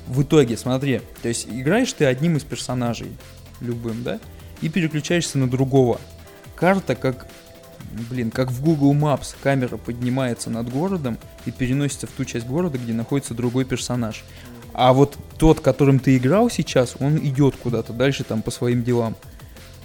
В 0.07 0.23
итоге, 0.23 0.57
смотри, 0.57 1.03
то 1.21 1.29
есть 1.29 1.47
играешь 1.51 1.93
ты 1.93 2.07
одним 2.07 2.39
из 2.39 2.45
персонажей, 2.45 3.13
любым, 3.61 4.03
да, 4.03 4.19
и 4.63 4.71
переключаешься 4.71 5.37
на 5.37 5.51
другого. 5.51 6.01
Карта 6.57 6.95
как, 6.95 7.29
блин, 8.09 8.31
как 8.31 8.51
в 8.51 8.65
Google 8.65 8.95
Maps, 8.95 9.37
камера 9.43 9.77
поднимается 9.77 10.49
над 10.49 10.71
городом 10.71 11.19
и 11.45 11.51
переносится 11.51 12.07
в 12.07 12.11
ту 12.11 12.25
часть 12.25 12.47
города, 12.47 12.79
где 12.79 12.95
находится 12.95 13.35
другой 13.35 13.67
персонаж. 13.67 14.25
А 14.81 14.93
вот 14.93 15.19
тот, 15.39 15.59
которым 15.59 15.99
ты 15.99 16.17
играл 16.17 16.49
сейчас, 16.49 16.95
он 17.01 17.19
идет 17.19 17.57
куда-то 17.57 17.93
дальше 17.93 18.23
там 18.23 18.43
по 18.43 18.53
своим 18.53 18.85
делам. 18.85 19.17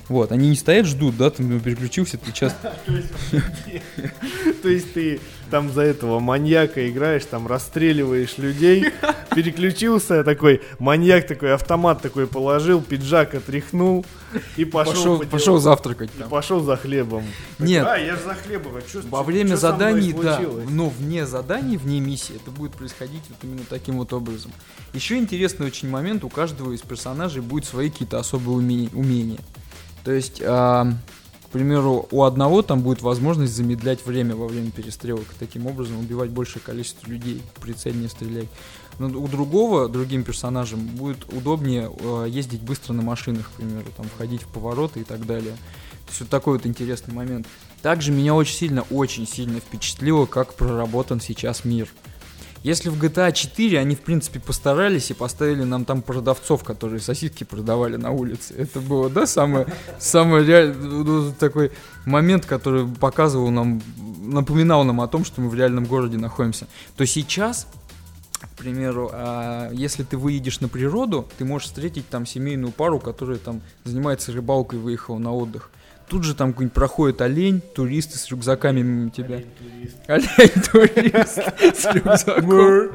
Вот, 0.08 0.32
они 0.32 0.50
не 0.50 0.56
стоят, 0.56 0.86
ждут, 0.86 1.18
да, 1.18 1.32
ты 1.32 1.44
переключился, 1.60 2.20
ты 2.20 2.32
час... 2.32 2.56
То 4.62 4.70
есть 4.70 4.94
ты 4.94 5.20
там 5.50 5.72
за 5.72 5.82
этого 5.82 6.20
маньяка 6.20 6.90
играешь, 6.90 7.26
там 7.26 7.48
расстреливаешь 7.48 8.38
людей, 8.38 8.86
переключился 9.36 10.24
такой, 10.24 10.62
маньяк 10.80 11.28
такой, 11.28 11.54
автомат 11.54 12.02
такой 12.02 12.28
положил, 12.28 12.82
пиджак 12.82 13.36
отряхнул 13.36 14.06
и 14.58 14.66
пошел... 14.66 15.20
Пошел 15.20 15.60
завтракать 15.60 16.12
там. 16.18 16.30
Пошел 16.30 16.62
за 16.62 16.76
хлебом. 16.76 17.24
Нет. 17.60 17.86
А, 17.88 17.98
я 17.98 18.16
же 18.16 18.24
за 18.24 18.36
хлебом, 18.36 18.78
а 18.78 18.82
что 18.82 19.02
Во 19.10 19.24
время 19.24 19.56
заданий, 19.56 20.14
да, 20.14 20.40
но 20.70 20.90
вне 20.90 21.26
заданий, 21.26 21.78
вне 21.78 22.00
миссии, 22.00 22.36
это 22.36 22.52
будет 22.52 22.74
происходить 22.74 23.24
вот 23.30 23.38
именно 23.44 23.64
таким 23.70 23.98
вот 23.98 24.14
образом. 24.14 24.52
Еще 24.94 25.18
интересный 25.18 25.68
очень 25.68 25.90
момент, 25.90 26.24
у 26.24 26.30
каждого 26.30 26.72
из 26.74 26.82
персонажей 26.82 27.42
будет 27.42 27.66
свои 27.66 27.90
какие-то 27.90 28.20
особые 28.20 28.90
умения. 28.94 29.40
То 30.04 30.12
есть, 30.12 30.42
э, 30.42 30.86
примеру, 31.54 32.08
у 32.12 32.24
одного 32.24 32.62
там 32.64 32.82
будет 32.82 33.02
возможность 33.02 33.54
замедлять 33.54 34.06
время 34.06 34.36
во 34.36 34.48
время 34.48 34.72
перестрелок, 34.72 35.26
таким 35.40 35.68
образом 35.68 36.00
убивать 36.00 36.32
большее 36.32 36.62
количество 36.62 37.08
людей, 37.08 37.42
прицельнее 37.62 38.10
стрелять. 38.10 38.50
Но 39.00 39.08
у 39.08 39.28
другого, 39.28 39.88
другим 39.88 40.24
персонажам, 40.24 40.86
будет 40.86 41.32
удобнее 41.32 41.92
э, 41.98 42.26
ездить 42.30 42.62
быстро 42.62 42.94
на 42.94 43.02
машинах, 43.02 43.50
к 43.50 43.58
примеру, 43.58 43.86
там 43.96 44.06
входить 44.08 44.44
в 44.44 44.48
повороты 44.48 45.02
и 45.02 45.04
так 45.04 45.26
далее. 45.26 45.54
То 45.54 46.10
есть 46.10 46.22
вот 46.22 46.30
такой 46.30 46.58
вот 46.58 46.66
интересный 46.66 47.14
момент. 47.14 47.48
Также 47.82 48.12
меня 48.12 48.36
очень 48.36 48.56
сильно, 48.56 48.82
очень 48.90 49.28
сильно 49.28 49.60
впечатлило, 49.60 50.26
как 50.26 50.54
проработан 50.56 51.22
сейчас 51.22 51.66
мир. 51.66 51.88
Если 52.64 52.90
в 52.90 53.02
GTA 53.02 53.32
4 53.32 53.80
они, 53.80 53.96
в 53.96 54.02
принципе, 54.02 54.40
постарались 54.40 55.12
и 55.12 55.14
поставили 55.14 55.64
нам 55.64 55.86
там 55.86 56.02
продавцов, 56.02 56.64
которые 56.64 57.00
сосиски 57.02 57.44
продавали 57.44 57.98
на 57.98 58.12
улице. 58.12 58.54
Это 58.58 58.80
было, 58.80 59.10
да, 59.10 59.28
самое, 59.28 59.68
самое 60.00 60.46
реально, 60.46 60.76
ну, 60.76 61.34
такой 61.38 61.72
момент, 62.06 62.46
который 62.46 62.88
показывал 62.88 63.52
нам, 63.52 63.82
напоминал 64.22 64.84
нам 64.84 65.02
о 65.02 65.08
том, 65.08 65.26
что 65.26 65.42
мы 65.42 65.50
в 65.50 65.56
реальном 65.56 65.86
городе 65.86 66.18
находимся. 66.18 66.68
То 66.96 67.06
сейчас 67.06 67.68
примеру, 68.64 69.10
а, 69.12 69.70
если 69.74 70.04
ты 70.04 70.18
выедешь 70.18 70.62
на 70.62 70.70
природу, 70.70 71.28
ты 71.38 71.44
можешь 71.44 71.68
встретить 71.68 72.08
там 72.08 72.26
семейную 72.26 72.72
пару, 72.72 73.00
которая 73.00 73.38
там 73.38 73.62
занимается 73.84 74.32
рыбалкой, 74.32 74.80
выехала 74.80 75.18
на 75.18 75.34
отдых. 75.34 75.70
Тут 76.08 76.24
же 76.24 76.36
там 76.36 76.52
какой-нибудь 76.52 76.74
проходит 76.74 77.22
олень, 77.22 77.62
туристы 77.62 78.18
с 78.18 78.30
рюкзаками 78.30 78.82
мимо 78.82 79.10
тебя. 79.10 79.42
Олень-турист 80.08 81.40
с 81.76 81.94
рюкзаком. 81.94 82.92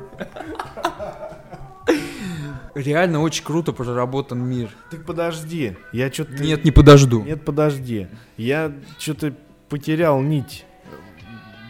Реально 2.74 3.22
очень 3.22 3.44
круто 3.44 3.72
проработан 3.72 4.38
мир. 4.38 4.70
Так 4.90 5.04
подожди, 5.04 5.76
я 5.92 6.12
что-то... 6.12 6.34
Нет, 6.34 6.64
не 6.64 6.70
подожду. 6.70 7.24
Нет, 7.24 7.44
подожди. 7.44 8.06
Я 8.36 8.72
что-то 8.98 9.34
потерял 9.68 10.20
нить. 10.20 10.64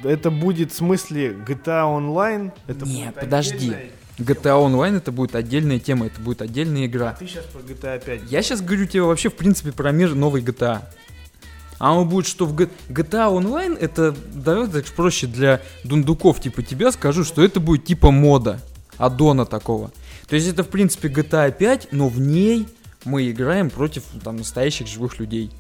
Это 0.05 0.31
будет 0.31 0.73
в 0.73 0.77
смысле 0.77 1.31
GTA 1.33 1.85
Online? 1.85 2.53
Это 2.67 2.85
Нет, 2.85 3.15
будет 3.15 3.21
подожди. 3.21 3.73
GTA 4.19 4.67
Online 4.67 4.97
это 4.97 5.13
будет 5.13 5.35
отдельная 5.35 5.79
тема, 5.79 6.07
это 6.07 6.21
будет 6.21 6.43
отдельная 6.43 6.87
игра. 6.87 7.11
А 7.11 7.13
ты 7.15 7.27
сейчас 7.27 7.45
про 7.47 7.61
GTA 7.61 8.05
5. 8.05 8.31
Я 8.31 8.43
сейчас 8.43 8.61
говорю 8.61 8.87
тебе 8.87 9.03
вообще, 9.03 9.29
в 9.29 9.35
принципе, 9.35 9.73
про 9.73 9.93
мир 9.93 10.15
новой 10.15 10.43
GTA. 10.43 10.83
А 11.79 11.95
он 11.95 12.09
будет, 12.09 12.27
что 12.27 12.45
в 12.45 12.55
GTA 12.55 13.31
Online 13.31 13.77
это, 13.79 14.15
давай 14.33 14.69
так 14.69 14.85
проще 14.87 15.27
для 15.27 15.61
дундуков 15.85 16.41
типа 16.41 16.63
тебя 16.63 16.91
скажу, 16.93 17.25
что 17.25 17.43
это 17.43 17.61
будет 17.61 17.85
типа 17.85 18.11
мода, 18.11 18.61
аддона 18.97 19.47
такого. 19.47 19.93
То 20.29 20.35
есть 20.35 20.49
это, 20.49 20.65
в 20.65 20.69
принципе, 20.69 21.09
GTA 21.09 21.57
5, 21.57 21.89
но 21.93 22.09
в 22.09 22.21
ней 22.21 22.67
мы 23.05 23.31
играем 23.31 23.71
против 23.71 24.03
там 24.23 24.37
настоящих 24.37 24.89
живых 24.89 25.19
людей. 25.19 25.51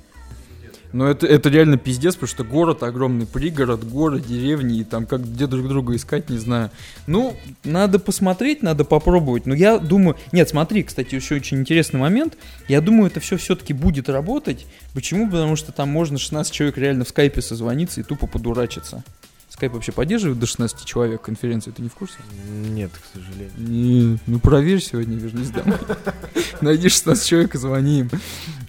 Но 0.92 1.06
это, 1.06 1.26
это 1.26 1.48
реально 1.50 1.76
пиздец, 1.76 2.14
потому 2.14 2.28
что 2.28 2.44
город 2.44 2.82
огромный, 2.82 3.26
пригород, 3.26 3.84
город, 3.84 4.26
деревни, 4.26 4.80
и 4.80 4.84
там 4.84 5.06
как 5.06 5.22
где 5.22 5.46
друг 5.46 5.68
друга 5.68 5.94
искать, 5.94 6.30
не 6.30 6.38
знаю. 6.38 6.70
Ну, 7.06 7.36
надо 7.64 7.98
посмотреть, 7.98 8.62
надо 8.62 8.84
попробовать. 8.84 9.46
Но 9.46 9.54
я 9.54 9.78
думаю... 9.78 10.16
Нет, 10.32 10.48
смотри, 10.48 10.82
кстати, 10.82 11.14
еще 11.14 11.36
очень 11.36 11.60
интересный 11.60 12.00
момент. 12.00 12.36
Я 12.68 12.80
думаю, 12.80 13.10
это 13.10 13.20
все 13.20 13.36
все-таки 13.36 13.74
будет 13.74 14.08
работать. 14.08 14.66
Почему? 14.94 15.30
Потому 15.30 15.56
что 15.56 15.72
там 15.72 15.88
можно 15.90 16.18
16 16.18 16.52
человек 16.52 16.78
реально 16.78 17.04
в 17.04 17.08
скайпе 17.08 17.42
созвониться 17.42 18.00
и 18.00 18.02
тупо 18.02 18.26
подурачиться. 18.26 19.04
Скайп 19.50 19.72
вообще 19.72 19.92
поддерживает 19.92 20.38
до 20.38 20.46
16 20.46 20.84
человек 20.84 21.22
конференцию, 21.22 21.72
ты 21.74 21.82
не 21.82 21.88
в 21.88 21.94
курсе? 21.94 22.18
Нет, 22.48 22.92
к 22.92 23.18
сожалению. 23.18 23.52
Не, 23.56 24.18
ну 24.26 24.38
проверь 24.38 24.80
сегодня, 24.80 25.16
вернись 25.16 25.50
домой. 25.50 25.78
Найди 26.60 26.88
16 26.88 27.26
человек 27.26 27.54
и 27.54 27.58
звони 27.58 28.00
им. 28.00 28.10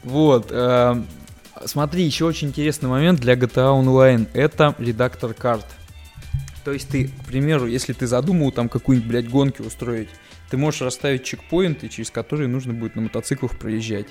Вот. 0.04 0.52
Смотри, 1.66 2.04
еще 2.04 2.26
очень 2.26 2.50
интересный 2.50 2.90
момент 2.90 3.20
для 3.20 3.36
GTA 3.36 3.82
Online. 3.82 4.28
Это 4.34 4.76
редактор 4.78 5.34
карт. 5.34 5.66
То 6.64 6.72
есть 6.72 6.90
ты, 6.90 7.08
к 7.08 7.26
примеру, 7.26 7.66
если 7.68 7.94
ты 7.94 8.08
задумал 8.08 8.52
там 8.52 8.70
какую-нибудь, 8.70 9.10
блядь, 9.10 9.30
гонки 9.30 9.62
устроить, 9.62 10.10
ты 10.50 10.58
можешь 10.58 10.82
расставить 10.82 11.24
чекпоинты, 11.24 11.90
через 11.90 12.12
которые 12.12 12.48
нужно 12.48 12.74
будет 12.74 12.96
на 12.96 13.04
мотоциклах 13.04 13.58
проезжать. 13.58 14.08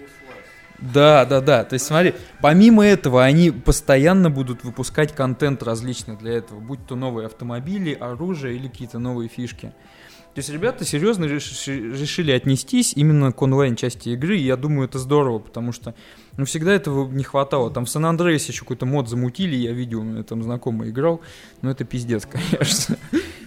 Да, 0.79 1.25
да, 1.25 1.41
да. 1.41 1.65
То 1.65 1.75
есть 1.75 1.87
смотри, 1.87 2.15
помимо 2.41 2.85
этого 2.87 3.25
они 3.25 3.51
постоянно 3.51 4.31
будут 4.31 4.63
выпускать 4.63 5.15
контент 5.15 5.63
различный 5.63 6.17
для 6.17 6.35
этого, 6.35 6.61
будь 6.61 6.87
то 6.87 6.95
новые 6.95 7.27
автомобили, 7.27 7.93
оружие 7.95 8.57
или 8.57 8.69
какие-то 8.69 8.99
новые 8.99 9.29
фишки. 9.29 9.73
То 10.35 10.41
есть 10.41 10.51
ребята 10.51 10.85
серьезно 10.85 11.25
реши- 11.25 11.99
решили 11.99 12.31
отнестись 12.31 12.93
именно 12.95 13.33
к 13.33 13.43
онлайн 13.43 13.75
части 13.75 14.11
игры, 14.11 14.39
и 14.39 14.45
я 14.45 14.57
думаю, 14.57 14.87
это 14.89 15.01
здорово, 15.01 15.41
потому 15.41 15.73
что 15.73 15.97
ну, 16.39 16.45
всегда 16.45 16.73
этого 16.73 17.11
не 17.11 17.25
хватало. 17.25 17.69
Там 17.69 17.85
в 17.85 17.91
сан 17.91 18.07
андреасе 18.07 18.53
еще 18.53 18.61
какой-то 18.61 18.87
мод 18.87 19.09
замутили, 19.09 19.57
я 19.57 19.73
видел, 19.73 20.01
у 20.01 20.05
меня 20.05 20.23
там 20.23 20.45
знакомый 20.45 20.91
играл, 20.91 21.21
но 21.63 21.71
это 21.71 21.85
пиздец, 21.85 22.27
конечно. 22.51 22.97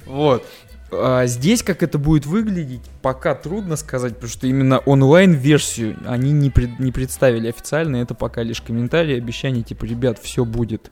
Вот. 0.05 0.45
А 0.91 1.25
здесь 1.25 1.63
как 1.63 1.83
это 1.83 1.97
будет 1.97 2.25
выглядеть, 2.25 2.81
пока 3.01 3.33
трудно 3.33 3.77
сказать, 3.77 4.15
потому 4.15 4.29
что 4.29 4.45
именно 4.45 4.79
онлайн-версию 4.79 5.99
они 6.05 6.33
не, 6.33 6.49
пред- 6.49 6.79
не 6.79 6.91
представили 6.91 7.47
официально, 7.47 7.95
это 7.95 8.13
пока 8.13 8.43
лишь 8.43 8.59
комментарии, 8.61 9.15
обещания, 9.15 9.63
типа, 9.63 9.85
ребят, 9.85 10.19
все 10.19 10.43
будет. 10.43 10.91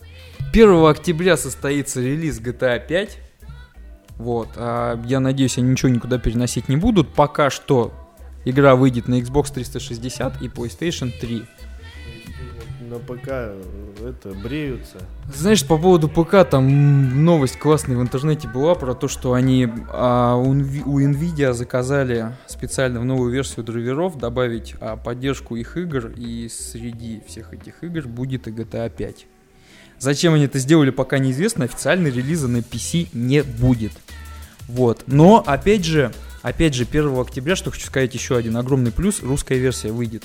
1 0.53 0.85
октября 0.85 1.35
состоится 1.35 1.99
релиз 1.99 2.39
GTA 2.39 2.81
5, 2.87 3.17
вот, 4.19 4.47
а 4.55 4.97
я 5.05 5.19
надеюсь, 5.19 5.57
они 5.57 5.71
ничего 5.71 5.89
никуда 5.89 6.17
переносить 6.17 6.69
не 6.69 6.77
будут, 6.77 7.13
пока 7.13 7.49
что 7.49 7.93
игра 8.45 8.77
выйдет 8.77 9.09
на 9.09 9.19
Xbox 9.19 9.53
360 9.53 10.41
и 10.41 10.47
PlayStation 10.47 11.11
3. 11.19 11.43
На 12.89 12.97
ПК 12.97 13.27
это 14.03 14.33
бреются. 14.43 14.97
Знаешь, 15.31 15.63
по 15.63 15.77
поводу 15.77 16.09
ПК, 16.09 16.43
там 16.49 17.23
новость 17.23 17.59
классная 17.59 17.95
в 17.95 18.01
интернете 18.01 18.47
была 18.47 18.73
про 18.73 18.95
то, 18.95 19.07
что 19.07 19.33
они 19.33 19.67
а, 19.89 20.35
у, 20.35 20.49
у 20.49 20.99
Nvidia 20.99 21.53
заказали 21.53 22.35
специально 22.47 22.99
в 22.99 23.05
новую 23.05 23.31
версию 23.31 23.63
драйверов 23.63 24.17
добавить 24.17 24.73
а, 24.81 24.95
поддержку 24.95 25.55
их 25.55 25.77
игр, 25.77 26.07
и 26.15 26.49
среди 26.49 27.21
всех 27.27 27.53
этих 27.53 27.83
игр 27.83 28.07
будет 28.07 28.47
и 28.47 28.51
GTA 28.51 28.89
5. 28.89 29.27
Зачем 29.99 30.33
они 30.33 30.45
это 30.45 30.57
сделали, 30.57 30.89
пока 30.89 31.19
неизвестно, 31.19 31.65
официальной 31.65 32.09
релиза 32.09 32.47
на 32.47 32.57
PC 32.57 33.09
не 33.13 33.43
будет. 33.43 33.91
Вот. 34.67 35.03
Но, 35.05 35.43
опять 35.45 35.85
же, 35.85 36.11
опять 36.41 36.73
же, 36.73 36.87
1 36.89 37.19
октября, 37.19 37.55
что 37.55 37.69
хочу 37.69 37.85
сказать 37.85 38.15
еще 38.15 38.35
один 38.35 38.57
огромный 38.57 38.91
плюс, 38.91 39.21
русская 39.21 39.59
версия 39.59 39.91
выйдет. 39.91 40.23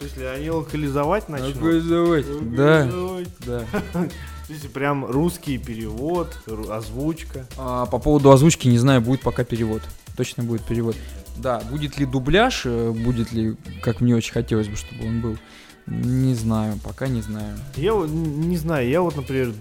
Если 0.00 0.24
они 0.24 0.50
локализовать 0.50 1.28
начнут... 1.28 1.54
Да, 2.56 2.84
локализовать. 2.84 3.28
да. 3.46 3.64
То 3.92 4.54
есть 4.54 4.72
прям 4.72 5.04
русский 5.04 5.58
перевод, 5.58 6.36
озвучка. 6.70 7.46
А, 7.56 7.86
по 7.86 7.98
поводу 7.98 8.32
озвучки 8.32 8.66
не 8.66 8.78
знаю, 8.78 9.00
будет 9.00 9.20
пока 9.20 9.44
перевод. 9.44 9.82
Точно 10.16 10.42
будет 10.42 10.62
перевод. 10.62 10.96
Да, 11.36 11.60
будет 11.70 11.98
ли 11.98 12.06
дубляж, 12.06 12.62
э, 12.64 12.90
будет 12.90 13.32
ли, 13.32 13.56
как 13.82 14.00
мне 14.00 14.16
очень 14.16 14.32
хотелось 14.32 14.68
бы, 14.68 14.76
чтобы 14.76 15.06
он 15.06 15.20
был. 15.20 15.38
Не 15.90 16.34
знаю, 16.34 16.78
пока 16.82 17.08
не 17.08 17.20
знаю. 17.20 17.58
Я 17.76 17.94
не 17.94 18.56
знаю, 18.56 18.88
я 18.88 19.02
вот, 19.02 19.16
например, 19.16 19.52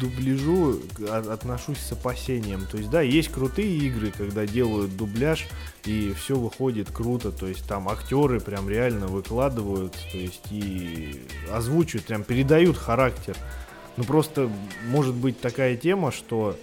дубляжу 0.00 0.80
а- 1.08 1.32
отношусь 1.32 1.78
с 1.78 1.92
опасением. 1.92 2.66
То 2.70 2.78
есть, 2.78 2.88
да, 2.90 3.00
есть 3.02 3.30
крутые 3.30 3.76
игры, 3.78 4.12
когда 4.16 4.46
делают 4.46 4.96
дубляж, 4.96 5.46
и 5.84 6.12
все 6.16 6.36
выходит 6.36 6.90
круто. 6.92 7.32
То 7.32 7.46
есть 7.48 7.66
там 7.66 7.88
актеры 7.88 8.40
прям 8.40 8.68
реально 8.68 9.06
выкладывают, 9.08 9.92
то 10.12 10.18
есть 10.18 10.46
и 10.50 11.22
озвучивают, 11.52 12.06
прям 12.06 12.22
передают 12.22 12.76
характер. 12.76 13.36
Ну 13.96 14.04
просто 14.04 14.48
может 14.88 15.14
быть 15.14 15.40
такая 15.40 15.76
тема, 15.76 16.12
что 16.12 16.56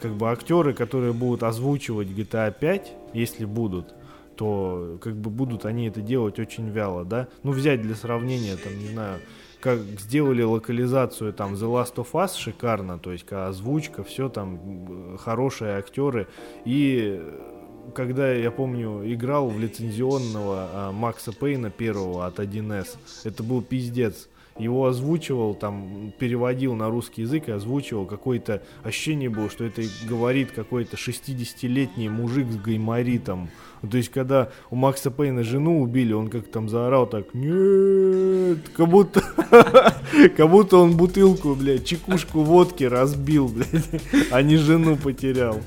как 0.00 0.12
бы 0.12 0.30
актеры, 0.30 0.74
которые 0.74 1.12
будут 1.12 1.42
озвучивать 1.42 2.08
GTA 2.08 2.52
5, 2.52 2.92
если 3.14 3.44
будут, 3.44 3.94
то 4.36 4.98
как 5.00 5.16
бы 5.16 5.30
будут 5.30 5.64
они 5.64 5.88
это 5.88 6.00
делать 6.00 6.38
очень 6.38 6.68
вяло, 6.70 7.04
да? 7.04 7.28
Ну 7.42 7.52
взять 7.52 7.82
для 7.82 7.94
сравнения, 7.94 8.56
там, 8.56 8.78
не 8.78 8.88
знаю, 8.88 9.20
как 9.60 9.80
сделали 9.98 10.42
локализацию 10.42 11.32
там 11.32 11.54
The 11.54 11.66
Last 11.70 11.94
of 11.96 12.12
Us 12.12 12.36
шикарно, 12.36 12.98
то 12.98 13.12
есть 13.12 13.30
озвучка, 13.32 14.04
все 14.04 14.28
там 14.28 14.54
м, 14.54 15.18
хорошие 15.18 15.78
актеры 15.78 16.28
и 16.64 17.18
э, 17.18 17.56
когда 17.94 18.32
я 18.32 18.50
помню 18.50 19.02
играл 19.12 19.48
в 19.48 19.58
лицензионного 19.58 20.68
а, 20.72 20.92
Макса 20.92 21.32
Пейна 21.32 21.70
первого 21.70 22.26
от 22.26 22.38
1С, 22.40 22.96
это 23.24 23.42
был 23.42 23.62
пиздец. 23.62 24.28
Его 24.58 24.86
озвучивал, 24.86 25.54
там, 25.54 26.12
переводил 26.18 26.74
на 26.74 26.88
русский 26.88 27.22
язык 27.22 27.48
и 27.48 27.52
озвучивал. 27.52 28.06
Какое-то 28.06 28.62
ощущение 28.82 29.28
было, 29.28 29.50
что 29.50 29.64
это 29.64 29.82
говорит 30.08 30.50
какой-то 30.52 30.96
60-летний 30.96 32.08
мужик 32.08 32.50
с 32.50 32.56
гайморитом. 32.56 33.50
То 33.88 33.98
есть, 33.98 34.08
когда 34.08 34.50
у 34.70 34.76
Макса 34.76 35.10
Пейна 35.10 35.44
жену 35.44 35.82
убили, 35.82 36.12
он 36.12 36.28
как 36.28 36.48
там 36.48 36.68
заорал 36.68 37.06
так, 37.06 37.34
нет, 37.34 38.58
как 38.74 38.88
будто, 38.88 39.20
как 40.36 40.50
будто 40.50 40.78
он 40.78 40.96
бутылку, 40.96 41.54
блядь, 41.54 41.84
чекушку 41.84 42.40
водки 42.40 42.84
разбил, 42.84 43.48
блядь, 43.48 44.02
а 44.30 44.42
не 44.42 44.56
жену 44.56 44.96
потерял. 44.96 45.60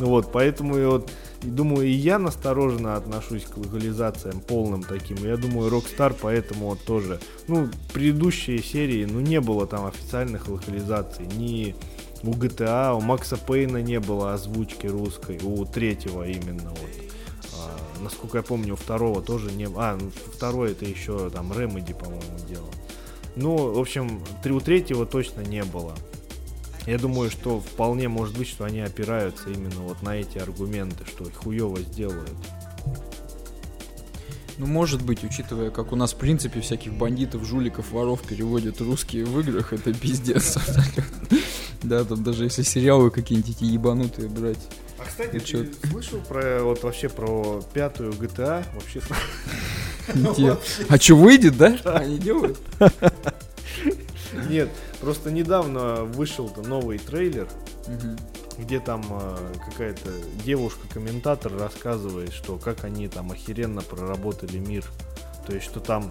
Вот, 0.00 0.32
поэтому 0.32 0.76
я 0.76 0.88
вот 0.88 1.10
и 1.44 1.50
думаю, 1.50 1.86
и 1.86 1.90
я 1.90 2.18
настороженно 2.18 2.96
отношусь 2.96 3.44
к 3.44 3.56
локализациям 3.58 4.40
полным 4.40 4.82
таким. 4.82 5.18
Я 5.18 5.36
думаю, 5.36 5.70
Rockstar 5.70 6.16
поэтому 6.20 6.70
вот 6.70 6.80
тоже. 6.80 7.20
Ну, 7.48 7.68
предыдущие 7.92 8.62
серии, 8.62 9.04
ну, 9.04 9.20
не 9.20 9.40
было 9.40 9.66
там 9.66 9.86
официальных 9.86 10.48
локализаций. 10.48 11.26
Ни 11.26 11.74
у 12.22 12.30
GTA, 12.30 12.96
у 12.96 13.00
Макса 13.00 13.36
Пейна 13.36 13.82
не 13.82 14.00
было 14.00 14.32
озвучки 14.32 14.86
русской, 14.86 15.38
у 15.42 15.64
третьего 15.66 16.26
именно 16.26 16.70
вот. 16.70 16.90
А, 17.58 18.02
насколько 18.02 18.38
я 18.38 18.42
помню, 18.42 18.74
у 18.74 18.76
второго 18.76 19.20
тоже 19.20 19.52
не 19.52 19.66
А, 19.66 19.98
ну, 20.00 20.10
второй 20.34 20.72
это 20.72 20.86
еще 20.86 21.28
там 21.30 21.52
Remedy, 21.52 21.94
по-моему, 21.94 22.38
делал. 22.48 22.70
Ну, 23.36 23.72
в 23.72 23.78
общем, 23.78 24.22
у 24.44 24.60
третьего 24.60 25.04
точно 25.04 25.42
не 25.42 25.64
было. 25.64 25.94
Я 26.86 26.98
думаю, 26.98 27.30
что 27.30 27.60
вполне 27.60 28.08
может 28.08 28.36
быть, 28.36 28.48
что 28.48 28.64
они 28.64 28.80
опираются 28.80 29.48
именно 29.50 29.80
вот 29.80 30.02
на 30.02 30.16
эти 30.16 30.38
аргументы, 30.38 31.04
что 31.06 31.24
хуево 31.30 31.80
сделают. 31.80 32.30
Ну, 34.58 34.66
может 34.66 35.02
быть, 35.02 35.24
учитывая, 35.24 35.70
как 35.70 35.92
у 35.92 35.96
нас, 35.96 36.12
в 36.12 36.16
принципе, 36.16 36.60
всяких 36.60 36.94
бандитов, 36.94 37.44
жуликов, 37.44 37.90
воров 37.90 38.22
переводят 38.22 38.80
русские 38.80 39.24
в 39.24 39.40
играх, 39.40 39.72
это 39.72 39.92
пиздец. 39.92 40.58
Да, 41.82 42.04
там 42.04 42.22
даже 42.22 42.44
если 42.44 42.62
сериалы 42.62 43.10
какие-нибудь 43.10 43.56
эти 43.56 43.64
ебанутые 43.64 44.28
брать. 44.28 44.58
А 44.98 45.04
кстати, 45.04 45.38
ты 45.38 45.88
слышал 45.90 46.18
про 46.20 46.62
вот 46.62 46.82
вообще 46.82 47.08
про 47.10 47.62
пятую 47.74 48.12
GTA? 48.12 48.64
Вообще 48.74 49.00
А 50.88 50.98
что, 50.98 51.14
выйдет, 51.16 51.58
да? 51.58 51.76
Они 51.84 52.18
делают? 52.18 52.58
нет, 54.48 54.70
просто 55.04 55.30
недавно 55.30 56.04
вышел-то 56.04 56.62
новый 56.62 56.98
трейлер, 56.98 57.46
где 58.58 58.80
там 58.80 59.04
э, 59.10 59.36
какая-то 59.68 60.08
девушка-комментатор 60.44 61.52
рассказывает, 61.54 62.32
что 62.32 62.56
как 62.56 62.84
они 62.84 63.08
там 63.08 63.30
охеренно 63.30 63.82
проработали 63.82 64.58
мир. 64.58 64.84
То 65.46 65.54
есть, 65.54 65.66
что 65.66 65.80
там 65.80 66.10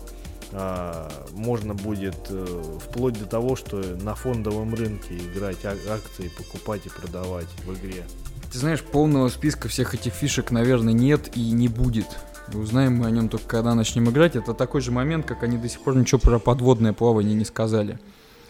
а, 0.51 1.09
можно 1.31 1.73
будет 1.73 2.15
э, 2.29 2.63
вплоть 2.79 3.17
до 3.17 3.25
того, 3.25 3.55
что 3.55 3.77
на 3.77 4.13
фондовом 4.13 4.75
рынке 4.75 5.17
играть 5.17 5.65
а- 5.65 5.75
акции, 5.89 6.29
покупать 6.37 6.85
и 6.85 6.89
продавать 6.89 7.47
в 7.65 7.73
игре. 7.73 8.03
Ты 8.51 8.59
знаешь, 8.59 8.83
полного 8.83 9.29
списка 9.29 9.67
всех 9.67 9.95
этих 9.95 10.13
фишек, 10.13 10.51
наверное, 10.51 10.93
нет 10.93 11.35
и 11.35 11.51
не 11.51 11.67
будет. 11.67 12.05
И 12.53 12.57
Узнаем 12.57 12.97
мы 12.97 13.07
о 13.07 13.09
нем 13.09 13.29
только 13.29 13.47
когда 13.47 13.73
начнем 13.73 14.07
играть. 14.11 14.35
Это 14.35 14.53
такой 14.53 14.81
же 14.81 14.91
момент, 14.91 15.25
как 15.25 15.41
они 15.41 15.57
до 15.57 15.67
сих 15.67 15.79
пор 15.79 15.95
ничего 15.95 16.19
про 16.19 16.37
подводное 16.37 16.93
плавание 16.93 17.33
не 17.33 17.45
сказали. 17.45 17.97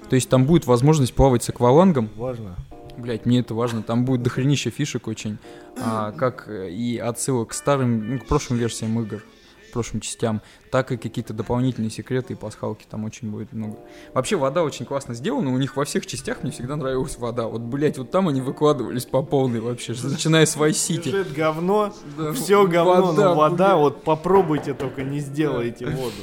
То 0.10 0.16
есть 0.16 0.30
там 0.30 0.46
будет 0.46 0.66
возможность 0.68 1.14
плавать 1.14 1.44
с 1.44 1.50
аквалангом. 1.50 2.10
Важно. 2.16 2.56
Блять, 2.98 3.26
мне 3.26 3.40
это 3.40 3.56
важно. 3.56 3.82
Там 3.82 4.06
будет 4.06 4.22
дохренище 4.22 4.70
фишек 4.70 5.08
очень. 5.08 5.38
а, 5.82 6.12
как 6.12 6.48
э, 6.48 6.70
и 6.70 6.98
отсылок 7.00 7.50
к 7.50 7.54
старым, 7.54 8.08
ну, 8.14 8.20
к 8.20 8.28
прошлым 8.28 8.60
версиям 8.60 9.00
игр, 9.00 9.24
к 9.70 9.74
прошлым 9.74 10.02
частям, 10.02 10.44
так 10.70 10.92
и 10.92 10.98
какие-то 10.98 11.34
дополнительные 11.34 11.90
секреты 11.90 12.34
и 12.34 12.36
пасхалки 12.36 12.86
там 12.88 13.04
очень 13.06 13.32
будет 13.32 13.52
много. 13.52 13.78
Вообще 14.14 14.36
вода 14.36 14.64
очень 14.64 14.86
классно 14.86 15.16
сделана. 15.16 15.52
У 15.52 15.58
них 15.58 15.76
во 15.76 15.86
всех 15.86 16.06
частях 16.06 16.44
мне 16.44 16.52
всегда 16.52 16.76
нравилась 16.76 17.18
вода. 17.18 17.48
Вот, 17.48 17.62
блять, 17.62 17.98
вот 17.98 18.12
там 18.12 18.28
они 18.28 18.42
выкладывались 18.42 19.06
по 19.08 19.24
полной 19.24 19.60
вообще, 19.60 19.96
начиная 20.04 20.46
с 20.46 20.56
Vice 20.56 20.70
City. 20.74 21.06
Сюжет 21.06 21.34
говно, 21.34 21.92
Да, 22.16 22.32
все 22.34 22.68
говно, 22.68 23.08
вода, 23.08 23.26
но 23.30 23.36
вода, 23.36 23.70
блядь. 23.70 23.78
вот 23.80 24.04
попробуйте 24.04 24.76
только 24.76 25.02
не 25.02 25.20
сделайте 25.20 25.88
воду. 25.88 26.14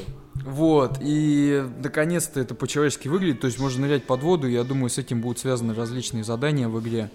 Вот, 0.44 0.98
и 1.00 1.64
наконец-то 1.82 2.40
это 2.40 2.54
по-человечески 2.54 3.08
выглядит, 3.08 3.40
то 3.40 3.46
есть 3.46 3.58
можно 3.58 3.86
нырять 3.86 4.04
под 4.04 4.22
воду, 4.22 4.48
я 4.48 4.64
думаю, 4.64 4.88
с 4.88 4.98
этим 4.98 5.20
будут 5.20 5.38
связаны 5.38 5.74
различные 5.74 6.24
задания 6.24 6.68
в 6.68 6.80
игре. 6.80 7.10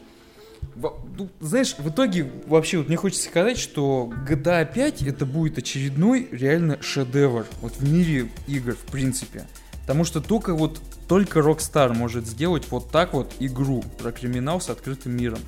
Ну, 0.76 1.30
знаешь, 1.40 1.76
в 1.78 1.90
итоге 1.90 2.30
вообще 2.48 2.78
вот 2.78 2.88
мне 2.88 2.98
хочется 2.98 3.28
сказать, 3.28 3.58
что 3.58 4.12
GTA 4.28 4.72
5 4.72 5.04
это 5.04 5.26
будет 5.26 5.58
очередной 5.58 6.28
реально 6.32 6.82
шедевр 6.82 7.46
вот 7.62 7.74
в 7.74 7.92
мире 7.92 8.30
игр 8.48 8.74
в 8.74 8.92
принципе. 8.92 9.46
Потому 9.82 10.04
что 10.04 10.20
только 10.20 10.54
вот 10.56 10.82
только 11.08 11.40
Rockstar 11.40 11.94
может 11.94 12.26
сделать 12.26 12.64
вот 12.72 12.90
так 12.90 13.14
вот 13.14 13.32
игру 13.40 13.84
про 14.00 14.12
криминал 14.12 14.60
с 14.60 14.70
открытым 14.70 15.16
миром. 15.16 15.40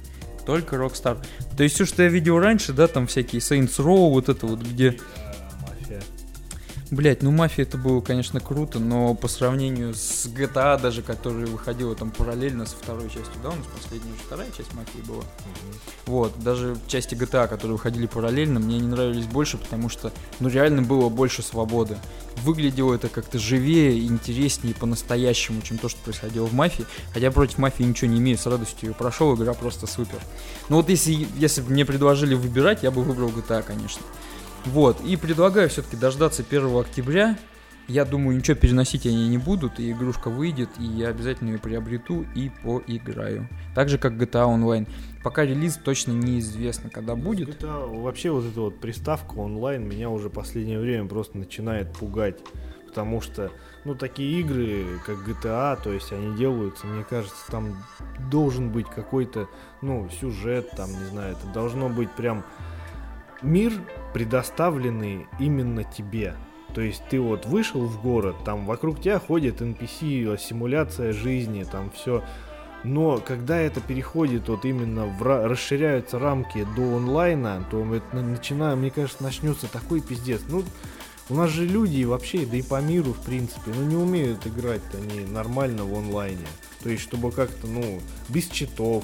Только 0.45 0.75
Rockstar. 0.77 1.17
То 1.57 1.63
есть 1.63 1.75
все, 1.75 1.85
что 1.85 2.03
я 2.03 2.09
видел 2.09 2.39
раньше, 2.39 2.71
да, 2.71 2.87
там 2.87 3.07
всякие 3.07 3.41
Saints 3.41 3.77
Row, 3.79 4.11
вот 4.11 4.29
это 4.29 4.45
вот, 4.45 4.61
где. 4.61 4.99
Блять, 6.89 7.21
ну 7.21 7.31
мафия 7.31 7.65
это 7.65 7.77
было, 7.77 7.99
конечно, 7.99 8.39
круто, 8.39 8.79
но 8.79 9.13
по 9.13 9.27
сравнению 9.27 9.93
с 9.93 10.25
GTA 10.25 10.81
даже, 10.81 11.01
которая 11.01 11.45
выходила 11.45 11.93
там 11.95 12.11
параллельно 12.11 12.65
со 12.65 12.77
второй 12.77 13.09
частью, 13.09 13.33
да, 13.43 13.49
у 13.49 13.55
нас 13.55 13.65
последняя 13.77 14.13
уже 14.13 14.21
вторая 14.21 14.49
часть 14.51 14.73
мафии 14.73 15.05
была. 15.05 15.23
Вот, 16.05 16.39
даже 16.39 16.77
части 16.87 17.13
GTA, 17.13 17.49
которые 17.49 17.73
выходили 17.73 18.05
параллельно, 18.05 18.61
мне 18.61 18.79
не 18.79 18.87
нравились 18.87 19.25
больше, 19.25 19.57
потому 19.57 19.89
что, 19.89 20.13
ну, 20.39 20.47
реально 20.47 20.81
было 20.81 21.09
больше 21.09 21.41
свободы. 21.41 21.97
Выглядело 22.43 22.93
это 22.93 23.09
как-то 23.09 23.37
живее, 23.37 24.05
интереснее 24.05 24.73
по-настоящему, 24.73 25.61
чем 25.63 25.79
то, 25.79 25.89
что 25.89 25.99
происходило 26.01 26.45
в 26.45 26.53
мафии. 26.53 26.85
Хотя 27.13 27.31
против 27.31 27.57
мафии 27.57 27.83
ничего 27.83 28.09
не 28.09 28.19
имею, 28.19 28.37
с 28.37 28.45
радостью 28.45 28.89
ее 28.89 28.95
прошел, 28.95 29.35
игра 29.35 29.53
просто 29.53 29.87
супер. 29.87 30.19
Но 30.69 30.77
вот 30.77 30.89
если, 30.89 31.27
если 31.35 31.59
бы 31.59 31.71
мне 31.71 31.83
предложили 31.83 32.35
выбирать, 32.35 32.83
я 32.83 32.91
бы 32.91 33.03
выбрал 33.03 33.27
GTA, 33.27 33.61
конечно. 33.61 34.03
Вот, 34.67 34.99
и 35.01 35.15
предлагаю 35.15 35.69
все-таки 35.69 35.95
дождаться 35.95 36.43
1 36.47 36.75
октября. 36.77 37.37
Я 37.87 38.03
думаю, 38.03 38.35
ничего 38.35 38.57
переносить 38.57 39.05
они 39.05 39.29
не 39.29 39.37
будут, 39.37 39.79
и 39.79 39.91
игрушка 39.93 40.29
выйдет, 40.29 40.69
и 40.77 40.83
я 40.83 41.07
обязательно 41.07 41.51
ее 41.51 41.57
приобрету 41.57 42.25
и 42.35 42.51
поиграю. 42.63 43.47
Так 43.73 43.87
же, 43.87 43.97
как 43.97 44.13
GTA 44.13 44.45
Online. 44.45 44.89
Пока 45.23 45.45
релиз 45.45 45.77
точно 45.77 46.11
неизвестно, 46.11 46.89
когда 46.89 47.15
будет. 47.15 47.47
Это 47.47 47.77
вообще 47.77 48.29
вот 48.29 48.43
эта 48.43 48.59
вот 48.59 48.81
приставка 48.81 49.35
онлайн 49.35 49.87
меня 49.87 50.09
уже 50.09 50.29
последнее 50.29 50.79
время 50.79 51.07
просто 51.07 51.37
начинает 51.37 51.93
пугать. 51.93 52.39
Потому 52.87 53.21
что, 53.21 53.51
ну, 53.85 53.95
такие 53.95 54.41
игры, 54.41 54.85
как 55.05 55.25
GTA, 55.25 55.81
то 55.81 55.93
есть 55.93 56.11
они 56.11 56.35
делаются, 56.35 56.87
мне 56.87 57.05
кажется, 57.05 57.49
там 57.49 57.85
должен 58.29 58.69
быть 58.69 58.87
какой-то, 58.87 59.47
ну, 59.81 60.09
сюжет, 60.19 60.71
там, 60.71 60.89
не 60.89 61.05
знаю, 61.05 61.37
это 61.37 61.53
должно 61.53 61.87
быть 61.87 62.11
прям 62.11 62.43
мир, 63.41 63.71
предоставленный 64.13 65.27
именно 65.39 65.83
тебе. 65.83 66.35
То 66.73 66.81
есть 66.81 67.01
ты 67.09 67.19
вот 67.19 67.45
вышел 67.45 67.85
в 67.85 68.01
город, 68.01 68.35
там 68.45 68.65
вокруг 68.65 69.01
тебя 69.01 69.19
ходит 69.19 69.61
NPC, 69.61 70.37
симуляция 70.37 71.13
жизни, 71.13 71.63
там 71.63 71.91
все. 71.91 72.23
Но 72.83 73.17
когда 73.17 73.57
это 73.57 73.81
переходит 73.81 74.47
вот 74.49 74.63
именно 74.63 75.05
в 75.05 75.23
ра- 75.23 75.47
расширяются 75.47 76.19
рамки 76.19 76.65
до 76.75 76.97
онлайна, 76.97 77.65
то 77.71 77.83
это 77.95 78.15
на- 78.15 78.21
начина- 78.21 78.75
мне 78.75 78.91
кажется, 78.91 79.23
начнется 79.23 79.67
такой 79.71 80.01
пиздец. 80.01 80.41
Ну, 80.47 80.63
у 81.29 81.35
нас 81.35 81.49
же 81.49 81.65
люди 81.65 82.03
вообще, 82.03 82.45
да 82.45 82.57
и 82.57 82.61
по 82.61 82.79
миру, 82.79 83.13
в 83.13 83.25
принципе, 83.25 83.71
ну 83.75 83.83
не 83.83 83.95
умеют 83.95 84.45
играть 84.45 84.81
они 84.93 85.25
нормально 85.25 85.83
в 85.83 85.93
онлайне. 85.97 86.45
То 86.83 86.89
есть, 86.89 87.03
чтобы 87.03 87.31
как-то, 87.31 87.67
ну, 87.67 87.99
без 88.29 88.47
читов, 88.47 89.03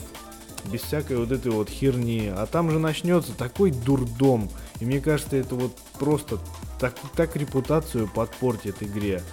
без 0.66 0.82
всякой 0.82 1.18
вот 1.18 1.32
этой 1.32 1.52
вот 1.52 1.70
херни. 1.70 2.28
А 2.28 2.46
там 2.46 2.72
же 2.72 2.80
начнется 2.80 3.34
такой 3.34 3.72
дурдом. 3.72 4.50
И 4.80 4.86
мне 4.86 5.00
кажется, 5.00 5.36
это 5.36 5.56
вот 5.56 5.78
просто 6.00 6.40
так, 6.80 6.96
так 7.16 7.36
репутацию 7.36 8.08
подпортит 8.08 8.82
игре. 8.82 9.24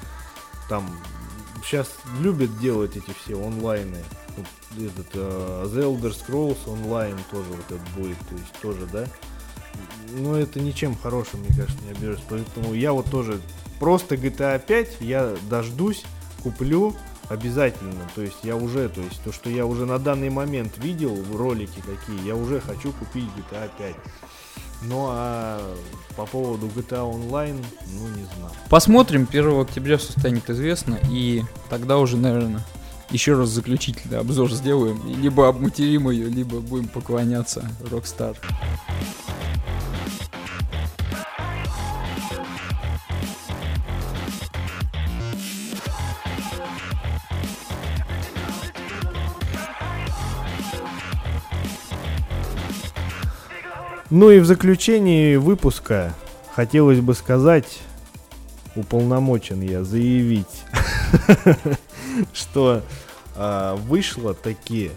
Там 0.69 0.89
сейчас 1.65 1.89
любят 2.21 2.59
делать 2.61 2.97
эти 2.97 3.13
все 3.23 3.43
онлайны. 3.43 3.99
Вот 4.37 4.47
этот 4.79 5.07
э, 5.15 5.67
The 5.67 5.83
Elder 5.83 6.15
Scrolls 6.15 6.59
онлайн 6.67 7.17
тоже 7.31 7.51
вот 7.51 7.65
это 7.69 7.81
будет, 7.97 8.19
то 8.19 8.35
есть 8.35 8.53
тоже, 8.63 8.87
да? 8.93 9.07
Но 10.13 10.37
это 10.37 10.61
ничем 10.61 10.97
хорошим, 10.97 11.41
мне 11.41 11.51
кажется, 11.57 11.85
не 11.85 11.93
оберешь. 11.93 12.21
Поэтому 12.29 12.75
я 12.75 12.93
вот 12.93 13.11
тоже 13.11 13.41
просто 13.79 14.15
GTA 14.15 14.65
5 14.65 14.97
я 15.01 15.37
дождусь, 15.49 16.05
куплю 16.43 16.95
обязательно. 17.31 18.11
То 18.15 18.23
есть 18.23 18.39
я 18.43 18.57
уже, 18.57 18.89
то 18.91 19.01
есть 19.01 19.23
то, 19.23 19.33
что 19.33 19.49
я 19.49 19.65
уже 19.65 19.87
на 19.87 19.99
данный 19.99 20.29
момент 20.29 20.77
видел 20.79 21.15
в 21.15 21.37
ролики 21.37 21.81
какие, 21.81 22.27
я 22.27 22.35
уже 22.37 22.61
хочу 22.61 22.93
купить 22.93 23.25
GTA 23.37 23.71
5. 23.79 23.95
Ну 24.83 25.07
а 25.09 25.77
по 26.17 26.27
поводу 26.27 26.67
GTA 26.67 27.11
Online, 27.11 27.65
ну 27.95 28.09
не 28.09 28.25
знаю. 28.25 28.53
Посмотрим, 28.69 29.27
1 29.31 29.61
октября 29.61 29.97
все 29.97 30.13
станет 30.13 30.51
известно, 30.51 30.99
и 31.09 31.43
тогда 31.69 31.99
уже, 31.99 32.17
наверное, 32.17 32.65
еще 33.11 33.37
раз 33.37 33.49
заключительный 33.51 34.19
обзор 34.19 34.53
сделаем. 34.53 35.03
Либо 35.07 35.49
обматерим 35.49 36.11
ее, 36.11 36.29
либо 36.29 36.61
будем 36.61 36.89
поклоняться 36.89 37.69
Rockstar. 37.81 38.37
Ну 54.11 54.29
и 54.31 54.41
в 54.41 54.45
заключении 54.45 55.37
выпуска 55.37 56.13
хотелось 56.57 56.99
бы 56.99 57.15
сказать, 57.15 57.81
уполномочен 58.75 59.61
я 59.61 59.85
заявить, 59.85 60.65
что 62.33 62.83
а, 63.37 63.77
вышла 63.77 64.35
таки 64.35 64.91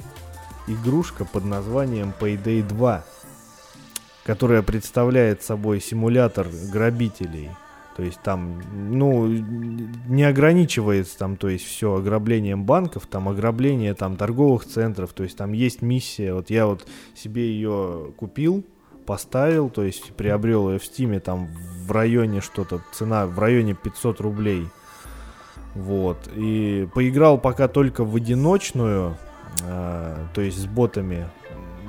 игрушка 0.65 1.25
под 1.25 1.45
названием 1.45 2.11
Payday 2.19 2.67
2, 2.67 3.05
которая 4.25 4.63
представляет 4.63 5.43
собой 5.43 5.79
симулятор 5.79 6.47
грабителей. 6.71 7.51
То 7.95 8.01
есть 8.01 8.19
там, 8.23 8.63
ну, 8.89 9.27
не 9.27 10.23
ограничивается 10.23 11.19
там, 11.19 11.37
то 11.37 11.49
есть 11.49 11.65
все 11.67 11.97
ограблением 11.97 12.63
банков, 12.63 13.05
там 13.05 13.29
ограбление 13.29 13.93
там 13.93 14.17
торговых 14.17 14.65
центров, 14.65 15.13
то 15.13 15.21
есть 15.21 15.37
там 15.37 15.51
есть 15.53 15.83
миссия. 15.83 16.33
Вот 16.33 16.49
я 16.49 16.65
вот 16.65 16.87
себе 17.13 17.51
ее 17.51 18.11
купил, 18.17 18.65
поставил, 19.05 19.69
то 19.69 19.83
есть 19.83 20.13
приобрел 20.13 20.71
ее 20.71 20.79
в 20.79 20.85
стиме 20.85 21.19
там 21.19 21.49
в 21.85 21.91
районе 21.91 22.41
что-то, 22.41 22.81
цена 22.91 23.25
в 23.25 23.37
районе 23.39 23.73
500 23.73 24.21
рублей. 24.21 24.67
Вот. 25.75 26.17
И 26.35 26.87
поиграл 26.93 27.37
пока 27.37 27.67
только 27.67 28.03
в 28.03 28.15
одиночную, 28.15 29.17
э, 29.63 30.17
то 30.33 30.41
есть 30.41 30.57
с 30.57 30.65
ботами. 30.65 31.27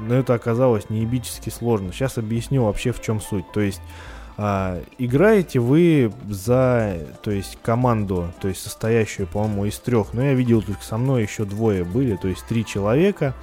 Но 0.01 0.15
это 0.15 0.35
оказалось 0.35 0.91
неебически 0.91 1.51
сложно. 1.51 1.93
Сейчас 1.93 2.19
объясню 2.19 2.65
вообще 2.65 2.93
в 2.93 3.01
чем 3.01 3.21
суть. 3.21 3.51
То 3.53 3.61
есть 3.61 3.81
А, 4.37 4.83
играете 4.99 5.61
вы 5.61 6.13
за, 6.29 6.99
то 7.23 7.31
есть, 7.31 7.59
команду, 7.63 8.33
то 8.41 8.49
есть, 8.49 8.63
состоящую, 8.63 9.29
по-моему, 9.29 9.67
из 9.67 9.79
трех. 9.79 10.13
Но 10.13 10.23
я 10.23 10.35
видел, 10.35 10.61
только 10.61 10.83
со 10.83 10.97
мной 10.97 11.23
еще 11.23 11.45
двое 11.45 11.85
были, 11.85 12.17
то 12.17 12.27
есть, 12.27 12.45
три 12.47 12.67
человека. 12.67 13.35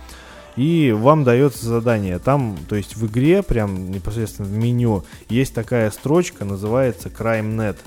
И 0.56 0.92
вам 0.92 1.24
дается 1.24 1.66
задание. 1.66 2.20
Там, 2.20 2.58
то 2.68 2.76
есть, 2.76 2.96
в 2.96 3.08
игре, 3.08 3.42
прям 3.42 3.92
непосредственно 3.92 4.48
в 4.48 4.52
меню, 4.52 5.04
есть 5.30 5.54
такая 5.54 5.92
строчка, 5.92 6.46
называется 6.46 7.10
CrimeNet. 7.10 7.78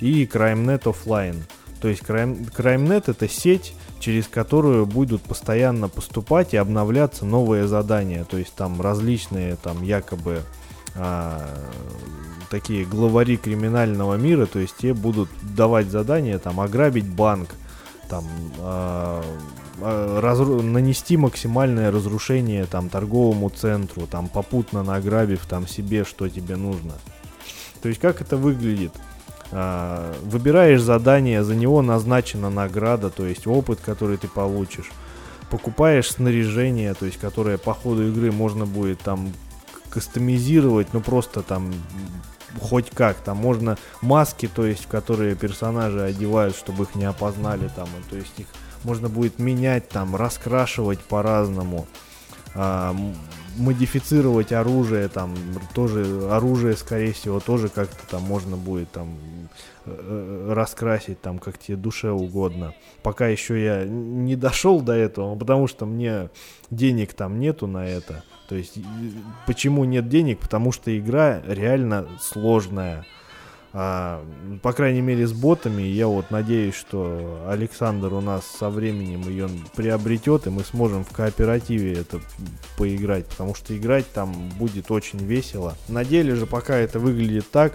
И 0.00 0.24
CrimeNet 0.24 0.82
Offline. 0.82 1.36
То 1.80 1.88
есть, 1.88 2.02
Crime, 2.02 2.50
CrimeNet 2.50 3.04
это 3.08 3.28
сеть, 3.28 3.74
через 4.00 4.26
которую 4.26 4.86
будут 4.86 5.22
постоянно 5.22 5.88
поступать 5.88 6.54
и 6.54 6.56
обновляться 6.56 7.24
новые 7.24 7.68
задания. 7.68 8.24
То 8.24 8.38
есть, 8.38 8.54
там 8.54 8.80
различные, 8.80 9.56
там, 9.56 9.82
якобы 9.82 10.40
а, 10.96 11.46
такие 12.50 12.84
главари 12.84 13.36
криминального 13.36 14.14
мира, 14.14 14.46
то 14.46 14.60
есть 14.60 14.76
те 14.76 14.94
будут 14.94 15.28
давать 15.42 15.88
задания, 15.88 16.38
там, 16.38 16.60
ограбить 16.60 17.06
банк, 17.06 17.50
там, 18.08 18.24
а, 18.60 19.24
разру- 19.80 20.62
нанести 20.62 21.16
максимальное 21.16 21.90
разрушение, 21.90 22.64
там, 22.66 22.88
торговому 22.88 23.50
центру, 23.50 24.06
там, 24.06 24.28
попутно 24.28 24.82
награбив, 24.82 25.46
там, 25.46 25.66
себе, 25.66 26.04
что 26.04 26.28
тебе 26.28 26.56
нужно. 26.56 26.92
То 27.82 27.88
есть 27.88 28.00
как 28.00 28.20
это 28.20 28.36
выглядит? 28.36 28.92
А, 29.50 30.14
выбираешь 30.22 30.80
задание, 30.80 31.44
за 31.44 31.54
него 31.54 31.82
назначена 31.82 32.50
награда, 32.50 33.10
то 33.10 33.26
есть 33.26 33.46
опыт, 33.46 33.80
который 33.80 34.16
ты 34.16 34.28
получишь 34.28 34.90
покупаешь 35.50 36.10
снаряжение, 36.10 36.94
то 36.94 37.06
есть 37.06 37.18
которое 37.18 37.58
по 37.58 37.74
ходу 37.74 38.08
игры 38.08 38.32
можно 38.32 38.66
будет 38.66 39.00
там 39.00 39.32
кастомизировать, 39.90 40.92
ну 40.92 41.00
просто 41.00 41.42
там 41.42 41.72
хоть 42.60 42.90
как, 42.90 43.16
там 43.18 43.36
можно 43.36 43.76
маски, 44.00 44.48
то 44.52 44.66
есть, 44.66 44.86
которые 44.86 45.34
персонажи 45.34 46.00
одевают, 46.00 46.56
чтобы 46.56 46.84
их 46.84 46.94
не 46.94 47.04
опознали 47.04 47.68
там, 47.74 47.88
и, 48.00 48.10
то 48.10 48.16
есть 48.16 48.32
их 48.38 48.46
можно 48.84 49.08
будет 49.08 49.38
менять 49.38 49.88
там, 49.88 50.14
раскрашивать 50.14 51.00
по-разному, 51.00 51.86
а, 52.54 52.94
модифицировать 53.56 54.52
оружие 54.52 55.08
там, 55.08 55.34
тоже 55.74 56.28
оружие, 56.30 56.76
скорее 56.76 57.12
всего, 57.12 57.40
тоже 57.40 57.68
как-то 57.68 58.06
там 58.08 58.22
можно 58.22 58.56
будет 58.56 58.90
там 58.90 59.16
э, 59.86 60.52
раскрасить 60.52 61.20
там, 61.20 61.38
как 61.38 61.58
тебе 61.58 61.76
душе 61.76 62.10
угодно. 62.10 62.74
Пока 63.02 63.28
еще 63.28 63.62
я 63.62 63.84
не 63.84 64.36
дошел 64.36 64.80
до 64.80 64.92
этого, 64.92 65.36
потому 65.36 65.66
что 65.66 65.86
мне 65.86 66.30
денег 66.70 67.14
там 67.14 67.38
нету 67.38 67.66
на 67.66 67.86
это. 67.86 68.24
То 68.48 68.56
есть, 68.56 68.78
почему 69.46 69.84
нет 69.84 70.08
денег? 70.08 70.40
Потому 70.40 70.72
что 70.72 70.96
игра 70.96 71.40
реально 71.46 72.08
сложная. 72.20 73.06
А, 73.76 74.24
по 74.62 74.72
крайней 74.72 75.00
мере, 75.00 75.26
с 75.26 75.32
ботами. 75.32 75.82
Я 75.82 76.06
вот 76.06 76.30
надеюсь, 76.30 76.76
что 76.76 77.44
Александр 77.48 78.14
у 78.14 78.20
нас 78.20 78.46
со 78.46 78.70
временем 78.70 79.28
ее 79.28 79.50
приобретет, 79.74 80.46
и 80.46 80.50
мы 80.50 80.62
сможем 80.62 81.04
в 81.04 81.10
кооперативе 81.10 81.94
это 81.94 82.20
поиграть. 82.78 83.26
Потому 83.26 83.56
что 83.56 83.76
играть 83.76 84.08
там 84.12 84.32
будет 84.50 84.92
очень 84.92 85.18
весело. 85.18 85.74
На 85.88 86.04
деле 86.04 86.36
же 86.36 86.46
пока 86.46 86.76
это 86.76 87.00
выглядит 87.00 87.50
так 87.50 87.74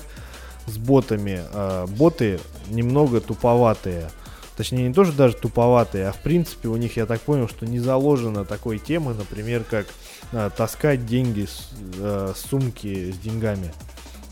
с 0.68 0.78
ботами. 0.78 1.42
А, 1.52 1.86
боты 1.86 2.40
немного 2.70 3.20
туповатые. 3.20 4.10
Точнее, 4.56 4.88
не 4.88 4.94
тоже 4.94 5.12
даже 5.12 5.36
туповатые, 5.36 6.08
а 6.08 6.12
в 6.12 6.18
принципе 6.18 6.68
у 6.68 6.76
них, 6.76 6.98
я 6.98 7.06
так 7.06 7.22
понял, 7.22 7.48
что 7.48 7.66
не 7.66 7.80
заложено 7.80 8.44
такой 8.44 8.78
темы, 8.78 9.14
например, 9.14 9.64
как 9.70 9.86
а, 10.32 10.50
таскать 10.50 11.06
деньги 11.06 11.46
с 11.46 11.70
а, 11.98 12.34
сумки 12.36 13.12
с 13.12 13.18
деньгами. 13.18 13.74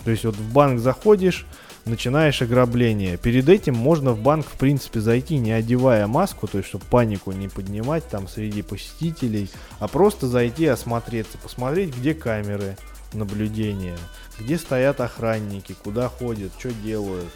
То 0.07 0.11
есть 0.11 0.23
вот 0.23 0.37
в 0.37 0.53
банк 0.53 0.79
заходишь, 0.79 1.45
начинаешь 1.83 2.41
ограбление. 2.41 3.17
Перед 3.17 3.49
этим 3.49 3.75
можно 3.75 4.13
в 4.13 4.21
банк, 4.21 4.45
в 4.45 4.57
принципе, 4.57 5.01
зайти, 5.01 5.37
не 5.37 5.51
одевая 5.51 6.07
маску, 6.07 6.47
то 6.47 6.59
есть, 6.59 6.69
чтобы 6.69 6.85
панику 6.89 7.33
не 7.33 7.49
поднимать 7.49 8.07
там 8.07 8.29
среди 8.29 8.61
посетителей, 8.61 9.49
а 9.79 9.89
просто 9.89 10.27
зайти 10.27 10.65
осмотреться, 10.65 11.37
посмотреть, 11.37 11.93
где 11.93 12.13
камеры 12.13 12.77
наблюдения, 13.11 13.97
где 14.39 14.57
стоят 14.57 15.01
охранники, 15.01 15.75
куда 15.83 16.07
ходят, 16.07 16.53
что 16.57 16.71
делают. 16.71 17.27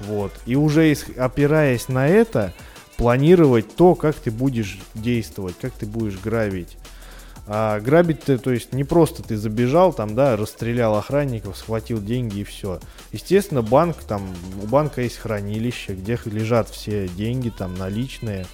Вот. 0.00 0.30
И 0.44 0.56
уже 0.56 0.94
опираясь 1.16 1.88
на 1.88 2.06
это, 2.06 2.52
планировать 2.98 3.74
то, 3.76 3.94
как 3.94 4.14
ты 4.16 4.30
будешь 4.30 4.78
действовать, 4.94 5.54
как 5.58 5.72
ты 5.72 5.86
будешь 5.86 6.18
грабить. 6.18 6.76
А 7.46 7.78
грабить 7.80 8.20
ты, 8.20 8.38
то 8.38 8.50
есть 8.50 8.72
не 8.72 8.84
просто 8.84 9.22
ты 9.22 9.36
забежал 9.36 9.92
там, 9.92 10.14
да, 10.14 10.36
расстрелял 10.36 10.96
охранников, 10.96 11.58
схватил 11.58 12.00
деньги 12.00 12.38
и 12.40 12.44
все. 12.44 12.80
Естественно, 13.12 13.60
банк 13.60 13.98
там, 14.04 14.34
у 14.62 14.66
банка 14.66 15.02
есть 15.02 15.18
хранилище, 15.18 15.94
где 15.94 16.18
лежат 16.24 16.70
все 16.70 17.06
деньги 17.08 17.50
там 17.50 17.74
наличные. 17.74 18.46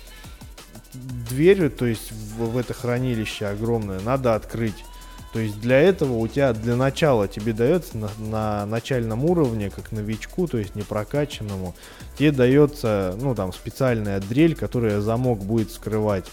Дверь, 0.93 1.71
то 1.71 1.87
есть 1.87 2.11
в, 2.11 2.51
в 2.51 2.59
это 2.59 2.75
хранилище 2.75 3.47
огромное, 3.47 4.01
надо 4.01 4.35
открыть. 4.35 4.85
То 5.33 5.39
есть 5.39 5.61
для 5.61 5.79
этого 5.79 6.15
у 6.15 6.27
тебя 6.27 6.53
для 6.53 6.75
начала 6.75 7.29
тебе 7.29 7.53
дается 7.53 7.97
на, 7.97 8.11
на 8.19 8.67
начальном 8.67 9.25
уровне, 9.25 9.71
как 9.71 9.93
новичку, 9.93 10.49
то 10.49 10.59
есть 10.59 10.75
не 10.75 10.83
прокачанному, 10.83 11.77
тебе 12.19 12.33
дается, 12.33 13.17
ну 13.21 13.37
там 13.37 13.53
специальная 13.53 14.19
дрель, 14.19 14.57
которая 14.57 15.01
замок 15.01 15.39
будет 15.45 15.71
скрывать. 15.71 16.27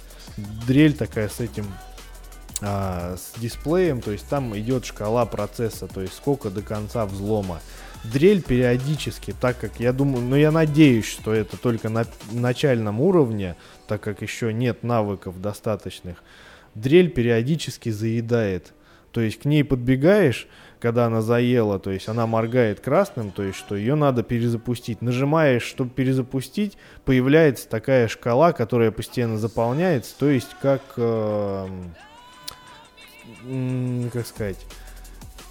Дрель 0.65 0.95
такая 0.95 1.29
с 1.29 1.39
этим 1.39 1.67
а, 2.61 3.15
с 3.17 3.39
дисплеем, 3.39 4.01
то 4.01 4.11
есть 4.11 4.27
там 4.27 4.57
идет 4.57 4.85
шкала 4.85 5.25
процесса, 5.25 5.87
то 5.87 6.01
есть 6.01 6.13
сколько 6.15 6.49
до 6.49 6.61
конца 6.61 7.05
взлома. 7.05 7.59
Дрель 8.03 8.41
периодически, 8.41 9.33
так 9.39 9.59
как 9.59 9.79
я 9.79 9.91
думаю, 9.91 10.23
ну 10.23 10.35
я 10.35 10.51
надеюсь, 10.51 11.05
что 11.05 11.33
это 11.33 11.57
только 11.57 11.89
на 11.89 12.05
начальном 12.31 13.01
уровне, 13.01 13.55
так 13.87 14.01
как 14.01 14.21
еще 14.21 14.53
нет 14.53 14.83
навыков 14.83 15.41
достаточных, 15.41 16.23
дрель 16.73 17.09
периодически 17.09 17.89
заедает. 17.89 18.73
То 19.11 19.21
есть 19.21 19.39
к 19.39 19.45
ней 19.45 19.63
подбегаешь, 19.63 20.47
когда 20.79 21.05
она 21.05 21.21
заела, 21.21 21.79
то 21.79 21.91
есть 21.91 22.07
она 22.07 22.27
моргает 22.27 22.79
красным, 22.79 23.31
то 23.31 23.43
есть 23.43 23.57
что 23.57 23.75
ее 23.75 23.95
надо 23.95 24.23
перезапустить. 24.23 25.01
Нажимаешь, 25.01 25.63
чтобы 25.63 25.89
перезапустить, 25.91 26.77
появляется 27.03 27.67
такая 27.67 28.07
шкала, 28.07 28.51
которая 28.51 28.91
постепенно 28.91 29.37
заполняется, 29.37 30.13
то 30.17 30.29
есть 30.29 30.55
как, 30.61 30.81
э, 30.97 31.67
как 34.11 34.27
сказать, 34.27 34.57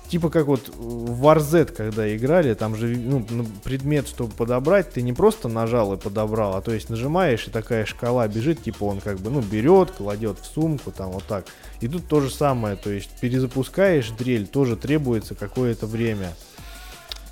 типа 0.09 0.31
как 0.31 0.47
вот 0.47 0.69
в 0.69 1.25
Warz, 1.25 1.67
когда 1.67 2.15
играли, 2.15 2.55
там 2.55 2.77
же 2.77 2.89
ну, 2.97 3.25
предмет, 3.65 4.09
чтобы 4.09 4.33
подобрать, 4.33 4.93
ты 4.93 5.03
не 5.03 5.13
просто 5.13 5.49
нажал 5.49 5.93
и 5.95 5.97
подобрал, 5.97 6.57
а 6.57 6.63
то 6.63 6.73
есть 6.73 6.91
нажимаешь, 6.91 7.47
и 7.47 7.51
такая 7.51 7.85
шкала 7.85 8.27
бежит, 8.29 8.63
типа 8.63 8.85
он 8.85 9.01
как 9.01 9.19
бы, 9.19 9.31
ну, 9.31 9.41
берет, 9.41 9.91
кладет 9.91 10.39
в 10.39 10.47
сумку, 10.47 10.91
там 10.91 11.11
вот 11.11 11.25
так. 11.25 11.47
И 11.81 11.89
тут 11.89 12.07
то 12.07 12.21
же 12.21 12.31
самое, 12.31 12.77
то 12.77 12.91
есть 12.91 13.11
перезапускаешь 13.21 14.11
дрель, 14.11 14.47
тоже 14.47 14.77
требуется 14.77 15.35
какое-то 15.35 15.87
время. 15.87 16.33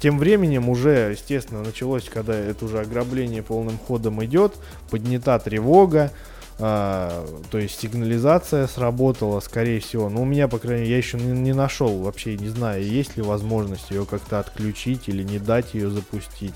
Тем 0.01 0.19
временем 0.19 0.69
уже, 0.69 1.13
естественно, 1.13 1.63
началось, 1.63 2.11
когда 2.13 2.35
это 2.35 2.67
уже 2.67 2.81
ограбление 2.81 3.43
полным 3.43 3.79
ходом 3.79 4.23
идет, 4.23 4.55
поднята 4.91 5.39
тревога, 5.39 6.11
а, 6.59 7.27
то 7.51 7.59
есть 7.59 7.81
сигнализация 7.81 8.67
сработала, 8.67 9.41
скорее 9.41 9.81
всего. 9.81 10.09
Но 10.09 10.23
у 10.23 10.25
меня, 10.25 10.47
по 10.49 10.59
крайней 10.59 10.83
мере, 10.83 10.93
я 10.93 10.99
еще 10.99 11.19
не, 11.19 11.33
не 11.33 11.53
нашел, 11.53 11.99
вообще 11.99 12.37
не 12.37 12.49
знаю, 12.49 12.87
есть 12.87 13.17
ли 13.17 13.23
возможность 13.23 13.91
ее 13.91 14.07
как-то 14.07 14.39
отключить 14.39 15.09
или 15.09 15.23
не 15.23 15.39
дать 15.39 15.75
ее 15.75 15.91
запустить. 15.91 16.55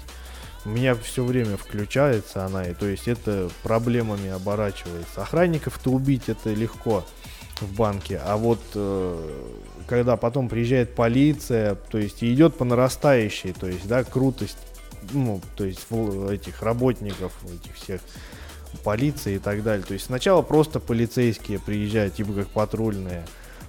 У 0.65 0.71
меня 0.71 0.95
все 0.95 1.25
время 1.25 1.57
включается 1.57 2.45
она, 2.45 2.65
и 2.65 2.75
то 2.75 2.87
есть 2.87 3.09
это 3.09 3.49
проблемами 3.63 4.31
оборачивается. 4.31 5.23
Охранников-то 5.23 5.91
убить 5.91 6.29
это 6.29 6.53
легко 6.53 7.05
в 7.61 7.75
банке, 7.75 8.21
а 8.25 8.37
вот 8.37 8.61
э, 8.75 9.31
когда 9.89 10.17
потом 10.17 10.49
приезжает 10.49 10.95
полиция, 10.95 11.75
то 11.75 11.99
есть 11.99 12.23
идет 12.23 12.57
по 12.57 12.65
нарастающей, 12.65 13.53
то 13.53 13.67
есть, 13.67 13.89
да, 13.89 14.05
крутость, 14.05 14.59
ну, 15.13 15.41
то 15.57 15.65
есть 15.65 15.87
этих 16.31 16.63
работников, 16.63 17.33
этих 17.45 17.75
всех 17.75 18.01
полиции 18.85 19.37
и 19.37 19.39
так 19.39 19.63
далее. 19.63 19.85
То 19.85 19.95
есть 19.95 20.07
сначала 20.07 20.43
просто 20.43 20.81
полицейские 20.81 21.59
приезжают, 21.59 22.15
типа 22.15 22.33
как 22.33 22.49
патрульные, 22.49 23.25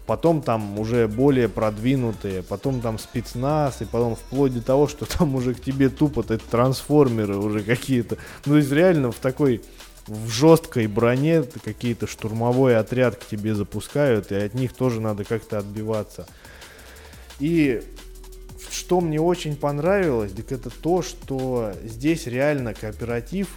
потом 0.06 0.42
там 0.42 0.80
уже 0.80 1.08
более 1.08 1.50
продвинутые, 1.50 2.42
потом 2.42 2.82
там 2.82 2.98
спецназ, 2.98 3.82
и 3.82 3.86
потом 3.86 4.16
вплоть 4.16 4.54
до 4.54 4.62
того, 4.62 4.88
что 4.88 5.06
там 5.18 5.36
уже 5.36 5.54
к 5.54 5.62
тебе 5.62 5.90
тупо 5.90 6.22
это 6.22 6.40
трансформеры 6.40 7.38
уже 7.38 7.62
какие-то. 7.62 8.18
Ну, 8.46 8.54
то 8.54 8.58
есть 8.58 8.72
реально 8.72 9.12
в 9.12 9.18
такой 9.18 9.62
в 10.08 10.28
жесткой 10.30 10.88
броне 10.88 11.44
какие-то 11.64 12.08
штурмовой 12.08 12.76
отряд 12.76 13.16
к 13.16 13.28
тебе 13.28 13.54
запускают, 13.54 14.32
и 14.32 14.36
от 14.36 14.56
них 14.56 14.74
тоже 14.74 15.00
надо 15.00 15.24
как-то 15.24 15.60
отбиваться. 15.60 16.28
И 17.40 17.82
что 18.72 19.02
мне 19.02 19.22
очень 19.22 19.56
понравилось, 19.56 20.32
так 20.32 20.52
это 20.52 20.70
то, 20.70 21.02
что 21.04 21.74
здесь 21.84 22.26
реально 22.26 22.74
кооператив 22.74 23.48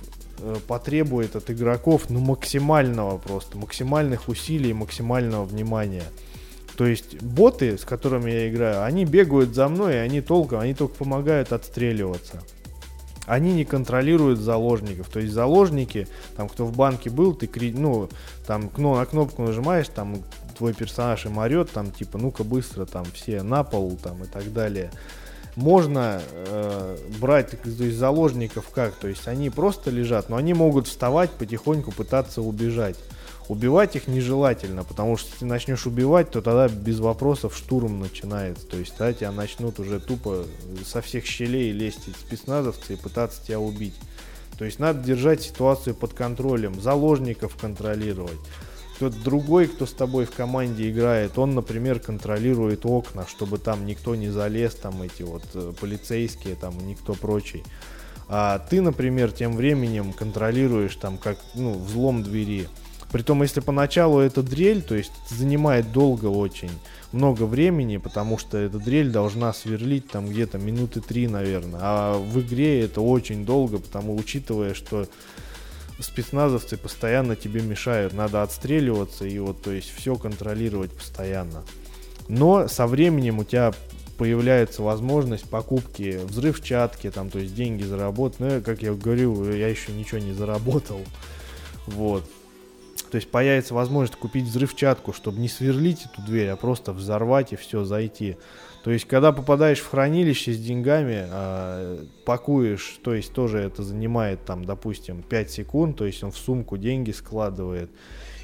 потребует 0.66 1.36
от 1.36 1.50
игроков 1.50 2.06
ну, 2.08 2.20
максимального 2.20 3.18
просто, 3.18 3.58
максимальных 3.58 4.28
усилий, 4.28 4.72
максимального 4.72 5.44
внимания. 5.44 6.04
То 6.76 6.82
То 6.82 6.86
есть 6.86 7.22
боты, 7.22 7.76
с 7.76 7.84
которыми 7.84 8.30
я 8.30 8.48
играю, 8.48 8.82
они 8.82 9.04
бегают 9.04 9.54
за 9.54 9.68
мной, 9.68 9.94
и 9.94 9.98
они 9.98 10.20
толком, 10.20 10.60
они 10.60 10.74
только 10.74 10.96
помогают 10.96 11.52
отстреливаться. 11.52 12.42
Они 13.26 13.52
не 13.52 13.64
контролируют 13.64 14.40
заложников. 14.40 15.08
То 15.08 15.20
есть 15.20 15.32
заложники, 15.32 16.08
там 16.36 16.48
кто 16.48 16.64
в 16.66 16.76
банке 16.76 17.08
был, 17.08 17.34
ты 17.34 17.48
ну, 17.76 18.08
там 18.46 18.70
на 18.76 19.06
кнопку 19.06 19.42
нажимаешь, 19.42 19.88
там 19.88 20.22
твой 20.58 20.74
персонаж 20.74 21.24
им 21.26 21.38
орет, 21.38 21.70
там 21.70 21.90
типа, 21.90 22.18
ну-ка 22.18 22.42
быстро, 22.42 22.84
там 22.84 23.04
все 23.14 23.42
на 23.42 23.62
пол, 23.64 23.96
там 24.02 24.24
и 24.24 24.26
так 24.26 24.52
далее. 24.52 24.90
Можно 25.56 26.22
э, 26.30 26.96
брать 27.20 27.50
то 27.50 27.84
есть, 27.84 27.96
заложников 27.98 28.70
как, 28.70 28.94
то 28.94 29.06
есть 29.06 29.28
они 29.28 29.50
просто 29.50 29.90
лежат, 29.90 30.30
но 30.30 30.36
они 30.36 30.54
могут 30.54 30.88
вставать, 30.88 31.30
потихоньку 31.30 31.92
пытаться 31.92 32.40
убежать. 32.40 32.96
Убивать 33.48 33.96
их 33.96 34.06
нежелательно, 34.06 34.82
потому 34.82 35.16
что 35.16 35.28
если 35.32 35.44
начнешь 35.44 35.86
убивать, 35.86 36.30
то 36.30 36.40
тогда 36.40 36.68
без 36.68 37.00
вопросов 37.00 37.54
штурм 37.56 38.00
начинается. 38.00 38.66
То 38.66 38.78
есть 38.78 38.96
тогда 38.96 39.12
тебя 39.12 39.32
начнут 39.32 39.78
уже 39.78 40.00
тупо 40.00 40.44
со 40.86 41.02
всех 41.02 41.26
щелей 41.26 41.72
лезть 41.72 42.08
спецназовцы 42.18 42.94
и 42.94 42.96
пытаться 42.96 43.44
тебя 43.44 43.60
убить. 43.60 43.94
То 44.58 44.64
есть 44.64 44.78
надо 44.78 45.02
держать 45.02 45.42
ситуацию 45.42 45.94
под 45.94 46.14
контролем, 46.14 46.80
заложников 46.80 47.56
контролировать. 47.56 48.38
Кто-то 49.02 49.18
другой, 49.24 49.66
кто 49.66 49.84
с 49.84 49.92
тобой 49.92 50.26
в 50.26 50.30
команде 50.30 50.88
играет, 50.88 51.36
он, 51.36 51.56
например, 51.56 51.98
контролирует 51.98 52.86
окна, 52.86 53.26
чтобы 53.26 53.58
там 53.58 53.84
никто 53.84 54.14
не 54.14 54.28
залез, 54.28 54.76
там 54.76 55.02
эти 55.02 55.24
вот 55.24 55.42
э, 55.54 55.72
полицейские, 55.80 56.54
там 56.54 56.78
никто 56.86 57.14
прочий. 57.14 57.64
А 58.28 58.60
ты, 58.60 58.80
например, 58.80 59.32
тем 59.32 59.56
временем 59.56 60.12
контролируешь 60.12 60.94
там 60.94 61.18
как, 61.18 61.36
ну, 61.56 61.72
взлом 61.72 62.22
двери. 62.22 62.68
Притом, 63.10 63.42
если 63.42 63.58
поначалу 63.58 64.20
это 64.20 64.40
дрель, 64.40 64.82
то 64.82 64.94
есть 64.94 65.10
занимает 65.28 65.90
долго 65.90 66.26
очень, 66.26 66.70
много 67.10 67.42
времени, 67.42 67.96
потому 67.96 68.38
что 68.38 68.56
эта 68.56 68.78
дрель 68.78 69.10
должна 69.10 69.52
сверлить 69.52 70.06
там 70.06 70.28
где-то 70.28 70.58
минуты 70.58 71.00
три, 71.00 71.26
наверное. 71.26 71.80
А 71.82 72.18
в 72.18 72.38
игре 72.38 72.82
это 72.82 73.00
очень 73.00 73.44
долго, 73.44 73.78
потому 73.78 74.14
учитывая, 74.14 74.74
что 74.74 75.08
спецназовцы 76.00 76.76
постоянно 76.76 77.36
тебе 77.36 77.62
мешают, 77.62 78.12
надо 78.12 78.42
отстреливаться 78.42 79.24
и 79.26 79.38
вот, 79.38 79.62
то 79.62 79.70
есть, 79.70 79.94
все 79.94 80.16
контролировать 80.16 80.92
постоянно. 80.92 81.64
Но 82.28 82.68
со 82.68 82.86
временем 82.86 83.38
у 83.38 83.44
тебя 83.44 83.72
появляется 84.16 84.82
возможность 84.82 85.48
покупки 85.48 86.20
взрывчатки, 86.24 87.10
там, 87.10 87.30
то 87.30 87.38
есть 87.38 87.54
деньги 87.54 87.82
заработать. 87.82 88.40
Но, 88.40 88.60
как 88.60 88.82
я 88.82 88.92
говорю, 88.92 89.52
я 89.52 89.68
еще 89.68 89.92
ничего 89.92 90.18
не 90.18 90.32
заработал. 90.32 91.00
Вот. 91.86 92.24
То 93.10 93.16
есть 93.16 93.30
появится 93.30 93.74
возможность 93.74 94.18
купить 94.18 94.44
взрывчатку, 94.44 95.12
чтобы 95.12 95.40
не 95.40 95.48
сверлить 95.48 96.06
эту 96.06 96.22
дверь, 96.22 96.48
а 96.48 96.56
просто 96.56 96.92
взорвать 96.92 97.52
и 97.52 97.56
все, 97.56 97.84
зайти. 97.84 98.36
То 98.82 98.90
есть, 98.90 99.04
когда 99.04 99.30
попадаешь 99.30 99.78
в 99.78 99.88
хранилище 99.88 100.52
с 100.52 100.58
деньгами, 100.58 101.26
э, 101.30 102.04
пакуешь, 102.24 102.98
то 103.02 103.14
есть 103.14 103.32
тоже 103.32 103.58
это 103.58 103.84
занимает 103.84 104.44
там, 104.44 104.64
допустим, 104.64 105.22
5 105.22 105.50
секунд, 105.50 105.96
то 105.96 106.04
есть 106.04 106.24
он 106.24 106.32
в 106.32 106.36
сумку 106.36 106.76
деньги 106.76 107.12
складывает. 107.12 107.90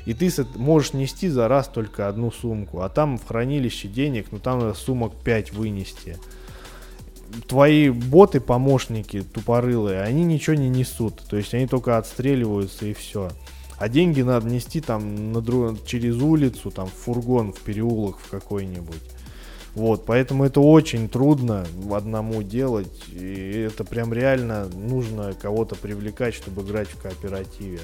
И 0.06 0.14
ты 0.14 0.30
можешь 0.54 0.92
нести 0.92 1.28
за 1.28 1.48
раз 1.48 1.66
только 1.66 2.08
одну 2.08 2.30
сумку, 2.30 2.80
а 2.82 2.88
там 2.88 3.18
в 3.18 3.26
хранилище 3.26 3.88
денег, 3.88 4.28
ну 4.30 4.38
там 4.38 4.60
надо 4.60 4.74
сумок 4.74 5.12
5 5.24 5.52
вынести. 5.52 6.16
Твои 7.48 7.90
боты, 7.90 8.40
помощники 8.40 9.22
тупорылые, 9.22 10.02
они 10.02 10.24
ничего 10.24 10.54
не 10.54 10.68
несут, 10.68 11.20
то 11.28 11.36
есть 11.36 11.52
они 11.52 11.66
только 11.66 11.98
отстреливаются 11.98 12.86
и 12.86 12.94
все. 12.94 13.30
А 13.76 13.88
деньги 13.88 14.22
надо 14.22 14.46
нести 14.46 14.80
там 14.80 15.32
на 15.32 15.40
друг... 15.40 15.84
через 15.84 16.16
улицу, 16.16 16.70
там 16.70 16.86
в 16.86 16.92
фургон, 16.92 17.52
в 17.52 17.60
переулок 17.60 18.18
в 18.18 18.30
какой-нибудь. 18.30 19.17
Вот, 19.78 20.06
поэтому 20.06 20.44
это 20.44 20.60
очень 20.60 21.08
трудно 21.08 21.64
одному 21.92 22.42
делать, 22.42 23.00
и 23.12 23.68
это 23.72 23.84
прям 23.84 24.12
реально 24.12 24.66
нужно 24.66 25.34
кого-то 25.40 25.76
привлекать, 25.76 26.34
чтобы 26.34 26.62
играть 26.62 26.88
в 26.88 27.00
кооперативе. 27.00 27.78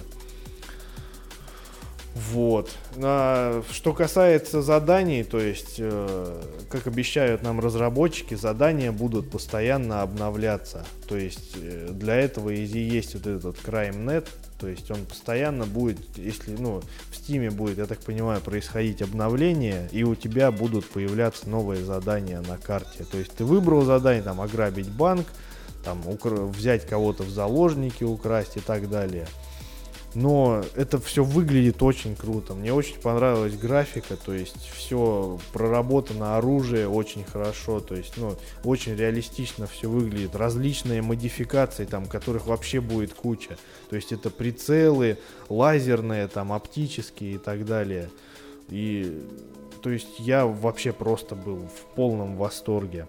Вот. 2.16 2.72
А, 2.96 3.62
что 3.70 3.92
касается 3.92 4.60
заданий, 4.60 5.22
то 5.22 5.38
есть, 5.38 5.76
э, 5.78 6.42
как 6.68 6.88
обещают 6.88 7.44
нам 7.44 7.60
разработчики, 7.60 8.34
задания 8.34 8.90
будут 8.90 9.30
постоянно 9.30 10.02
обновляться. 10.02 10.84
То 11.06 11.16
есть, 11.16 11.54
э, 11.62 11.90
для 11.92 12.16
этого 12.16 12.50
и 12.50 12.64
есть 12.64 13.14
вот 13.14 13.28
этот 13.28 13.56
CrimeNet, 13.64 14.26
то 14.64 14.70
есть 14.70 14.90
он 14.90 15.04
постоянно 15.04 15.66
будет, 15.66 15.98
если, 16.16 16.56
ну, 16.56 16.80
в 16.80 17.12
Steam 17.12 17.50
будет, 17.50 17.76
я 17.76 17.84
так 17.84 17.98
понимаю, 17.98 18.40
происходить 18.40 19.02
обновление, 19.02 19.90
и 19.92 20.04
у 20.04 20.14
тебя 20.14 20.50
будут 20.50 20.88
появляться 20.88 21.50
новые 21.50 21.84
задания 21.84 22.40
на 22.40 22.56
карте. 22.56 23.04
То 23.04 23.18
есть 23.18 23.32
ты 23.32 23.44
выбрал 23.44 23.82
задание, 23.82 24.22
там, 24.22 24.40
ограбить 24.40 24.88
банк, 24.88 25.26
там, 25.84 26.00
укра- 26.08 26.46
взять 26.46 26.86
кого-то 26.86 27.24
в 27.24 27.28
заложники, 27.28 28.04
украсть 28.04 28.56
и 28.56 28.60
так 28.60 28.88
далее 28.88 29.26
но 30.14 30.62
это 30.74 30.98
все 30.98 31.24
выглядит 31.24 31.82
очень 31.82 32.14
круто. 32.16 32.54
Мне 32.54 32.72
очень 32.72 32.96
понравилась 33.00 33.56
графика, 33.56 34.16
то 34.16 34.32
есть 34.32 34.56
все 34.74 35.38
проработано 35.52 36.36
оружие 36.36 36.88
очень 36.88 37.24
хорошо, 37.24 37.80
то 37.80 37.94
есть, 37.94 38.14
ну, 38.16 38.36
очень 38.62 38.94
реалистично 38.94 39.66
все 39.66 39.88
выглядит. 39.88 40.36
Различные 40.36 41.02
модификации, 41.02 41.84
там, 41.84 42.06
которых 42.06 42.46
вообще 42.46 42.80
будет 42.80 43.12
куча. 43.14 43.56
То 43.90 43.96
есть 43.96 44.12
это 44.12 44.30
прицелы, 44.30 45.18
лазерные, 45.48 46.28
там, 46.28 46.52
оптические 46.52 47.34
и 47.34 47.38
так 47.38 47.64
далее. 47.64 48.10
И, 48.68 49.22
то 49.82 49.90
есть 49.90 50.18
я 50.18 50.46
вообще 50.46 50.92
просто 50.92 51.34
был 51.34 51.66
в 51.66 51.94
полном 51.94 52.36
восторге. 52.36 53.08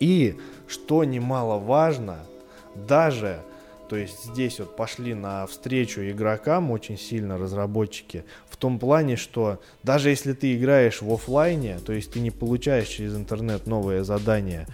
И, 0.00 0.36
что 0.66 1.04
немаловажно, 1.04 2.18
даже 2.74 3.42
то 3.88 3.96
есть 3.96 4.24
здесь 4.24 4.58
вот 4.58 4.76
пошли 4.76 5.14
на 5.14 5.46
встречу 5.46 6.00
игрокам 6.02 6.70
очень 6.70 6.98
сильно 6.98 7.38
разработчики 7.38 8.24
в 8.48 8.56
том 8.56 8.78
плане, 8.78 9.16
что 9.16 9.60
даже 9.82 10.10
если 10.10 10.32
ты 10.32 10.56
играешь 10.56 11.00
в 11.00 11.12
офлайне, 11.12 11.78
то 11.84 11.92
есть 11.92 12.12
ты 12.12 12.20
не 12.20 12.30
получаешь 12.30 12.88
через 12.88 13.16
интернет 13.16 13.66
новые 13.66 14.04
задания, 14.04 14.66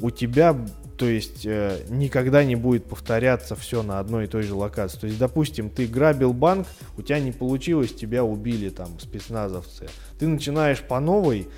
у 0.00 0.10
тебя, 0.10 0.56
то 0.96 1.06
есть 1.06 1.44
э, 1.44 1.84
никогда 1.88 2.44
не 2.44 2.54
будет 2.54 2.84
повторяться 2.84 3.56
все 3.56 3.82
на 3.82 3.98
одной 3.98 4.24
и 4.24 4.26
той 4.28 4.42
же 4.42 4.54
локации. 4.54 4.98
То 4.98 5.06
есть, 5.06 5.18
допустим, 5.18 5.70
ты 5.70 5.86
грабил 5.86 6.32
банк, 6.32 6.68
у 6.96 7.02
тебя 7.02 7.18
не 7.18 7.32
получилось, 7.32 7.92
тебя 7.92 8.22
убили 8.22 8.68
там 8.68 8.98
спецназовцы. 9.00 9.88
Ты 10.18 10.28
начинаешь 10.28 10.80
по 10.80 11.00
новой 11.00 11.48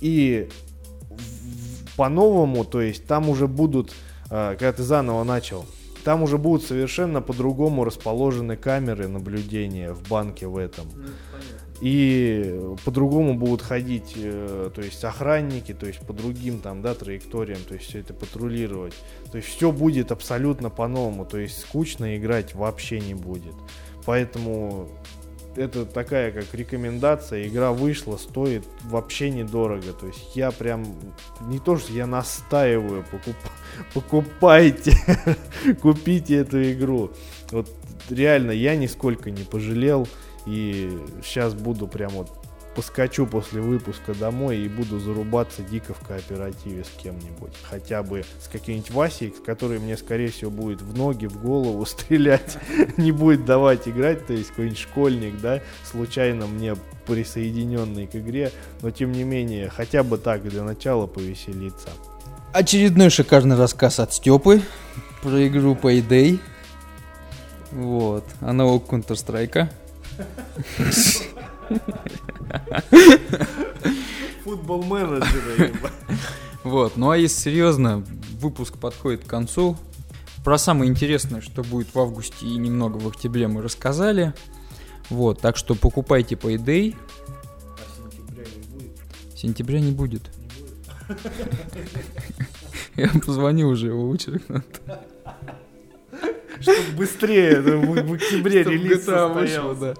и 0.00 0.48
по-новому, 1.96 2.64
то 2.64 2.80
есть 2.80 3.06
там 3.06 3.28
уже 3.28 3.46
будут, 3.46 3.94
э, 4.30 4.56
когда 4.58 4.72
ты 4.72 4.82
заново 4.82 5.24
начал, 5.24 5.64
там 6.08 6.22
уже 6.22 6.38
будут 6.38 6.64
совершенно 6.64 7.20
по-другому 7.20 7.84
расположены 7.84 8.56
камеры 8.56 9.08
наблюдения 9.08 9.92
в 9.92 10.08
банке 10.08 10.46
в 10.46 10.56
этом. 10.56 10.86
Ну, 10.96 11.04
и 11.82 12.58
по-другому 12.82 13.34
будут 13.34 13.60
ходить, 13.60 14.14
э, 14.16 14.70
то 14.74 14.80
есть 14.80 15.04
охранники, 15.04 15.74
то 15.74 15.84
есть 15.84 16.00
по 16.00 16.14
другим 16.14 16.60
там, 16.60 16.80
да, 16.80 16.94
траекториям, 16.94 17.60
то 17.68 17.74
есть 17.74 17.88
все 17.90 17.98
это 18.00 18.14
патрулировать. 18.14 18.94
То 19.30 19.36
есть 19.36 19.50
все 19.50 19.70
будет 19.70 20.10
абсолютно 20.10 20.70
по-новому, 20.70 21.26
то 21.26 21.36
есть 21.36 21.60
скучно 21.60 22.16
играть 22.16 22.54
вообще 22.54 23.00
не 23.00 23.12
будет. 23.12 23.54
Поэтому 24.06 24.88
это 25.56 25.84
такая 25.84 26.32
как 26.32 26.54
рекомендация. 26.54 27.46
Игра 27.46 27.72
вышла, 27.72 28.16
стоит 28.16 28.64
вообще 28.84 29.30
недорого. 29.30 29.92
То 29.92 30.06
есть 30.06 30.36
я 30.36 30.50
прям 30.50 30.86
не 31.42 31.58
то, 31.58 31.76
что 31.76 31.92
я 31.92 32.06
настаиваю, 32.06 33.04
покуп, 33.10 33.36
покупайте, 33.94 34.92
купите 35.82 36.36
эту 36.36 36.62
игру. 36.72 37.10
Вот 37.50 37.68
реально 38.10 38.52
я 38.52 38.76
нисколько 38.76 39.30
не 39.30 39.44
пожалел. 39.44 40.06
И 40.46 40.98
сейчас 41.22 41.52
буду 41.52 41.86
прям 41.86 42.12
вот 42.12 42.37
поскочу 42.78 43.26
после 43.26 43.60
выпуска 43.60 44.14
домой 44.14 44.58
и 44.58 44.68
буду 44.68 45.00
зарубаться 45.00 45.62
дико 45.62 45.94
в 45.94 46.06
кооперативе 46.06 46.84
с 46.84 47.02
кем-нибудь. 47.02 47.50
Хотя 47.68 48.04
бы 48.04 48.24
с 48.40 48.46
каким-нибудь 48.46 48.92
Васей, 48.92 49.34
который 49.44 49.80
мне, 49.80 49.96
скорее 49.96 50.28
всего, 50.28 50.52
будет 50.52 50.80
в 50.80 50.96
ноги, 50.96 51.26
в 51.26 51.42
голову 51.42 51.84
стрелять, 51.86 52.56
не 52.96 53.10
будет 53.10 53.44
давать 53.44 53.88
играть, 53.88 54.24
то 54.28 54.32
есть 54.32 54.50
какой-нибудь 54.50 54.78
школьник, 54.78 55.40
да, 55.40 55.60
случайно 55.90 56.46
мне 56.46 56.76
присоединенный 57.04 58.06
к 58.06 58.14
игре, 58.14 58.52
но 58.80 58.92
тем 58.92 59.10
не 59.10 59.24
менее, 59.24 59.70
хотя 59.70 60.04
бы 60.04 60.16
так 60.16 60.48
для 60.48 60.62
начала 60.62 61.08
повеселиться. 61.08 61.88
Очередной 62.52 63.10
шикарный 63.10 63.56
рассказ 63.56 63.98
от 63.98 64.14
Степы 64.14 64.62
про 65.20 65.48
игру 65.48 65.74
Payday. 65.74 66.38
Вот, 67.72 68.24
аналог 68.40 68.86
Counter-Strike. 68.86 69.68
Футбол 74.44 74.82
менеджера. 74.82 75.72
Вот, 76.64 76.96
ну 76.96 77.10
а 77.10 77.16
если 77.16 77.40
серьезно, 77.40 78.04
выпуск 78.40 78.78
подходит 78.78 79.24
к 79.24 79.26
концу. 79.26 79.76
Про 80.44 80.58
самое 80.58 80.90
интересное, 80.90 81.40
что 81.40 81.62
будет 81.62 81.94
в 81.94 81.98
августе 81.98 82.46
и 82.46 82.56
немного 82.56 82.96
в 82.98 83.06
октябре 83.06 83.48
мы 83.48 83.62
рассказали. 83.62 84.32
Вот, 85.10 85.40
так 85.40 85.56
что 85.56 85.74
покупайте 85.74 86.34
Payday. 86.34 86.96
Сентября 89.34 89.80
не 89.80 89.92
будет. 89.92 90.30
Я 92.96 93.08
позвоню 93.24 93.68
уже 93.68 93.88
его 93.88 94.08
учерк. 94.08 94.42
Чтобы 96.60 96.92
быстрее 96.96 97.60
в 97.60 98.12
октябре 98.12 98.64
релиз 98.64 99.04
да. 99.04 99.94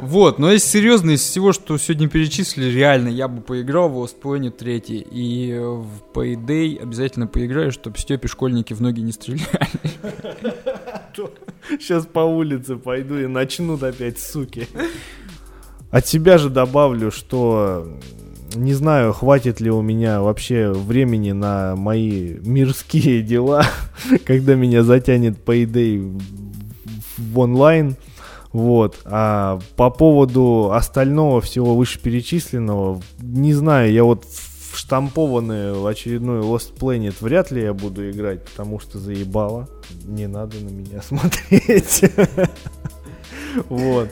Вот, 0.00 0.38
но 0.38 0.50
если 0.50 0.68
серьезно, 0.68 1.10
из 1.12 1.22
всего, 1.22 1.52
что 1.52 1.76
сегодня 1.78 2.08
перечислили, 2.08 2.70
реально 2.70 3.08
я 3.08 3.28
бы 3.28 3.40
поиграл 3.40 3.88
в 3.88 3.96
Lost 4.02 4.16
Planet 4.22 4.50
3. 4.50 4.78
И 5.10 5.58
в 5.58 5.88
Payday 6.14 6.80
обязательно 6.80 7.26
поиграю, 7.26 7.72
чтобы 7.72 7.98
Степе 7.98 8.28
школьники 8.28 8.72
в 8.74 8.80
ноги 8.80 9.00
не 9.00 9.12
стреляли. 9.12 9.46
Сейчас 11.68 12.06
по 12.06 12.20
улице 12.20 12.76
пойду 12.76 13.18
и 13.18 13.26
начнут 13.26 13.82
опять, 13.82 14.18
суки. 14.18 14.68
От 15.90 16.06
себя 16.06 16.38
же 16.38 16.50
добавлю, 16.50 17.10
что 17.10 17.98
не 18.54 18.74
знаю, 18.74 19.12
хватит 19.12 19.60
ли 19.60 19.70
у 19.70 19.82
меня 19.82 20.20
вообще 20.20 20.72
времени 20.72 21.32
на 21.32 21.76
мои 21.76 22.34
мирские 22.40 23.22
дела, 23.22 23.66
когда 24.24 24.54
меня 24.54 24.82
затянет 24.82 25.38
Payday 25.44 26.20
в 27.18 27.38
онлайн. 27.38 27.96
Вот. 28.56 28.96
А 29.04 29.58
по 29.76 29.90
поводу 29.90 30.70
остального 30.72 31.42
всего 31.42 31.76
вышеперечисленного, 31.76 33.02
не 33.20 33.52
знаю, 33.52 33.92
я 33.92 34.02
вот 34.02 34.24
в 34.24 34.78
штампованный 34.78 35.86
очередной 35.86 36.40
Lost 36.40 36.74
Planet 36.74 37.14
вряд 37.20 37.50
ли 37.50 37.60
я 37.60 37.74
буду 37.74 38.10
играть, 38.10 38.42
потому 38.46 38.80
что 38.80 38.98
заебало. 38.98 39.68
Не 40.06 40.26
надо 40.26 40.56
на 40.60 40.70
меня 40.70 41.02
смотреть. 41.06 42.04
Вот. 43.68 44.08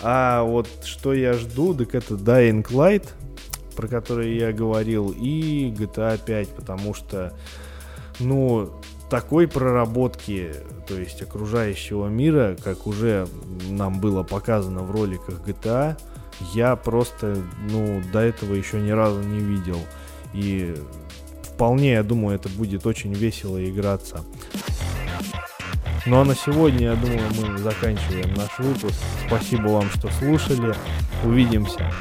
А 0.00 0.42
вот 0.42 0.68
что 0.84 1.12
я 1.12 1.34
жду, 1.34 1.74
так 1.74 1.94
это 1.94 2.14
Dying 2.14 2.66
Light, 2.70 3.06
про 3.76 3.88
который 3.88 4.38
я 4.38 4.52
говорил, 4.52 5.14
и 5.14 5.66
GTA 5.68 6.18
5, 6.24 6.48
потому 6.48 6.94
что, 6.94 7.34
ну, 8.20 8.72
такой 9.12 9.46
проработки, 9.46 10.54
то 10.88 10.98
есть 10.98 11.20
окружающего 11.20 12.08
мира, 12.08 12.56
как 12.64 12.86
уже 12.86 13.28
нам 13.68 14.00
было 14.00 14.22
показано 14.22 14.80
в 14.80 14.90
роликах 14.90 15.46
GTA, 15.46 15.98
я 16.54 16.76
просто, 16.76 17.36
ну, 17.68 18.00
до 18.10 18.20
этого 18.20 18.54
еще 18.54 18.80
ни 18.80 18.90
разу 18.90 19.20
не 19.20 19.40
видел. 19.40 19.76
И 20.32 20.74
вполне, 21.42 21.92
я 21.92 22.02
думаю, 22.02 22.36
это 22.36 22.48
будет 22.48 22.86
очень 22.86 23.12
весело 23.12 23.62
играться. 23.62 24.24
Ну 26.06 26.18
а 26.18 26.24
на 26.24 26.34
сегодня, 26.34 26.86
я 26.86 26.94
думаю, 26.94 27.20
мы 27.38 27.58
заканчиваем 27.58 28.32
наш 28.32 28.58
выпуск. 28.58 28.98
Спасибо 29.26 29.68
вам, 29.68 29.90
что 29.90 30.08
слушали. 30.12 30.74
Увидимся. 31.22 31.92